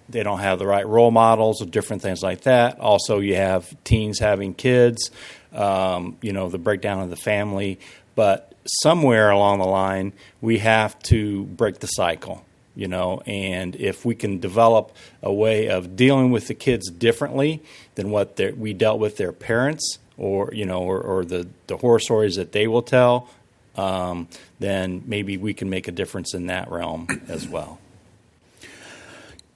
they 0.08 0.22
don't 0.22 0.38
have 0.38 0.58
the 0.58 0.66
right 0.66 0.86
role 0.86 1.10
models 1.10 1.60
or 1.60 1.66
different 1.66 2.00
things 2.00 2.22
like 2.22 2.40
that. 2.40 2.80
Also, 2.80 3.18
you 3.18 3.36
have 3.36 3.76
teens 3.84 4.18
having 4.18 4.54
kids, 4.54 5.10
um, 5.52 6.16
you 6.22 6.32
know, 6.32 6.48
the 6.48 6.58
breakdown 6.58 7.00
of 7.00 7.10
the 7.10 7.16
family. 7.16 7.78
But 8.14 8.54
somewhere 8.82 9.30
along 9.30 9.58
the 9.58 9.66
line, 9.66 10.14
we 10.40 10.58
have 10.58 10.98
to 11.04 11.44
break 11.44 11.80
the 11.80 11.88
cycle 11.88 12.45
you 12.76 12.86
know, 12.86 13.22
and 13.26 13.74
if 13.76 14.04
we 14.04 14.14
can 14.14 14.38
develop 14.38 14.94
a 15.22 15.32
way 15.32 15.68
of 15.68 15.96
dealing 15.96 16.30
with 16.30 16.46
the 16.46 16.54
kids 16.54 16.90
differently 16.90 17.62
than 17.94 18.10
what 18.10 18.38
we 18.56 18.74
dealt 18.74 19.00
with 19.00 19.16
their 19.16 19.32
parents 19.32 19.98
or, 20.18 20.50
you 20.52 20.66
know, 20.66 20.82
or, 20.82 21.00
or 21.00 21.24
the, 21.24 21.48
the 21.66 21.78
horror 21.78 21.98
stories 21.98 22.36
that 22.36 22.52
they 22.52 22.66
will 22.66 22.82
tell, 22.82 23.28
um, 23.76 24.28
then 24.60 25.02
maybe 25.06 25.36
we 25.36 25.54
can 25.54 25.70
make 25.70 25.88
a 25.88 25.92
difference 25.92 26.34
in 26.34 26.46
that 26.46 26.70
realm 26.70 27.08
as 27.28 27.48
well. 27.48 27.78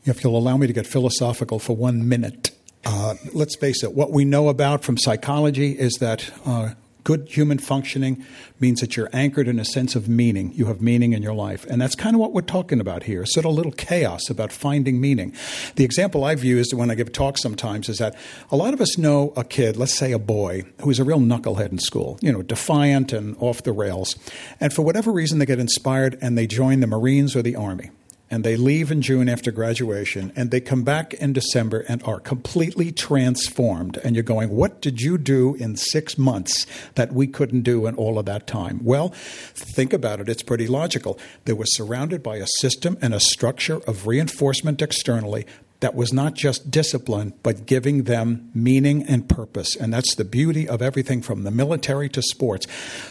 If 0.05 0.25
you'll 0.25 0.37
allow 0.37 0.57
me 0.57 0.67
to 0.67 0.73
get 0.73 0.87
philosophical 0.87 1.59
for 1.59 1.77
one 1.77 2.09
minute, 2.09 2.51
uh, 2.87 3.15
let's 3.35 3.55
face 3.57 3.83
it, 3.85 3.93
what 3.93 4.11
we 4.11 4.25
know 4.25 4.49
about 4.49 4.83
from 4.83 4.97
psychology 4.97 5.73
is 5.73 5.93
that 6.01 6.31
uh, 6.47 6.71
good 7.05 7.29
human 7.29 7.59
functioning 7.59 8.25
means 8.59 8.81
that 8.81 8.97
you're 8.97 9.09
anchored 9.13 9.49
in 9.49 9.59
a 9.59 9.65
sense 9.65 9.97
of 9.97 10.09
meaning. 10.09 10.53
You 10.55 10.67
have 10.67 10.81
meaning 10.81 11.13
in 11.13 11.23
your 11.23 11.35
life. 11.35 11.65
And 11.67 11.81
that's 11.81 11.95
kind 11.95 12.15
of 12.15 12.21
what 12.21 12.33
we're 12.33 12.43
talking 12.43 12.81
about 12.81 13.05
here. 13.05 13.25
Sort 13.27 13.47
of 13.47 13.53
a 13.53 13.55
little 13.55 13.73
chaos 13.73 14.31
about 14.31 14.53
finding 14.53 15.01
meaning. 15.01 15.35
The 15.77 15.85
example 15.85 16.25
I've 16.25 16.45
used 16.45 16.73
when 16.73 16.91
I 16.91 16.95
give 16.95 17.13
talks 17.13 17.43
sometimes 17.43 17.89
is 17.89 17.99
that 17.99 18.17
a 18.51 18.57
lot 18.57 18.75
of 18.75 18.81
us 18.81 18.99
know 18.99 19.33
a 19.37 19.45
kid, 19.45 19.77
let's 19.77 19.95
say 19.95 20.13
a 20.13 20.19
boy, 20.19 20.65
who's 20.83 20.99
a 20.99 21.05
real 21.05 21.21
knucklehead 21.21 21.73
in 21.73 21.79
school, 21.79 22.19
you 22.21 22.33
know, 22.33 22.43
defiant 22.43 23.13
and 23.13 23.37
off 23.39 23.63
the 23.63 23.73
rails. 23.73 24.17
And 24.61 24.73
for 24.73 24.83
whatever 24.83 25.13
reason, 25.13 25.39
they 25.39 25.47
get 25.47 25.59
inspired 25.59 26.19
and 26.21 26.37
they 26.37 26.47
join 26.47 26.81
the 26.81 26.87
Marines 26.87 27.35
or 27.37 27.43
the 27.43 27.57
Army 27.57 27.91
and 28.31 28.45
they 28.45 28.57
leave 28.57 28.91
in 28.91 29.03
June 29.03 29.29
after 29.29 29.51
graduation, 29.51 30.33
and 30.37 30.51
they 30.51 30.61
come 30.61 30.83
back 30.83 31.15
in 31.15 31.33
December 31.33 31.85
and 31.89 32.03
are 32.05 32.21
completely 32.21 32.93
transformed. 32.93 33.99
And 34.05 34.15
you're 34.15 34.23
going, 34.23 34.51
What 34.51 34.81
did 34.81 35.01
you 35.01 35.19
do 35.19 35.55
in 35.57 35.77
six 35.77 36.17
months 36.17 36.67
that 36.95 37.13
we 37.13 37.27
couldn't 37.27 37.63
do 37.63 37.87
in 37.87 37.95
all 37.97 38.19
of 38.19 38.27
that 38.27 38.47
time? 38.47 38.81
Well, 38.83 39.09
think 39.55 39.93
about 39.93 40.21
it. 40.21 40.29
It's 40.29 40.43
pretty 40.43 40.67
logical. 40.67 41.19
They 41.45 41.53
were 41.53 41.67
surrounded 41.67 42.23
by 42.23 42.37
a 42.37 42.47
system 42.59 42.97
and 43.03 43.13
a 43.13 43.21
structure 43.21 43.81
of 43.87 44.07
reinforcement 44.07 44.81
externally 44.81 45.47
that 45.81 45.95
was 45.95 46.13
not 46.13 46.35
just 46.35 46.71
discipline, 46.71 47.33
but 47.43 47.67
giving 47.67 48.05
them 48.05 48.51
meaning 48.55 49.03
and 49.05 49.29
purpose. 49.29 49.75
And 49.75 49.93
that's 49.93 50.15
the 50.15 50.25
beauty 50.25 50.69
of 50.69 50.83
everything 50.83 51.23
from 51.23 51.43
the 51.43 51.51
military 51.51 52.09
to 52.11 52.23
sports. 52.23 52.67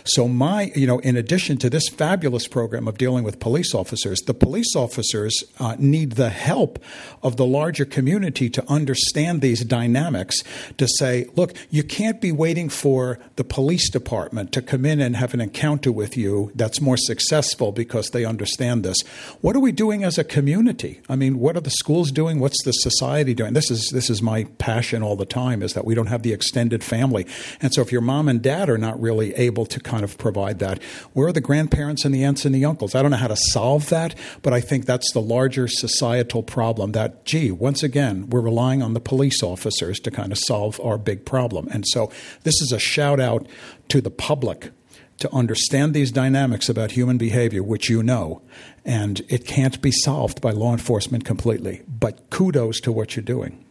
So, 0.06 0.28
my, 0.28 0.72
you 0.76 0.86
know, 0.86 1.00
in 1.00 1.18
addition 1.18 1.58
to 1.58 1.70
this 1.70 1.90
fabulous 1.90 2.48
program 2.48 2.88
of 2.88 2.98
dealing 2.98 3.24
with 3.24 3.40
police 3.40 3.74
officers, 3.74 4.20
the 4.22 4.34
police 4.34 4.76
officers 4.76 5.44
uh, 5.60 5.76
need 5.80 6.14
the 6.14 6.30
help 6.30 6.80
of 7.24 7.38
the 7.38 7.46
larger 7.46 7.86
community 7.86 8.50
to 8.52 8.64
understand 8.72 9.42
these 9.42 9.66
dynamics 9.66 10.44
to 10.78 10.88
say, 10.88 11.26
look, 11.36 11.54
you 11.72 11.84
can't 11.84 12.22
be 12.22 12.32
waiting 12.32 12.70
for 12.70 13.20
the 13.36 13.44
police 13.44 13.90
department 13.90 14.52
to 14.52 14.62
come 14.62 14.86
in 14.86 15.02
and 15.02 15.16
have 15.16 15.34
an 15.34 15.42
encounter 15.42 15.92
with 15.92 16.16
you 16.16 16.52
that's 16.54 16.80
more 16.80 16.98
successful 16.98 17.72
because 17.72 18.10
they 18.10 18.26
understand 18.26 18.84
this. 18.84 19.02
What 19.42 19.56
are 19.56 19.60
we 19.60 19.72
doing 19.72 20.04
as 20.04 20.18
a 20.18 20.24
community? 20.24 21.02
I 21.10 21.16
mean, 21.16 21.40
what 21.40 21.58
are 21.58 21.62
the 21.62 21.70
schools 21.72 22.12
doing? 22.12 22.40
What's 22.40 22.59
what's 22.60 22.78
the 22.78 22.90
society 22.90 23.34
doing? 23.34 23.54
This 23.54 23.72
is 23.72 23.90
this 23.90 24.10
is 24.10 24.22
my 24.22 24.44
passion 24.58 25.04
all 25.04 25.16
the 25.16 25.26
time 25.26 25.62
is 25.62 25.74
that 25.74 25.86
we 25.86 25.96
don't 25.96 26.08
have 26.08 26.24
the 26.24 26.34
extended 26.34 26.84
family, 26.84 27.26
and 27.62 27.74
so 27.74 27.82
if 27.82 27.92
your 27.92 28.02
mom 28.02 28.28
and 28.28 28.42
dad 28.42 28.70
are 28.70 28.78
not 28.78 29.00
really 29.00 29.34
able 29.36 29.66
to 29.68 29.80
kind 29.80 30.04
of 30.04 30.18
provide 30.18 30.60
that, 30.60 30.82
where 31.14 31.28
are 31.28 31.32
the 31.32 31.42
grandparents 31.42 32.06
and 32.06 32.14
the 32.14 32.24
aunts 32.24 32.46
and 32.46 32.54
the 32.54 32.66
uncles? 32.66 32.96
I 32.96 33.02
don't 33.02 33.12
know 33.12 33.18
how 33.18 33.28
to 33.28 33.38
solve 33.52 33.90
that, 33.90 34.16
but 34.42 34.54
I 34.54 34.62
think 34.62 34.86
that's 34.86 35.12
the 35.14 35.22
larger 35.22 35.68
societal 35.68 36.44
problem. 36.44 36.92
That 36.92 37.26
gee, 37.26 37.52
once 37.52 37.84
again, 37.84 38.30
we're 38.30 38.42
relying 38.42 38.82
on 38.82 38.94
the 38.94 39.00
police 39.00 39.42
officers 39.42 40.00
to 40.02 40.12
kind 40.12 40.32
of 40.32 40.38
solve 40.40 40.80
our 40.82 40.98
big 40.98 41.26
problem, 41.26 41.68
and 41.72 41.86
so 41.88 42.12
this 42.44 42.62
is 42.62 42.72
a 42.72 42.80
shout 42.80 43.20
out 43.20 43.48
to 43.90 44.02
the 44.02 44.12
public 44.12 44.72
to 45.20 45.34
understand 45.34 45.94
these 45.94 46.12
dynamics 46.12 46.70
about 46.70 46.92
human 46.92 47.18
behavior, 47.18 47.62
which 47.62 47.90
you 47.90 48.02
know, 48.02 48.42
and 48.86 49.22
it 49.28 49.46
can't 49.46 49.82
be 49.82 49.92
solved 49.92 50.42
by 50.42 50.52
law 50.52 50.72
enforcement 50.72 51.26
completely. 51.26 51.82
But 51.88 52.30
kudos 52.30 52.80
to 52.82 52.92
what 52.92 53.16
you're 53.16 53.24
doing. 53.24 53.64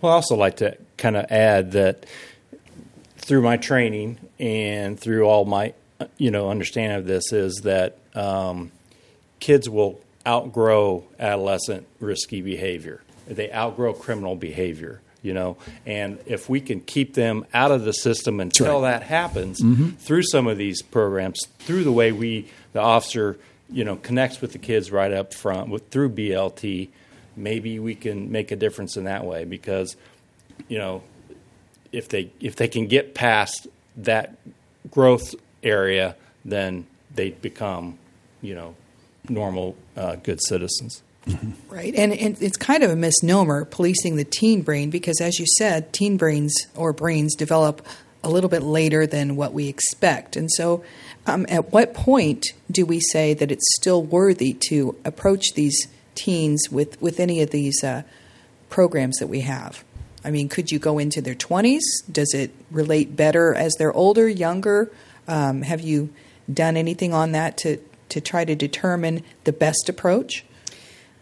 Well, 0.00 0.12
I 0.12 0.14
also 0.14 0.36
like 0.36 0.56
to 0.56 0.76
kind 0.96 1.16
of 1.16 1.26
add 1.30 1.72
that 1.72 2.06
through 3.16 3.42
my 3.42 3.56
training 3.56 4.18
and 4.38 4.98
through 4.98 5.24
all 5.24 5.44
my, 5.44 5.74
you 6.16 6.30
know, 6.30 6.50
understanding 6.50 6.96
of 6.96 7.06
this 7.06 7.32
is 7.32 7.62
that 7.64 7.98
um, 8.14 8.70
kids 9.40 9.68
will 9.68 10.00
outgrow 10.26 11.04
adolescent 11.18 11.86
risky 12.00 12.40
behavior. 12.40 13.02
They 13.26 13.52
outgrow 13.52 13.92
criminal 13.92 14.36
behavior 14.36 15.00
you 15.22 15.34
know 15.34 15.56
and 15.86 16.18
if 16.26 16.48
we 16.48 16.60
can 16.60 16.80
keep 16.80 17.14
them 17.14 17.44
out 17.52 17.70
of 17.70 17.84
the 17.84 17.92
system 17.92 18.40
until 18.40 18.82
right. 18.82 18.92
that 18.92 19.02
happens 19.02 19.60
mm-hmm. 19.60 19.90
through 19.90 20.22
some 20.22 20.46
of 20.46 20.58
these 20.58 20.82
programs 20.82 21.40
through 21.58 21.84
the 21.84 21.92
way 21.92 22.12
we 22.12 22.48
the 22.72 22.80
officer 22.80 23.38
you 23.70 23.84
know 23.84 23.96
connects 23.96 24.40
with 24.40 24.52
the 24.52 24.58
kids 24.58 24.90
right 24.90 25.12
up 25.12 25.34
front 25.34 25.68
with, 25.68 25.88
through 25.90 26.08
blt 26.08 26.88
maybe 27.36 27.78
we 27.78 27.94
can 27.94 28.30
make 28.30 28.50
a 28.50 28.56
difference 28.56 28.96
in 28.96 29.04
that 29.04 29.24
way 29.24 29.44
because 29.44 29.96
you 30.68 30.78
know 30.78 31.02
if 31.92 32.08
they 32.08 32.30
if 32.40 32.56
they 32.56 32.68
can 32.68 32.86
get 32.86 33.14
past 33.14 33.66
that 33.96 34.36
growth 34.90 35.34
area 35.62 36.14
then 36.44 36.86
they 37.14 37.30
become 37.30 37.98
you 38.40 38.54
know 38.54 38.74
normal 39.28 39.76
uh, 39.96 40.14
good 40.16 40.40
citizens 40.42 41.02
Mm-hmm. 41.28 41.74
Right. 41.74 41.94
And, 41.94 42.12
and, 42.12 42.40
it's 42.42 42.56
kind 42.56 42.82
of 42.82 42.90
a 42.90 42.96
misnomer 42.96 43.64
policing 43.64 44.16
the 44.16 44.24
teen 44.24 44.62
brain 44.62 44.90
because, 44.90 45.20
as 45.20 45.38
you 45.38 45.46
said, 45.58 45.92
teen 45.92 46.16
brains 46.16 46.66
or 46.74 46.92
brains 46.92 47.34
develop 47.34 47.86
a 48.24 48.30
little 48.30 48.50
bit 48.50 48.62
later 48.62 49.06
than 49.06 49.36
what 49.36 49.52
we 49.52 49.68
expect. 49.68 50.36
And 50.36 50.50
so, 50.52 50.82
um, 51.26 51.46
at 51.48 51.72
what 51.72 51.94
point 51.94 52.46
do 52.70 52.86
we 52.86 53.00
say 53.00 53.34
that 53.34 53.50
it's 53.50 53.66
still 53.76 54.02
worthy 54.02 54.54
to 54.68 54.96
approach 55.04 55.52
these 55.54 55.88
teens 56.14 56.70
with, 56.70 57.00
with 57.00 57.20
any 57.20 57.42
of 57.42 57.50
these 57.50 57.84
uh, 57.84 58.02
programs 58.70 59.18
that 59.18 59.28
we 59.28 59.40
have? 59.40 59.84
I 60.24 60.30
mean, 60.30 60.48
could 60.48 60.72
you 60.72 60.78
go 60.78 60.98
into 60.98 61.20
their 61.20 61.34
20s? 61.34 61.82
Does 62.10 62.34
it 62.34 62.52
relate 62.70 63.14
better 63.14 63.54
as 63.54 63.74
they're 63.78 63.92
older, 63.92 64.28
younger? 64.28 64.90
Um, 65.28 65.62
have 65.62 65.80
you 65.80 66.12
done 66.52 66.76
anything 66.76 67.12
on 67.12 67.32
that 67.32 67.56
to, 67.58 67.78
to 68.08 68.20
try 68.20 68.44
to 68.44 68.54
determine 68.54 69.22
the 69.44 69.52
best 69.52 69.88
approach? 69.88 70.44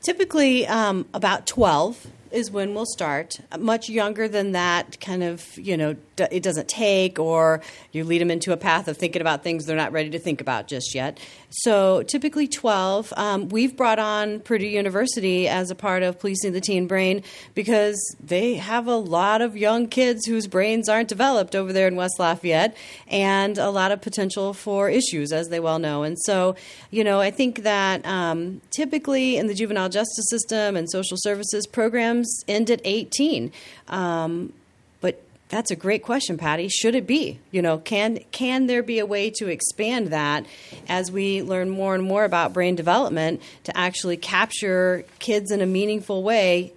Typically, 0.03 0.66
um, 0.66 1.07
about 1.12 1.47
12 1.47 2.07
is 2.31 2.51
when 2.51 2.74
we'll 2.74 2.87
start. 2.87 3.39
Much 3.59 3.89
younger 3.89 4.29
than 4.29 4.53
that, 4.53 5.01
kind 5.01 5.22
of, 5.22 5.57
you 5.59 5.77
know, 5.77 5.97
it 6.18 6.43
doesn't 6.43 6.68
take, 6.68 7.18
or 7.18 7.61
you 7.93 8.05
lead 8.05 8.20
them 8.20 8.31
into 8.31 8.53
a 8.53 8.57
path 8.57 8.89
of 8.89 8.97
thinking 8.97 9.20
about 9.20 9.43
things 9.43 9.66
they're 9.66 9.77
not 9.77 9.93
ready 9.93 10.11
to 10.11 10.18
think 10.18 10.41
about 10.41 10.66
just 10.66 10.95
yet. 10.95 11.18
So 11.51 12.03
typically 12.03 12.49
12. 12.49 13.12
Um, 13.16 13.49
we've 13.49 13.77
brought 13.77 13.99
on 13.99 14.41
Purdue 14.41 14.66
University 14.66 15.49
as 15.49 15.70
a 15.70 15.74
part 15.74 16.03
of 16.03 16.18
policing 16.18 16.53
the 16.53 16.61
teen 16.61 16.87
brain 16.87 17.22
because 17.55 18.16
they 18.22 18.55
have 18.55 18.87
a 18.87 18.97
lot 18.97 19.43
of 19.43 19.57
young 19.57 19.89
kids 19.89 20.27
whose 20.27 20.47
brains 20.47 20.89
aren't 20.89 21.09
developed 21.09 21.55
over 21.55 21.72
there 21.72 21.89
in 21.89 21.97
West 21.97 22.18
Lafayette 22.18 22.77
and 23.09 23.59
a 23.59 23.70
lot 23.70 23.93
of 23.93 24.01
potential 24.01 24.53
for 24.53 24.89
issues, 24.89 25.33
as 25.33 25.49
they 25.49 25.61
well 25.61 25.79
know. 25.79 26.03
And 26.03 26.18
so, 26.20 26.57
you 26.91 27.05
know, 27.05 27.20
I 27.20 27.31
think 27.31 27.62
that 27.62 28.05
um, 28.07 28.61
typically 28.70 29.37
in 29.37 29.47
the 29.47 29.55
juvenile 29.55 29.89
justice 29.89 30.27
system 30.29 30.77
and 30.77 30.91
social 30.91 31.16
services 31.20 31.66
programs 31.66 32.26
end 32.49 32.70
at 32.70 32.81
18. 32.85 33.53
Um, 33.89 34.53
but 35.01 35.22
that's 35.49 35.70
a 35.70 35.77
great 35.77 36.03
question, 36.03 36.39
Patty. 36.39 36.68
Should 36.68 36.95
it 36.95 37.07
be? 37.07 37.39
You 37.51 37.62
know, 37.62 37.79
can 37.79 38.20
can 38.33 38.66
there 38.66 38.83
be 38.83 38.99
a 38.99 39.07
way 39.07 39.31
to 39.37 39.49
expand 39.49 40.09
that 40.09 40.47
as 40.89 41.11
we 41.11 41.43
learn 41.43 41.70
more 41.70 41.95
and 41.95 42.03
more 42.05 42.24
about 42.24 42.53
brain 42.53 42.74
development 42.74 43.43
to 43.64 43.77
actually 43.77 44.16
capture 44.16 45.05
kids 45.18 45.51
in 45.51 45.61
a 45.61 45.66
meaningful 45.66 46.22
way, 46.22 46.72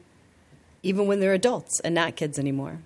even 0.84 1.08
when 1.08 1.20
they're 1.20 1.34
adults 1.34 1.80
and 1.84 1.96
not 1.96 2.16
kids 2.16 2.38
anymore? 2.38 2.80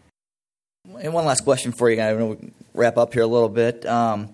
And 1.00 1.14
one 1.14 1.26
last 1.26 1.46
question 1.46 1.72
for 1.72 1.90
you, 1.90 2.02
I'm 2.02 2.18
going 2.18 2.38
to 2.38 2.52
wrap 2.74 2.98
up 2.98 3.14
here 3.14 3.24
a 3.24 3.28
little 3.28 3.48
bit. 3.48 3.86
Um, 3.86 4.30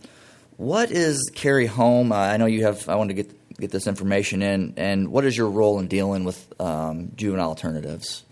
what 0.58 0.90
is 0.92 1.32
Cary 1.36 1.68
Home? 1.68 2.12
Uh, 2.12 2.16
I 2.16 2.38
know 2.38 2.48
you 2.48 2.64
have. 2.64 2.90
I 2.90 2.96
want 2.96 3.10
to 3.10 3.14
get 3.14 3.39
get 3.60 3.72
this 3.72 3.88
information 3.88 4.42
in, 4.42 4.74
and 4.78 5.10
what 5.12 5.26
is 5.26 5.38
your 5.38 5.50
role 5.50 5.80
in 5.80 5.88
dealing 5.88 6.24
with 6.24 6.54
um, 6.60 7.12
juvenile 7.16 7.50
alternatives? 7.50 8.24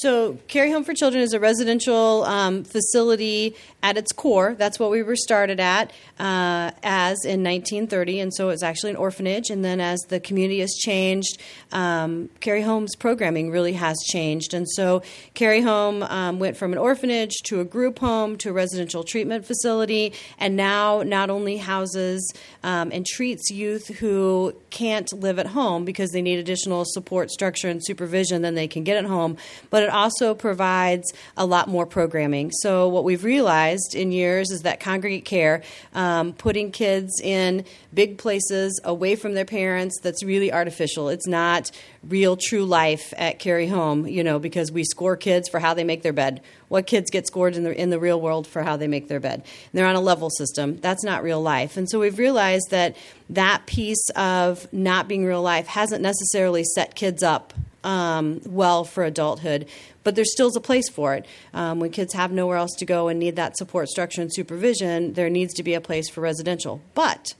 So, 0.00 0.38
Cary 0.48 0.72
Home 0.72 0.82
for 0.82 0.94
Children 0.94 1.22
is 1.22 1.34
a 1.34 1.40
residential 1.40 2.24
um, 2.24 2.64
facility 2.64 3.54
at 3.82 3.98
its 3.98 4.12
core. 4.12 4.54
That's 4.56 4.78
what 4.78 4.90
we 4.90 5.02
were 5.02 5.16
started 5.16 5.60
at 5.60 5.90
uh, 6.18 6.70
as 6.82 7.18
in 7.26 7.44
1930, 7.44 8.20
and 8.20 8.34
so 8.34 8.48
it's 8.48 8.62
actually 8.62 8.90
an 8.90 8.96
orphanage. 8.96 9.50
And 9.50 9.62
then, 9.62 9.78
as 9.78 10.00
the 10.08 10.18
community 10.18 10.60
has 10.60 10.72
changed, 10.72 11.36
um, 11.72 12.30
Cary 12.40 12.62
Home's 12.62 12.96
programming 12.96 13.50
really 13.50 13.74
has 13.74 13.98
changed. 14.06 14.54
And 14.54 14.66
so, 14.70 15.02
Cary 15.34 15.60
Home 15.60 16.02
um, 16.04 16.38
went 16.38 16.56
from 16.56 16.72
an 16.72 16.78
orphanage 16.78 17.34
to 17.44 17.60
a 17.60 17.64
group 17.66 17.98
home 17.98 18.38
to 18.38 18.50
a 18.50 18.52
residential 18.54 19.04
treatment 19.04 19.44
facility, 19.44 20.14
and 20.38 20.56
now 20.56 21.02
not 21.02 21.28
only 21.28 21.58
houses 21.58 22.32
um, 22.62 22.90
and 22.90 23.04
treats 23.04 23.50
youth 23.50 23.88
who 23.98 24.54
can't 24.70 25.12
live 25.12 25.38
at 25.38 25.48
home 25.48 25.84
because 25.84 26.10
they 26.12 26.22
need 26.22 26.38
additional 26.38 26.86
support 26.86 27.30
structure 27.30 27.68
and 27.68 27.84
supervision 27.84 28.40
than 28.40 28.54
they 28.54 28.66
can 28.66 28.82
get 28.82 28.96
at 28.96 29.04
home, 29.04 29.36
but 29.68 29.89
also 29.90 30.34
provides 30.34 31.12
a 31.36 31.44
lot 31.44 31.68
more 31.68 31.86
programming. 31.86 32.50
So, 32.52 32.88
what 32.88 33.04
we've 33.04 33.24
realized 33.24 33.94
in 33.94 34.12
years 34.12 34.50
is 34.50 34.62
that 34.62 34.80
congregate 34.80 35.24
care, 35.24 35.62
um, 35.94 36.32
putting 36.32 36.72
kids 36.72 37.20
in 37.22 37.64
big 37.92 38.18
places 38.18 38.80
away 38.84 39.16
from 39.16 39.34
their 39.34 39.44
parents, 39.44 39.98
that's 40.00 40.22
really 40.22 40.52
artificial. 40.52 41.08
It's 41.08 41.26
not 41.26 41.70
real, 42.08 42.36
true 42.36 42.64
life 42.64 43.12
at 43.16 43.38
Cary 43.38 43.66
Home, 43.66 44.06
you 44.06 44.24
know, 44.24 44.38
because 44.38 44.72
we 44.72 44.84
score 44.84 45.16
kids 45.16 45.48
for 45.48 45.58
how 45.58 45.74
they 45.74 45.84
make 45.84 46.02
their 46.02 46.12
bed. 46.12 46.40
What 46.68 46.86
kids 46.86 47.10
get 47.10 47.26
scored 47.26 47.56
in 47.56 47.64
the 47.64 47.78
in 47.78 47.90
the 47.90 47.98
real 47.98 48.20
world 48.20 48.46
for 48.46 48.62
how 48.62 48.76
they 48.76 48.86
make 48.86 49.08
their 49.08 49.20
bed? 49.20 49.42
And 49.42 49.44
they're 49.72 49.86
on 49.86 49.96
a 49.96 50.00
level 50.00 50.30
system. 50.30 50.78
That's 50.80 51.04
not 51.04 51.22
real 51.22 51.42
life. 51.42 51.76
And 51.76 51.90
so 51.90 51.98
we've 52.00 52.18
realized 52.18 52.70
that 52.70 52.96
that 53.30 53.66
piece 53.66 54.08
of 54.16 54.72
not 54.72 55.08
being 55.08 55.24
real 55.24 55.42
life 55.42 55.66
hasn't 55.66 56.02
necessarily 56.02 56.64
set 56.64 56.94
kids 56.94 57.22
up 57.22 57.52
um, 57.84 58.40
well 58.46 58.84
for 58.84 59.04
adulthood, 59.04 59.66
but 60.04 60.14
there 60.14 60.24
still 60.24 60.48
is 60.48 60.56
a 60.56 60.60
place 60.60 60.88
for 60.88 61.14
it. 61.14 61.26
Um, 61.54 61.80
when 61.80 61.90
kids 61.90 62.12
have 62.14 62.32
nowhere 62.32 62.56
else 62.56 62.74
to 62.78 62.84
go 62.84 63.08
and 63.08 63.18
need 63.18 63.36
that 63.36 63.56
support 63.56 63.88
structure 63.88 64.22
and 64.22 64.32
supervision, 64.32 65.14
there 65.14 65.30
needs 65.30 65.54
to 65.54 65.62
be 65.62 65.74
a 65.74 65.80
place 65.80 66.08
for 66.08 66.20
residential. 66.20 66.80
But 66.94 67.34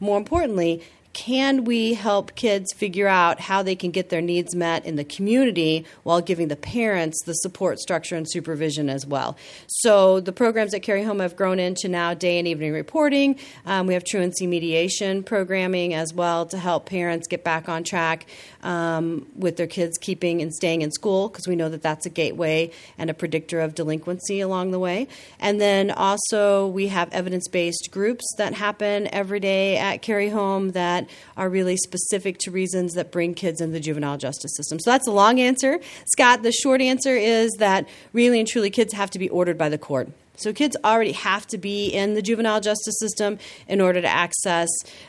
more 0.00 0.18
importantly, 0.18 0.82
can 1.12 1.64
we 1.64 1.92
help 1.92 2.34
kids 2.34 2.72
figure 2.72 3.06
out 3.06 3.38
how 3.40 3.62
they 3.62 3.76
can 3.76 3.90
get 3.90 4.08
their 4.08 4.22
needs 4.22 4.54
met 4.54 4.86
in 4.86 4.96
the 4.96 5.04
community 5.04 5.84
while 6.04 6.22
giving 6.22 6.48
the 6.48 6.56
parents 6.56 7.22
the 7.24 7.34
support 7.34 7.78
structure 7.78 8.16
and 8.16 8.28
supervision 8.28 8.88
as 8.88 9.06
well? 9.06 9.36
So 9.66 10.20
the 10.20 10.32
programs 10.32 10.72
at 10.72 10.82
Cary 10.82 11.04
Home 11.04 11.20
have 11.20 11.36
grown 11.36 11.58
into 11.58 11.88
now 11.88 12.14
day 12.14 12.38
and 12.38 12.48
evening 12.48 12.72
reporting. 12.72 13.38
Um, 13.66 13.86
we 13.86 13.94
have 13.94 14.04
truancy 14.04 14.46
mediation 14.46 15.22
programming 15.22 15.92
as 15.92 16.14
well 16.14 16.46
to 16.46 16.58
help 16.58 16.86
parents 16.86 17.28
get 17.28 17.44
back 17.44 17.68
on 17.68 17.84
track 17.84 18.26
um, 18.62 19.26
with 19.36 19.56
their 19.56 19.66
kids 19.66 19.98
keeping 19.98 20.40
and 20.42 20.54
staying 20.54 20.82
in 20.82 20.90
school 20.90 21.28
because 21.28 21.46
we 21.48 21.56
know 21.56 21.68
that 21.68 21.82
that's 21.82 22.06
a 22.06 22.10
gateway 22.10 22.70
and 22.98 23.10
a 23.10 23.14
predictor 23.14 23.60
of 23.60 23.74
delinquency 23.74 24.40
along 24.40 24.70
the 24.70 24.78
way. 24.78 25.08
And 25.40 25.60
then 25.60 25.90
also 25.90 26.66
we 26.66 26.88
have 26.88 27.12
evidence 27.12 27.48
based 27.48 27.90
groups 27.90 28.24
that 28.38 28.54
happen 28.54 29.08
every 29.12 29.40
day 29.40 29.76
at 29.76 30.02
Cary 30.02 30.28
Home 30.28 30.70
that 30.72 31.08
are 31.36 31.48
really 31.48 31.76
specific 31.76 32.38
to 32.38 32.50
reasons 32.50 32.94
that 32.94 33.10
bring 33.10 33.34
kids 33.34 33.60
in 33.60 33.72
the 33.72 33.80
juvenile 33.80 34.18
justice 34.18 34.54
system. 34.56 34.78
So 34.80 34.90
that's 34.90 35.06
a 35.06 35.12
long 35.12 35.40
answer. 35.40 35.80
Scott, 36.12 36.42
the 36.42 36.52
short 36.52 36.80
answer 36.80 37.16
is 37.16 37.50
that 37.58 37.88
really 38.12 38.38
and 38.38 38.48
truly 38.48 38.70
kids 38.70 38.92
have 38.92 39.10
to 39.10 39.18
be 39.18 39.28
ordered 39.28 39.58
by 39.58 39.68
the 39.68 39.78
court. 39.78 40.08
So 40.36 40.52
kids 40.52 40.76
already 40.84 41.12
have 41.12 41.46
to 41.48 41.58
be 41.58 41.88
in 41.88 42.14
the 42.14 42.22
juvenile 42.22 42.60
justice 42.60 42.98
system 42.98 43.38
in 43.68 43.80
order 43.80 44.00
to 44.00 44.08
access 44.08 44.68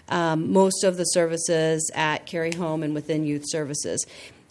um, 0.09 0.51
most 0.51 0.83
of 0.83 0.97
the 0.97 1.05
services 1.05 1.89
at 1.95 2.25
Cary 2.25 2.53
Home 2.53 2.83
and 2.83 2.93
within 2.93 3.25
youth 3.25 3.43
services. 3.45 4.05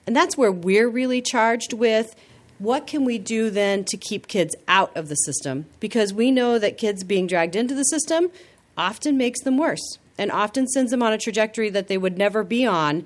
And 0.07 0.17
that's 0.17 0.37
where 0.37 0.51
we're 0.51 0.89
really 0.89 1.23
charged 1.23 1.73
with 1.73 2.15
what 2.59 2.87
can 2.87 3.05
we 3.05 3.19
do 3.19 3.51
then 3.51 3.85
to 3.85 3.97
keep 3.97 4.29
kids 4.29 4.55
out 4.69 4.97
of 4.97 5.09
the 5.09 5.17
system? 5.17 5.67
Because 5.81 6.15
we 6.15 6.31
know 6.31 6.59
that 6.59 6.79
kids 6.79 7.03
being 7.03 7.27
dragged 7.27 7.57
into 7.57 7.75
the 7.75 7.83
system 7.83 8.31
often 8.77 9.17
makes 9.17 9.43
them 9.43 9.59
worse 9.59 9.99
and 10.17 10.31
often 10.31 10.69
sends 10.69 10.91
them 10.93 11.03
on 11.03 11.13
a 11.13 11.19
trajectory 11.19 11.71
that 11.71 11.89
they 11.89 11.99
would 11.99 12.17
never 12.17 12.45
be 12.45 12.65
on 12.65 13.05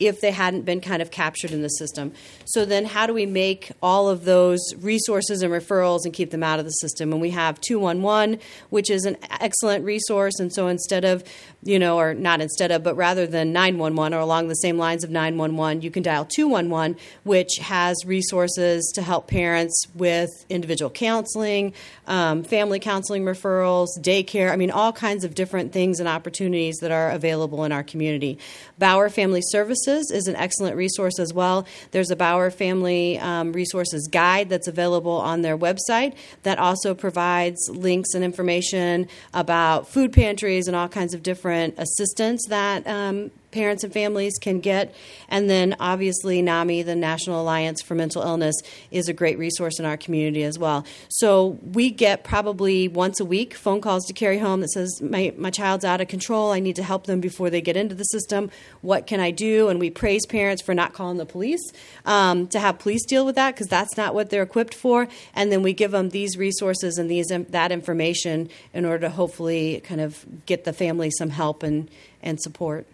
if 0.00 0.20
they 0.20 0.30
hadn't 0.30 0.62
been 0.62 0.80
kind 0.80 1.02
of 1.02 1.10
captured 1.10 1.50
in 1.50 1.62
the 1.62 1.68
system. 1.68 2.12
So 2.44 2.64
then, 2.64 2.84
how 2.84 3.06
do 3.06 3.12
we 3.12 3.26
make 3.26 3.72
all 3.82 4.08
of 4.08 4.24
those 4.24 4.60
resources 4.78 5.42
and 5.42 5.52
referrals 5.52 6.04
and 6.04 6.14
keep 6.14 6.30
them 6.30 6.42
out 6.42 6.58
of 6.58 6.64
the 6.64 6.70
system? 6.70 7.12
And 7.12 7.20
we 7.20 7.30
have 7.30 7.60
211, 7.60 8.40
which 8.70 8.90
is 8.90 9.04
an 9.04 9.16
excellent 9.40 9.84
resource. 9.84 10.38
And 10.38 10.52
so 10.52 10.68
instead 10.68 11.04
of, 11.04 11.24
you 11.62 11.78
know, 11.78 11.98
or 11.98 12.14
not 12.14 12.40
instead 12.40 12.70
of, 12.70 12.82
but 12.82 12.96
rather 12.96 13.26
than 13.26 13.52
911 13.52 14.14
or 14.14 14.20
along 14.20 14.48
the 14.48 14.54
same 14.54 14.78
lines 14.78 15.02
of 15.02 15.10
911, 15.10 15.82
you 15.82 15.90
can 15.90 16.02
dial 16.02 16.24
211, 16.24 16.96
which 17.24 17.56
has 17.60 17.96
resources 18.06 18.90
to 18.94 19.02
help 19.02 19.26
parents 19.26 19.86
with 19.94 20.30
individual 20.48 20.90
counseling, 20.90 21.72
um, 22.06 22.44
family 22.44 22.78
counseling 22.78 23.24
referrals, 23.24 23.88
daycare. 23.98 24.52
I 24.52 24.56
mean, 24.56 24.70
all 24.70 24.92
kinds 24.92 25.24
of 25.24 25.34
different 25.34 25.72
things 25.72 25.98
and 25.98 26.08
opportunities 26.08 26.76
that 26.78 26.92
are 26.92 27.10
available 27.10 27.64
in 27.64 27.72
our 27.72 27.82
community. 27.82 28.38
Bauer 28.78 29.08
Family 29.08 29.42
Services 29.42 29.87
is 29.88 30.28
an 30.28 30.36
excellent 30.36 30.76
resource 30.76 31.18
as 31.18 31.32
well. 31.32 31.66
There's 31.90 32.10
a 32.10 32.16
Bauer 32.16 32.50
Family 32.50 33.18
um, 33.18 33.52
Resources 33.52 34.08
Guide 34.08 34.48
that's 34.48 34.68
available 34.68 35.12
on 35.12 35.42
their 35.42 35.56
website 35.56 36.14
that 36.42 36.58
also 36.58 36.94
provides 36.94 37.58
links 37.70 38.14
and 38.14 38.24
information 38.24 39.08
about 39.34 39.88
food 39.88 40.12
pantries 40.12 40.66
and 40.66 40.76
all 40.76 40.88
kinds 40.88 41.14
of 41.14 41.22
different 41.22 41.74
assistance 41.78 42.44
that 42.48 42.86
um, 42.86 43.30
parents 43.50 43.84
and 43.84 43.92
families 43.92 44.34
can 44.38 44.60
get. 44.60 44.94
And 45.28 45.48
then 45.48 45.76
obviously, 45.80 46.42
NAMI, 46.42 46.82
the 46.82 46.96
National 46.96 47.40
Alliance 47.40 47.80
for 47.82 47.94
Mental 47.94 48.22
Illness, 48.22 48.56
is 48.90 49.08
a 49.08 49.12
great 49.12 49.38
resource 49.38 49.78
in 49.78 49.84
our 49.84 49.96
community 49.96 50.42
as 50.42 50.58
well. 50.58 50.84
So 51.08 51.58
we 51.72 51.90
get 51.90 52.24
probably 52.24 52.88
once 52.88 53.20
a 53.20 53.24
week 53.24 53.54
phone 53.54 53.80
calls 53.80 54.06
to 54.06 54.12
Cary 54.12 54.38
Home 54.38 54.60
that 54.60 54.70
says, 54.70 55.00
my, 55.00 55.32
my 55.36 55.50
child's 55.50 55.84
out 55.84 56.00
of 56.00 56.08
control. 56.08 56.52
I 56.52 56.60
need 56.60 56.76
to 56.76 56.82
help 56.82 57.06
them 57.06 57.20
before 57.20 57.50
they 57.50 57.60
get 57.60 57.76
into 57.76 57.94
the 57.94 58.04
system. 58.04 58.50
What 58.82 59.06
can 59.06 59.20
I 59.20 59.30
do? 59.30 59.68
And 59.68 59.80
we 59.80 59.90
praise 59.90 60.26
parents 60.26 60.62
for 60.62 60.74
not 60.74 60.92
calling 60.92 61.16
the 61.18 61.26
police 61.26 61.72
um, 62.04 62.46
to 62.48 62.60
have 62.60 62.78
police 62.78 63.04
deal 63.04 63.24
with 63.24 63.34
that 63.36 63.54
because 63.54 63.68
that's 63.68 63.96
not 63.96 64.14
what 64.14 64.30
they're 64.30 64.42
equipped 64.42 64.74
for. 64.74 65.08
And 65.34 65.50
then 65.50 65.62
we 65.62 65.72
give 65.72 65.90
them 65.90 66.10
these 66.10 66.36
resources 66.36 66.98
and 66.98 67.10
these 67.10 67.28
that 67.28 67.72
information 67.72 68.48
in 68.72 68.84
order 68.84 69.00
to 69.00 69.10
hopefully 69.10 69.80
kind 69.84 70.00
of 70.00 70.24
get 70.46 70.64
the 70.64 70.72
family 70.72 71.10
some 71.10 71.30
help 71.30 71.62
and, 71.62 71.90
and 72.22 72.40
support. 72.40 72.86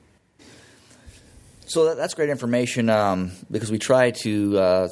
So 1.67 1.87
that, 1.87 1.97
that's 1.97 2.15
great 2.15 2.31
information 2.31 2.91
um, 2.91 3.33
because 3.51 3.71
we 3.71 3.79
try 3.79 4.11
to. 4.23 4.59
Uh, 4.59 4.89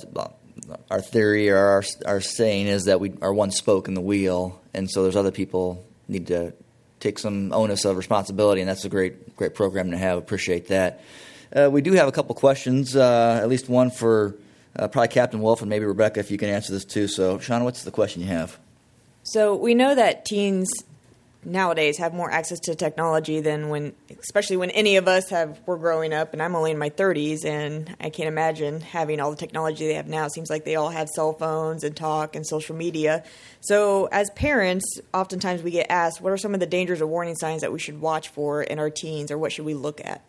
our 0.91 1.01
theory 1.01 1.51
or 1.51 1.57
our, 1.57 1.83
our 2.07 2.21
saying 2.21 2.67
is 2.67 2.85
that 2.85 3.01
we 3.01 3.13
are 3.21 3.33
one 3.33 3.51
spoke 3.51 3.89
in 3.89 3.95
the 3.95 4.01
wheel, 4.01 4.61
and 4.73 4.91
so 4.91 5.03
there's 5.03 5.17
other 5.17 5.33
people 5.33 5.85
need 6.09 6.29
to 6.29 6.53
take 7.01 7.19
some 7.19 7.53
onus 7.53 7.85
of 7.85 7.97
responsibility, 7.97 8.61
and 8.61 8.71
that's 8.71 8.85
a 8.85 8.89
great 8.89 9.37
great 9.37 9.55
program 9.55 9.91
to 9.91 9.99
have. 9.99 10.19
Appreciate 10.19 10.69
that. 10.69 11.01
Uh, 11.55 11.69
we 11.71 11.83
do 11.83 11.93
have 11.93 12.09
a 12.09 12.13
couple 12.13 12.35
questions, 12.35 12.97
uh, 12.97 13.41
at 13.43 13.49
least 13.49 13.69
one 13.69 13.91
for 13.91 14.35
uh, 14.77 14.89
probably 14.89 15.09
Captain 15.09 15.41
Wolf 15.41 15.61
and 15.61 15.69
maybe 15.69 15.85
Rebecca, 15.85 16.21
if 16.21 16.31
you 16.31 16.39
can 16.39 16.49
answer 16.49 16.73
this 16.73 16.85
too. 16.85 17.09
So, 17.09 17.39
Sean, 17.39 17.65
what's 17.65 17.85
the 17.85 17.91
question 17.91 18.23
you 18.23 18.29
have? 18.29 18.59
So 19.23 19.55
we 19.55 19.75
know 19.75 19.95
that 19.95 20.25
teens 20.25 20.71
nowadays 21.45 21.99
have 21.99 22.15
more 22.15 22.31
access 22.31 22.61
to 22.61 22.75
technology 22.75 23.41
than 23.41 23.69
when 23.69 23.93
especially 24.21 24.57
when 24.57 24.71
any 24.71 24.97
of 24.97 25.09
us 25.09 25.29
have 25.31 25.61
were 25.67 25.77
growing 25.77 26.13
up 26.13 26.33
and 26.33 26.41
I'm 26.41 26.55
only 26.55 26.71
in 26.71 26.79
my 26.79 26.91
30s 26.91 27.45
and 27.45 27.95
I 28.01 28.11
can't 28.11 28.29
imagine 28.29 28.81
having 28.81 29.21
all 29.21 29.31
the 29.31 29.37
technology 29.37 29.87
they 29.87 29.95
have 29.95 30.07
now. 30.07 30.27
It 30.27 30.33
seems 30.33 30.51
like 30.51 30.65
they 30.65 30.77
all 30.77 30.91
have 30.91 31.09
cell 31.09 31.33
phones 31.33 31.83
and 31.83 31.97
talk 31.97 32.37
and 32.37 32.47
social 32.47 32.77
media. 32.77 33.25
So 33.61 34.07
as 34.13 34.31
parents 34.31 35.01
oftentimes 35.13 35.63
we 35.63 35.73
get 35.73 35.87
asked 35.91 36.21
what 36.21 36.33
are 36.33 36.39
some 36.39 36.55
of 36.55 36.61
the 36.61 36.67
dangers 36.67 37.01
or 37.01 37.07
warning 37.09 37.35
signs 37.35 37.63
that 37.63 37.73
we 37.73 37.81
should 37.81 38.01
watch 38.01 38.29
for 38.29 38.63
in 38.63 38.79
our 38.79 38.91
teens 38.91 39.31
or 39.33 39.39
what 39.39 39.51
should 39.51 39.65
we 39.65 39.75
look 39.75 40.01
at? 40.05 40.23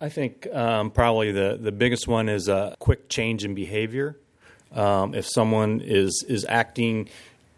I 0.00 0.10
think 0.10 0.46
um, 0.52 0.90
probably 0.90 1.32
the, 1.32 1.58
the 1.58 1.72
biggest 1.72 2.06
one 2.06 2.28
is 2.28 2.48
a 2.48 2.76
quick 2.78 3.08
change 3.08 3.44
in 3.44 3.54
behavior. 3.54 4.18
Um, 4.72 5.14
if 5.14 5.26
someone 5.26 5.80
is 5.80 6.24
is 6.28 6.44
acting 6.48 7.08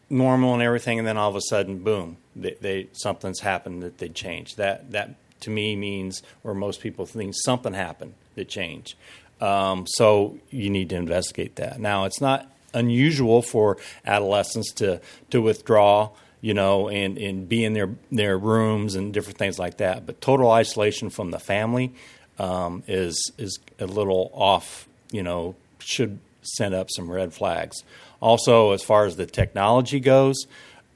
normal 0.09 0.54
and 0.54 0.62
everything, 0.62 0.98
and 0.98 1.07
then 1.07 1.16
all 1.16 1.30
of 1.30 1.36
a 1.36 1.40
sudden, 1.40 1.78
boom, 1.78 2.16
they, 2.34 2.57
they 2.61 2.88
something's 2.92 3.40
happened 3.40 3.82
that 3.82 3.98
they 3.98 4.09
changed. 4.09 4.57
That 4.57 4.92
that 4.92 5.14
to 5.40 5.50
me 5.50 5.76
means, 5.76 6.22
or 6.44 6.54
most 6.54 6.80
people 6.80 7.07
think, 7.07 7.34
something 7.44 7.74
happened 7.74 8.14
that 8.34 8.48
changed. 8.48 8.94
Um, 9.40 9.86
so 9.86 10.38
you 10.50 10.70
need 10.70 10.88
to 10.90 10.96
investigate 10.96 11.57
that. 11.57 11.78
Now, 11.78 12.04
it's 12.04 12.20
not 12.20 12.50
unusual 12.72 13.42
for 13.42 13.78
adolescents 14.04 14.72
to 14.74 15.00
to 15.30 15.42
withdraw, 15.42 16.11
you 16.40 16.54
know, 16.54 16.88
and, 16.88 17.18
and 17.18 17.48
be 17.48 17.64
in 17.64 17.72
their 17.72 17.90
their 18.11 18.38
rooms 18.38 18.94
and 18.94 19.12
different 19.12 19.38
things 19.38 19.59
like 19.59 19.78
that. 19.78 20.07
But 20.07 20.20
total 20.20 20.50
isolation 20.50 21.11
from 21.11 21.30
the 21.30 21.38
family 21.38 21.92
um, 22.38 22.82
is 22.86 23.32
is 23.38 23.59
a 23.78 23.86
little 23.86 24.30
off. 24.34 24.88
You 25.11 25.22
know, 25.22 25.54
should 25.78 26.18
send 26.42 26.74
up 26.74 26.88
some 26.90 27.11
red 27.11 27.34
flags. 27.34 27.82
Also, 28.20 28.72
as 28.72 28.82
far 28.82 29.04
as 29.04 29.16
the 29.16 29.26
technology 29.26 30.00
goes, 30.00 30.46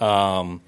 um, 0.01 0.61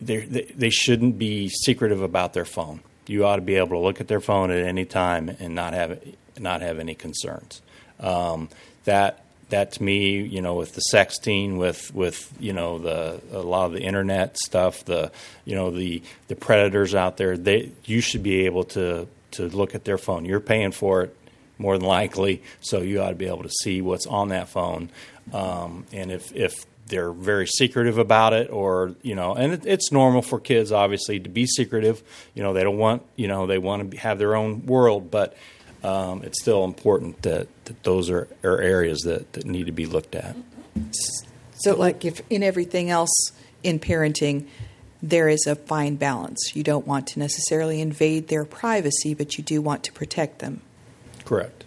they, 0.00 0.18
they 0.26 0.70
shouldn't 0.70 1.18
be 1.18 1.48
secretive 1.48 2.02
about 2.02 2.32
their 2.32 2.44
phone. 2.44 2.80
You 3.06 3.24
ought 3.26 3.36
to 3.36 3.42
be 3.42 3.56
able 3.56 3.68
to 3.68 3.78
look 3.78 4.00
at 4.00 4.08
their 4.08 4.20
phone 4.20 4.50
at 4.50 4.64
any 4.64 4.84
time 4.84 5.28
and 5.28 5.54
not 5.54 5.74
have 5.74 6.00
not 6.38 6.60
have 6.60 6.78
any 6.78 6.94
concerns. 6.94 7.62
Um, 8.00 8.48
that 8.84 9.24
that 9.48 9.72
to 9.72 9.82
me, 9.82 10.20
you 10.22 10.42
know, 10.42 10.54
with 10.54 10.74
the 10.74 10.82
sexting, 10.92 11.56
with 11.56 11.94
with 11.94 12.32
you 12.40 12.52
know 12.52 12.78
the 12.78 13.20
a 13.32 13.38
lot 13.38 13.66
of 13.66 13.72
the 13.72 13.80
internet 13.80 14.36
stuff, 14.38 14.84
the 14.84 15.12
you 15.44 15.54
know 15.54 15.70
the 15.70 16.02
the 16.28 16.34
predators 16.34 16.94
out 16.94 17.16
there, 17.16 17.36
they 17.36 17.70
you 17.84 18.00
should 18.00 18.22
be 18.22 18.46
able 18.46 18.64
to 18.64 19.06
to 19.32 19.48
look 19.48 19.74
at 19.74 19.84
their 19.84 19.98
phone. 19.98 20.24
You're 20.24 20.40
paying 20.40 20.72
for 20.72 21.04
it 21.04 21.16
more 21.58 21.78
than 21.78 21.86
likely, 21.86 22.42
so 22.60 22.80
you 22.80 23.00
ought 23.00 23.10
to 23.10 23.14
be 23.14 23.26
able 23.26 23.42
to 23.42 23.50
see 23.62 23.80
what's 23.80 24.06
on 24.06 24.28
that 24.28 24.48
phone. 24.48 24.90
Um, 25.32 25.86
and 25.92 26.10
if, 26.12 26.34
if 26.34 26.66
they're 26.86 27.12
very 27.12 27.46
secretive 27.46 27.98
about 27.98 28.32
it, 28.32 28.50
or 28.50 28.94
you 29.02 29.14
know, 29.14 29.34
and 29.34 29.54
it, 29.54 29.66
it's 29.66 29.90
normal 29.90 30.22
for 30.22 30.38
kids 30.38 30.72
obviously 30.72 31.18
to 31.20 31.28
be 31.28 31.46
secretive. 31.46 32.02
You 32.34 32.42
know, 32.42 32.52
they 32.52 32.62
don't 32.62 32.78
want 32.78 33.02
you 33.16 33.28
know 33.28 33.46
they 33.46 33.58
want 33.58 33.90
to 33.90 33.96
have 33.98 34.18
their 34.18 34.36
own 34.36 34.66
world, 34.66 35.10
but 35.10 35.36
um, 35.82 36.22
it's 36.22 36.40
still 36.40 36.64
important 36.64 37.22
that, 37.22 37.48
that 37.66 37.82
those 37.84 38.10
are, 38.10 38.28
are 38.42 38.60
areas 38.60 39.00
that, 39.02 39.32
that 39.34 39.46
need 39.46 39.66
to 39.66 39.72
be 39.72 39.86
looked 39.86 40.14
at. 40.14 40.36
So, 41.58 41.76
like 41.76 42.04
if 42.04 42.22
in 42.28 42.42
everything 42.42 42.90
else 42.90 43.12
in 43.62 43.78
parenting, 43.78 44.46
there 45.02 45.28
is 45.28 45.46
a 45.46 45.54
fine 45.54 45.96
balance. 45.96 46.52
You 46.54 46.62
don't 46.62 46.86
want 46.86 47.06
to 47.08 47.18
necessarily 47.18 47.80
invade 47.80 48.28
their 48.28 48.44
privacy, 48.44 49.14
but 49.14 49.38
you 49.38 49.44
do 49.44 49.62
want 49.62 49.84
to 49.84 49.92
protect 49.92 50.40
them. 50.40 50.60
Correct. 51.26 51.64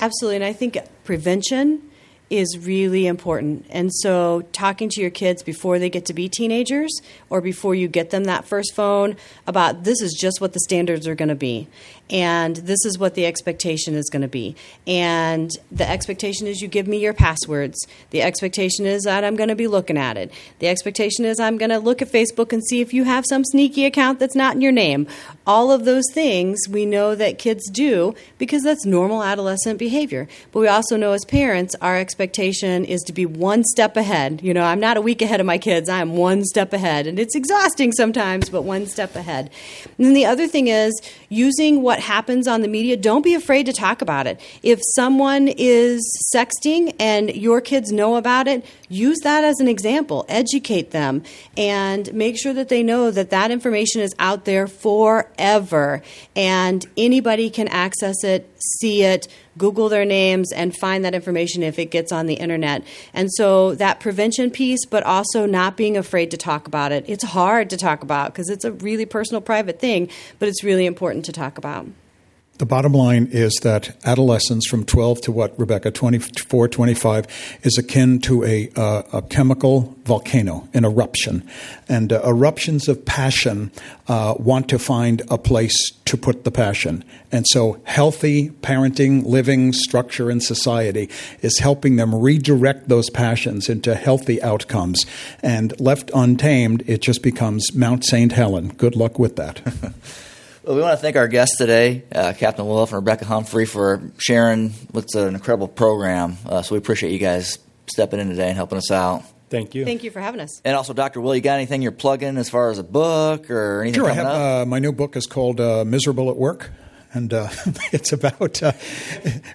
Absolutely. 0.00 0.36
And 0.36 0.44
I 0.44 0.52
think 0.52 0.78
prevention 1.04 1.87
is 2.30 2.58
really 2.58 3.06
important. 3.06 3.64
And 3.70 3.92
so, 3.92 4.42
talking 4.52 4.88
to 4.90 5.00
your 5.00 5.10
kids 5.10 5.42
before 5.42 5.78
they 5.78 5.88
get 5.88 6.06
to 6.06 6.14
be 6.14 6.28
teenagers 6.28 7.00
or 7.30 7.40
before 7.40 7.74
you 7.74 7.88
get 7.88 8.10
them 8.10 8.24
that 8.24 8.44
first 8.44 8.74
phone 8.74 9.16
about 9.46 9.84
this 9.84 10.02
is 10.02 10.12
just 10.12 10.40
what 10.40 10.52
the 10.52 10.60
standards 10.60 11.06
are 11.06 11.14
going 11.14 11.28
to 11.28 11.34
be 11.34 11.68
and 12.10 12.56
this 12.56 12.84
is 12.84 12.98
what 12.98 13.14
the 13.14 13.26
expectation 13.26 13.94
is 13.94 14.08
going 14.08 14.22
to 14.22 14.28
be. 14.28 14.56
And 14.86 15.50
the 15.70 15.88
expectation 15.88 16.46
is 16.46 16.60
you 16.60 16.68
give 16.68 16.88
me 16.88 16.98
your 16.98 17.12
passwords. 17.12 17.86
The 18.10 18.22
expectation 18.22 18.86
is 18.86 19.02
that 19.02 19.24
I'm 19.24 19.36
going 19.36 19.50
to 19.50 19.54
be 19.54 19.66
looking 19.66 19.98
at 19.98 20.16
it. 20.16 20.32
The 20.58 20.68
expectation 20.68 21.24
is 21.24 21.38
I'm 21.38 21.58
going 21.58 21.70
to 21.70 21.78
look 21.78 22.00
at 22.00 22.10
Facebook 22.10 22.52
and 22.52 22.64
see 22.64 22.80
if 22.80 22.94
you 22.94 23.04
have 23.04 23.24
some 23.28 23.44
sneaky 23.44 23.84
account 23.84 24.18
that's 24.18 24.34
not 24.34 24.54
in 24.54 24.60
your 24.60 24.72
name. 24.72 25.06
All 25.46 25.70
of 25.70 25.84
those 25.84 26.04
things 26.12 26.58
we 26.68 26.86
know 26.86 27.14
that 27.14 27.38
kids 27.38 27.68
do 27.70 28.14
because 28.38 28.62
that's 28.62 28.86
normal 28.86 29.22
adolescent 29.22 29.78
behavior. 29.78 30.28
But 30.52 30.60
we 30.60 30.68
also 30.68 30.96
know 30.96 31.12
as 31.12 31.24
parents, 31.24 31.74
our 31.82 31.98
expectation 32.18 32.84
is 32.86 33.02
to 33.02 33.12
be 33.12 33.26
one 33.26 33.64
step 33.64 33.96
ahead. 33.98 34.40
You 34.42 34.54
know, 34.54 34.62
I'm 34.62 34.80
not 34.80 34.96
a 34.96 35.02
week 35.02 35.20
ahead 35.20 35.40
of 35.40 35.46
my 35.46 35.58
kids, 35.58 35.90
I'm 35.90 36.16
one 36.16 36.44
step 36.44 36.72
ahead. 36.72 37.06
And 37.06 37.18
it's 37.18 37.34
exhausting 37.34 37.92
sometimes, 37.92 38.48
but 38.48 38.62
one 38.62 38.86
step 38.86 39.14
ahead. 39.14 39.50
And 39.98 40.06
then 40.06 40.14
the 40.14 40.24
other 40.24 40.48
thing 40.48 40.68
is 40.68 40.98
using 41.28 41.82
what 41.82 41.98
what 41.98 42.04
happens 42.04 42.46
on 42.46 42.62
the 42.62 42.68
media, 42.68 42.96
don't 42.96 43.24
be 43.24 43.34
afraid 43.34 43.66
to 43.66 43.72
talk 43.72 44.02
about 44.02 44.28
it. 44.28 44.40
If 44.62 44.78
someone 44.94 45.48
is 45.48 46.00
sexting 46.32 46.94
and 47.00 47.34
your 47.34 47.60
kids 47.60 47.90
know 47.90 48.14
about 48.14 48.46
it, 48.46 48.64
use 48.88 49.18
that 49.24 49.42
as 49.42 49.58
an 49.58 49.66
example. 49.66 50.24
Educate 50.28 50.92
them 50.92 51.24
and 51.56 52.12
make 52.14 52.38
sure 52.38 52.52
that 52.52 52.68
they 52.68 52.84
know 52.84 53.10
that 53.10 53.30
that 53.30 53.50
information 53.50 54.00
is 54.00 54.14
out 54.20 54.44
there 54.44 54.68
forever 54.68 56.02
and 56.36 56.86
anybody 56.96 57.50
can 57.50 57.66
access 57.66 58.22
it, 58.22 58.48
see 58.58 59.02
it, 59.04 59.28
Google 59.56 59.88
their 59.88 60.04
names 60.04 60.52
and 60.52 60.76
find 60.76 61.04
that 61.04 61.14
information 61.14 61.62
if 61.62 61.78
it 61.78 61.86
gets 61.86 62.12
on 62.12 62.26
the 62.26 62.34
internet. 62.34 62.84
And 63.12 63.32
so 63.32 63.74
that 63.76 64.00
prevention 64.00 64.50
piece, 64.50 64.84
but 64.86 65.02
also 65.02 65.46
not 65.46 65.76
being 65.76 65.96
afraid 65.96 66.30
to 66.30 66.36
talk 66.36 66.66
about 66.66 66.92
it. 66.92 67.04
It's 67.08 67.24
hard 67.24 67.70
to 67.70 67.76
talk 67.76 68.02
about 68.02 68.32
because 68.32 68.48
it's 68.48 68.64
a 68.64 68.72
really 68.72 69.06
personal, 69.06 69.40
private 69.40 69.78
thing, 69.78 70.08
but 70.38 70.48
it's 70.48 70.64
really 70.64 70.86
important 70.86 71.24
to 71.26 71.32
talk 71.32 71.58
about. 71.58 71.86
The 72.58 72.66
bottom 72.66 72.92
line 72.92 73.28
is 73.30 73.54
that 73.62 73.96
adolescence 74.04 74.66
from 74.66 74.84
12 74.84 75.20
to 75.22 75.32
what, 75.32 75.56
Rebecca, 75.56 75.92
24, 75.92 76.66
25, 76.66 77.26
is 77.62 77.78
akin 77.78 78.18
to 78.22 78.42
a, 78.42 78.68
uh, 78.74 79.02
a 79.12 79.22
chemical 79.22 79.94
volcano, 80.02 80.68
an 80.74 80.84
eruption. 80.84 81.48
And 81.88 82.12
uh, 82.12 82.20
eruptions 82.26 82.88
of 82.88 83.04
passion 83.04 83.70
uh, 84.08 84.34
want 84.40 84.68
to 84.70 84.78
find 84.80 85.22
a 85.30 85.38
place 85.38 85.76
to 86.06 86.16
put 86.16 86.42
the 86.42 86.50
passion. 86.50 87.04
And 87.30 87.46
so, 87.48 87.80
healthy 87.84 88.50
parenting, 88.50 89.24
living, 89.24 89.72
structure, 89.72 90.28
and 90.28 90.42
society 90.42 91.10
is 91.42 91.60
helping 91.60 91.94
them 91.94 92.12
redirect 92.12 92.88
those 92.88 93.08
passions 93.08 93.68
into 93.68 93.94
healthy 93.94 94.42
outcomes. 94.42 95.06
And 95.44 95.78
left 95.78 96.10
untamed, 96.12 96.82
it 96.88 97.02
just 97.02 97.22
becomes 97.22 97.72
Mount 97.72 98.04
St. 98.04 98.32
Helen. 98.32 98.70
Good 98.70 98.96
luck 98.96 99.16
with 99.16 99.36
that. 99.36 99.62
Well, 100.68 100.76
we 100.76 100.82
want 100.82 100.98
to 100.98 101.00
thank 101.00 101.16
our 101.16 101.28
guests 101.28 101.56
today, 101.56 102.04
uh, 102.14 102.34
Captain 102.36 102.66
Wolf 102.66 102.90
and 102.90 102.96
Rebecca 102.96 103.24
Humphrey, 103.24 103.64
for 103.64 104.02
sharing 104.18 104.68
what's 104.90 105.14
an 105.14 105.34
incredible 105.34 105.66
program. 105.66 106.36
Uh, 106.44 106.60
so 106.60 106.74
we 106.74 106.78
appreciate 106.78 107.10
you 107.10 107.18
guys 107.18 107.58
stepping 107.86 108.20
in 108.20 108.28
today 108.28 108.48
and 108.48 108.54
helping 108.54 108.76
us 108.76 108.90
out. 108.90 109.22
Thank 109.48 109.74
you. 109.74 109.86
Thank 109.86 110.04
you 110.04 110.10
for 110.10 110.20
having 110.20 110.40
us. 110.40 110.60
And 110.66 110.76
also, 110.76 110.92
Dr. 110.92 111.22
Will, 111.22 111.34
you 111.34 111.40
got 111.40 111.54
anything 111.54 111.80
you're 111.80 111.90
plugging 111.90 112.36
as 112.36 112.50
far 112.50 112.68
as 112.68 112.76
a 112.76 112.82
book 112.82 113.50
or 113.50 113.80
anything 113.80 114.02
Sure, 114.02 114.10
I 114.10 114.12
have 114.12 114.26
up? 114.26 114.34
uh, 114.34 114.66
my 114.66 114.78
new 114.78 114.92
book 114.92 115.16
is 115.16 115.24
called 115.24 115.58
uh, 115.58 115.86
Miserable 115.86 116.28
at 116.28 116.36
Work. 116.36 116.70
And 117.14 117.32
uh, 117.32 117.48
it's 117.92 118.12
about, 118.12 118.62
uh, 118.62 118.72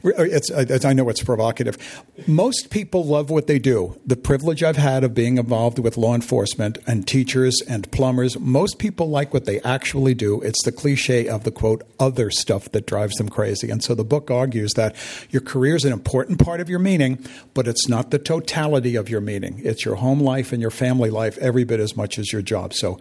it's, 0.03 0.85
I 0.85 0.93
know 0.93 1.09
it's 1.09 1.23
provocative. 1.23 1.77
Most 2.27 2.69
people 2.69 3.05
love 3.05 3.29
what 3.29 3.47
they 3.47 3.59
do. 3.59 3.99
The 4.05 4.15
privilege 4.15 4.63
I've 4.63 4.77
had 4.77 5.03
of 5.03 5.13
being 5.13 5.37
involved 5.37 5.79
with 5.79 5.97
law 5.97 6.15
enforcement 6.15 6.77
and 6.87 7.07
teachers 7.07 7.61
and 7.67 7.89
plumbers, 7.91 8.39
most 8.39 8.79
people 8.79 9.09
like 9.09 9.33
what 9.33 9.45
they 9.45 9.59
actually 9.61 10.13
do. 10.13 10.41
It's 10.41 10.63
the 10.63 10.71
cliche 10.71 11.27
of 11.27 11.43
the 11.43 11.51
quote, 11.51 11.83
other 11.99 12.29
stuff 12.31 12.71
that 12.71 12.85
drives 12.85 13.15
them 13.15 13.29
crazy. 13.29 13.69
And 13.69 13.83
so 13.83 13.93
the 13.95 14.03
book 14.03 14.31
argues 14.31 14.73
that 14.73 14.95
your 15.29 15.41
career 15.41 15.75
is 15.75 15.85
an 15.85 15.93
important 15.93 16.43
part 16.43 16.59
of 16.59 16.69
your 16.69 16.79
meaning, 16.79 17.23
but 17.53 17.67
it's 17.67 17.87
not 17.87 18.11
the 18.11 18.19
totality 18.19 18.95
of 18.95 19.09
your 19.09 19.21
meaning. 19.21 19.61
It's 19.63 19.85
your 19.85 19.95
home 19.95 20.19
life 20.19 20.51
and 20.51 20.61
your 20.61 20.71
family 20.71 21.09
life 21.09 21.37
every 21.37 21.63
bit 21.63 21.79
as 21.79 21.95
much 21.95 22.17
as 22.17 22.31
your 22.33 22.41
job. 22.41 22.73
So 22.73 22.99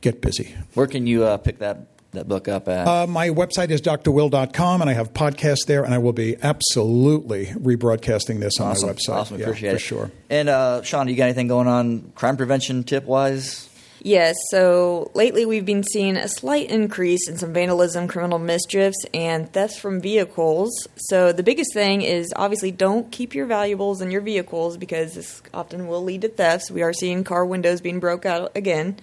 get 0.00 0.20
busy. 0.20 0.54
Where 0.74 0.86
can 0.86 1.06
you 1.06 1.24
uh, 1.24 1.38
pick 1.38 1.58
that, 1.58 1.86
that 2.12 2.28
book 2.28 2.48
up 2.48 2.68
at? 2.68 2.86
Uh, 2.86 3.06
my 3.06 3.28
website 3.30 3.70
is 3.70 3.80
drwill.com, 3.82 4.80
and 4.80 4.90
I 4.90 4.92
have 4.94 5.12
podcasts 5.12 5.66
there, 5.66 5.84
and 5.84 5.92
I 5.92 5.98
will 5.98 6.12
be 6.12 6.36
absolutely 6.42 7.46
rebroadcasting 7.46 8.40
this 8.40 8.58
on 8.60 8.72
awesome. 8.72 8.88
my 8.88 8.94
website. 8.94 9.14
Awesome. 9.14 9.38
Yeah, 9.38 9.46
Appreciate 9.46 9.70
for 9.70 9.76
it. 9.76 9.80
sure. 9.80 10.10
And 10.30 10.48
uh, 10.48 10.82
Sean, 10.82 11.06
do 11.06 11.12
you 11.12 11.18
got 11.18 11.24
anything 11.24 11.48
going 11.48 11.68
on 11.68 12.12
crime 12.14 12.36
prevention 12.36 12.84
tip 12.84 13.04
wise? 13.04 13.68
Yes, 14.00 14.36
so 14.50 15.10
lately 15.14 15.44
we've 15.44 15.66
been 15.66 15.82
seeing 15.82 16.16
a 16.16 16.28
slight 16.28 16.70
increase 16.70 17.28
in 17.28 17.36
some 17.36 17.52
vandalism, 17.52 18.06
criminal 18.06 18.38
mischiefs, 18.38 18.96
and 19.12 19.52
thefts 19.52 19.76
from 19.76 20.00
vehicles. 20.00 20.70
So 20.96 21.32
the 21.32 21.42
biggest 21.42 21.74
thing 21.74 22.02
is 22.02 22.32
obviously 22.36 22.70
don't 22.70 23.10
keep 23.10 23.34
your 23.34 23.46
valuables 23.46 24.00
in 24.00 24.12
your 24.12 24.20
vehicles 24.20 24.76
because 24.76 25.14
this 25.14 25.42
often 25.52 25.88
will 25.88 26.04
lead 26.04 26.22
to 26.22 26.28
thefts. 26.28 26.70
We 26.70 26.82
are 26.82 26.92
seeing 26.92 27.24
car 27.24 27.44
windows 27.44 27.80
being 27.80 27.98
broke 27.98 28.24
out 28.24 28.52
again. 28.56 29.00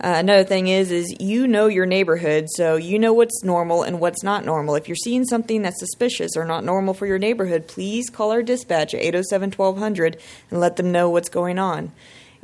Uh, 0.00 0.14
another 0.16 0.44
thing 0.44 0.68
is, 0.68 0.92
is 0.92 1.12
you 1.18 1.48
know 1.48 1.66
your 1.66 1.86
neighborhood, 1.86 2.46
so 2.50 2.76
you 2.76 2.98
know 2.98 3.12
what's 3.12 3.42
normal 3.42 3.82
and 3.82 3.98
what's 3.98 4.22
not 4.22 4.44
normal. 4.44 4.76
If 4.76 4.86
you're 4.86 4.94
seeing 4.94 5.24
something 5.24 5.62
that's 5.62 5.80
suspicious 5.80 6.36
or 6.36 6.44
not 6.44 6.64
normal 6.64 6.94
for 6.94 7.06
your 7.06 7.18
neighborhood, 7.18 7.66
please 7.66 8.08
call 8.08 8.30
our 8.30 8.42
dispatch 8.42 8.94
at 8.94 9.02
807-1200 9.02 10.20
and 10.50 10.60
let 10.60 10.76
them 10.76 10.92
know 10.92 11.10
what's 11.10 11.28
going 11.28 11.58
on. 11.58 11.90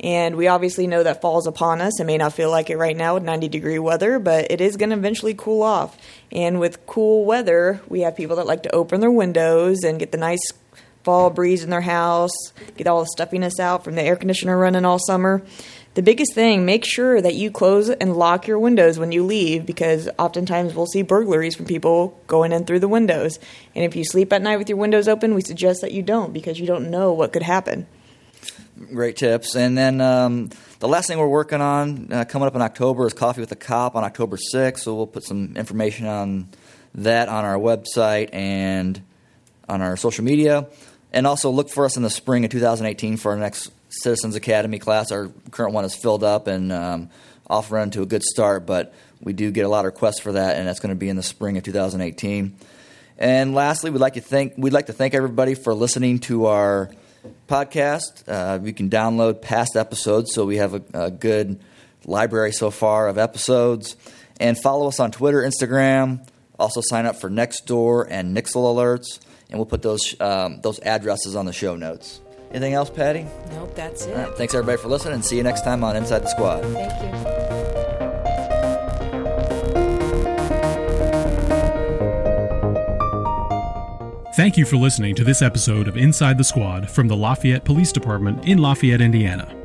And 0.01 0.35
we 0.35 0.47
obviously 0.47 0.87
know 0.87 1.03
that 1.03 1.21
fall's 1.21 1.47
upon 1.47 1.79
us. 1.79 1.99
It 2.01 2.03
may 2.03 2.17
not 2.17 2.33
feel 2.33 2.51
like 2.51 2.69
it 2.69 2.77
right 2.77 2.95
now 2.95 3.13
with 3.13 3.23
90 3.23 3.47
degree 3.47 3.79
weather, 3.79 4.19
but 4.19 4.51
it 4.51 4.59
is 4.59 4.75
going 4.75 4.89
to 4.89 4.97
eventually 4.97 5.33
cool 5.33 5.63
off. 5.63 5.97
And 6.33 6.59
with 6.59 6.85
cool 6.85 7.23
weather, 7.23 7.79
we 7.87 8.01
have 8.01 8.17
people 8.17 8.35
that 8.35 8.45
like 8.45 8.63
to 8.63 8.75
open 8.75 8.99
their 8.99 9.11
windows 9.11 9.83
and 9.83 9.97
get 9.97 10.11
the 10.11 10.17
nice 10.17 10.41
fall 11.05 11.29
breeze 11.29 11.63
in 11.63 11.69
their 11.69 11.81
house, 11.81 12.35
get 12.75 12.87
all 12.87 13.01
the 13.01 13.09
stuffiness 13.15 13.59
out 13.59 13.83
from 13.83 13.95
the 13.95 14.01
air 14.01 14.15
conditioner 14.15 14.57
running 14.57 14.83
all 14.83 14.99
summer. 14.99 15.41
The 15.95 16.03
biggest 16.03 16.33
thing, 16.33 16.65
make 16.65 16.83
sure 16.83 17.21
that 17.21 17.35
you 17.35 17.49
close 17.49 17.89
and 17.89 18.17
lock 18.17 18.47
your 18.47 18.59
windows 18.59 18.99
when 18.99 19.13
you 19.13 19.23
leave 19.23 19.65
because 19.65 20.09
oftentimes 20.19 20.75
we'll 20.75 20.87
see 20.87 21.03
burglaries 21.03 21.55
from 21.55 21.65
people 21.65 22.19
going 22.27 22.51
in 22.51 22.65
through 22.65 22.81
the 22.81 22.89
windows. 22.89 23.39
And 23.73 23.85
if 23.85 23.95
you 23.95 24.03
sleep 24.03 24.33
at 24.33 24.41
night 24.41 24.57
with 24.57 24.67
your 24.67 24.77
windows 24.77 25.07
open, 25.07 25.33
we 25.33 25.41
suggest 25.41 25.79
that 25.81 25.93
you 25.93 26.03
don't 26.03 26.33
because 26.33 26.59
you 26.59 26.67
don't 26.67 26.91
know 26.91 27.13
what 27.13 27.31
could 27.31 27.43
happen. 27.43 27.87
Great 28.91 29.15
tips. 29.15 29.55
And 29.55 29.77
then 29.77 30.01
um, 30.01 30.49
the 30.79 30.87
last 30.89 31.07
thing 31.07 31.17
we're 31.17 31.29
working 31.29 31.61
on 31.61 32.11
uh, 32.11 32.25
coming 32.25 32.45
up 32.45 32.55
in 32.55 32.61
October 32.61 33.07
is 33.07 33.13
Coffee 33.13 33.39
with 33.39 33.53
a 33.53 33.55
Cop 33.55 33.95
on 33.95 34.03
October 34.03 34.35
6th. 34.35 34.79
So 34.79 34.95
we'll 34.95 35.07
put 35.07 35.23
some 35.23 35.55
information 35.55 36.07
on 36.07 36.49
that 36.95 37.29
on 37.29 37.45
our 37.45 37.57
website 37.57 38.33
and 38.33 39.01
on 39.69 39.81
our 39.81 39.95
social 39.95 40.25
media. 40.25 40.67
And 41.13 41.25
also 41.25 41.51
look 41.51 41.69
for 41.69 41.85
us 41.85 41.95
in 41.95 42.03
the 42.03 42.09
spring 42.09 42.43
of 42.43 42.51
2018 42.51 43.15
for 43.15 43.31
our 43.31 43.37
next 43.37 43.71
Citizens 44.01 44.35
Academy 44.35 44.79
class. 44.79 45.11
Our 45.11 45.29
current 45.51 45.73
one 45.73 45.85
is 45.85 45.95
filled 45.95 46.23
up 46.23 46.47
and 46.47 46.71
um, 46.71 47.09
off 47.47 47.71
run 47.71 47.91
to 47.91 48.01
a 48.01 48.05
good 48.05 48.23
start, 48.23 48.65
but 48.65 48.93
we 49.21 49.33
do 49.33 49.51
get 49.51 49.65
a 49.65 49.69
lot 49.69 49.85
of 49.85 49.93
requests 49.93 50.19
for 50.19 50.33
that, 50.33 50.57
and 50.57 50.67
that's 50.67 50.79
going 50.79 50.89
to 50.89 50.95
be 50.95 51.09
in 51.09 51.15
the 51.15 51.23
spring 51.23 51.57
of 51.57 51.63
2018. 51.63 52.55
And 53.17 53.55
lastly, 53.55 53.91
we'd 53.91 53.99
like 53.99 54.15
to 54.15 54.21
thank 54.21 54.53
we'd 54.57 54.73
like 54.73 54.87
to 54.87 54.93
thank 54.93 55.13
everybody 55.13 55.55
for 55.55 55.73
listening 55.73 56.19
to 56.21 56.47
our 56.47 56.91
podcast. 57.47 58.23
Uh, 58.27 58.63
you 58.63 58.73
can 58.73 58.89
download 58.89 59.41
past 59.41 59.75
episodes, 59.75 60.33
so 60.33 60.45
we 60.45 60.57
have 60.57 60.73
a, 60.73 60.83
a 60.93 61.11
good 61.11 61.59
library 62.05 62.51
so 62.51 62.71
far 62.71 63.07
of 63.07 63.17
episodes. 63.17 63.95
And 64.39 64.61
follow 64.61 64.87
us 64.87 64.99
on 64.99 65.11
Twitter, 65.11 65.41
Instagram. 65.41 66.27
Also, 66.59 66.81
sign 66.81 67.05
up 67.05 67.15
for 67.15 67.29
Nextdoor 67.29 68.07
and 68.09 68.35
Nixle 68.35 68.63
alerts, 68.75 69.19
and 69.49 69.59
we'll 69.59 69.65
put 69.65 69.81
those 69.81 70.19
um, 70.19 70.59
those 70.61 70.79
addresses 70.79 71.35
on 71.35 71.45
the 71.45 71.53
show 71.53 71.75
notes. 71.75 72.19
Anything 72.51 72.73
else, 72.73 72.89
Patty? 72.89 73.25
Nope, 73.51 73.75
that's 73.75 74.05
it. 74.05 74.15
All 74.15 74.23
right, 74.23 74.37
thanks 74.37 74.53
everybody 74.53 74.77
for 74.77 74.87
listening, 74.87 75.15
and 75.15 75.25
see 75.25 75.37
you 75.37 75.43
next 75.43 75.63
time 75.63 75.83
on 75.83 75.95
Inside 75.95 76.19
the 76.19 76.29
Squad. 76.29 76.63
Thank 76.63 77.03
you. 77.03 77.45
Thank 84.35 84.57
you 84.57 84.65
for 84.65 84.75
listening 84.75 85.15
to 85.15 85.23
this 85.23 85.41
episode 85.41 85.87
of 85.87 85.95
Inside 85.95 86.37
the 86.37 86.43
Squad 86.43 86.89
from 86.89 87.07
the 87.07 87.15
Lafayette 87.15 87.63
Police 87.63 87.93
Department 87.93 88.45
in 88.45 88.57
Lafayette, 88.57 88.99
Indiana. 88.99 89.64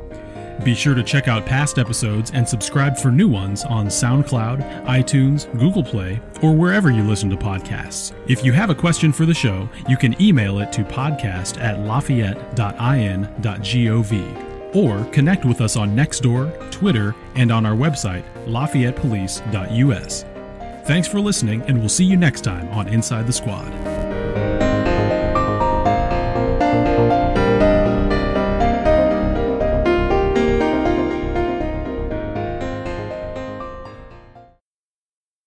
Be 0.64 0.74
sure 0.74 0.94
to 0.94 1.02
check 1.02 1.26
out 1.26 1.46
past 1.46 1.78
episodes 1.78 2.32
and 2.32 2.46
subscribe 2.46 2.98
for 2.98 3.10
new 3.10 3.28
ones 3.28 3.64
on 3.64 3.86
SoundCloud, 3.86 4.84
iTunes, 4.84 5.50
Google 5.58 5.82
Play, 5.82 6.20
or 6.42 6.54
wherever 6.54 6.90
you 6.90 7.02
listen 7.02 7.30
to 7.30 7.36
podcasts. 7.36 8.12
If 8.28 8.44
you 8.44 8.52
have 8.52 8.68
a 8.68 8.74
question 8.74 9.10
for 9.12 9.24
the 9.24 9.32
show, 9.32 9.70
you 9.88 9.96
can 9.96 10.20
email 10.20 10.60
it 10.60 10.70
to 10.72 10.84
podcast 10.84 11.58
at 11.60 11.78
lafayette.in.gov 11.78 14.50
or 14.74 15.04
connect 15.06 15.44
with 15.44 15.60
us 15.60 15.76
on 15.76 15.96
Nextdoor, 15.96 16.70
Twitter, 16.70 17.14
and 17.34 17.50
on 17.50 17.66
our 17.66 17.74
website, 17.74 18.22
lafayettepolice.us. 18.46 20.24
Thanks 20.86 21.08
for 21.08 21.20
listening, 21.20 21.62
and 21.62 21.78
we'll 21.78 21.88
see 21.88 22.04
you 22.04 22.16
next 22.16 22.42
time 22.42 22.68
on 22.68 22.86
Inside 22.88 23.26
the 23.26 23.32
Squad. 23.32 24.09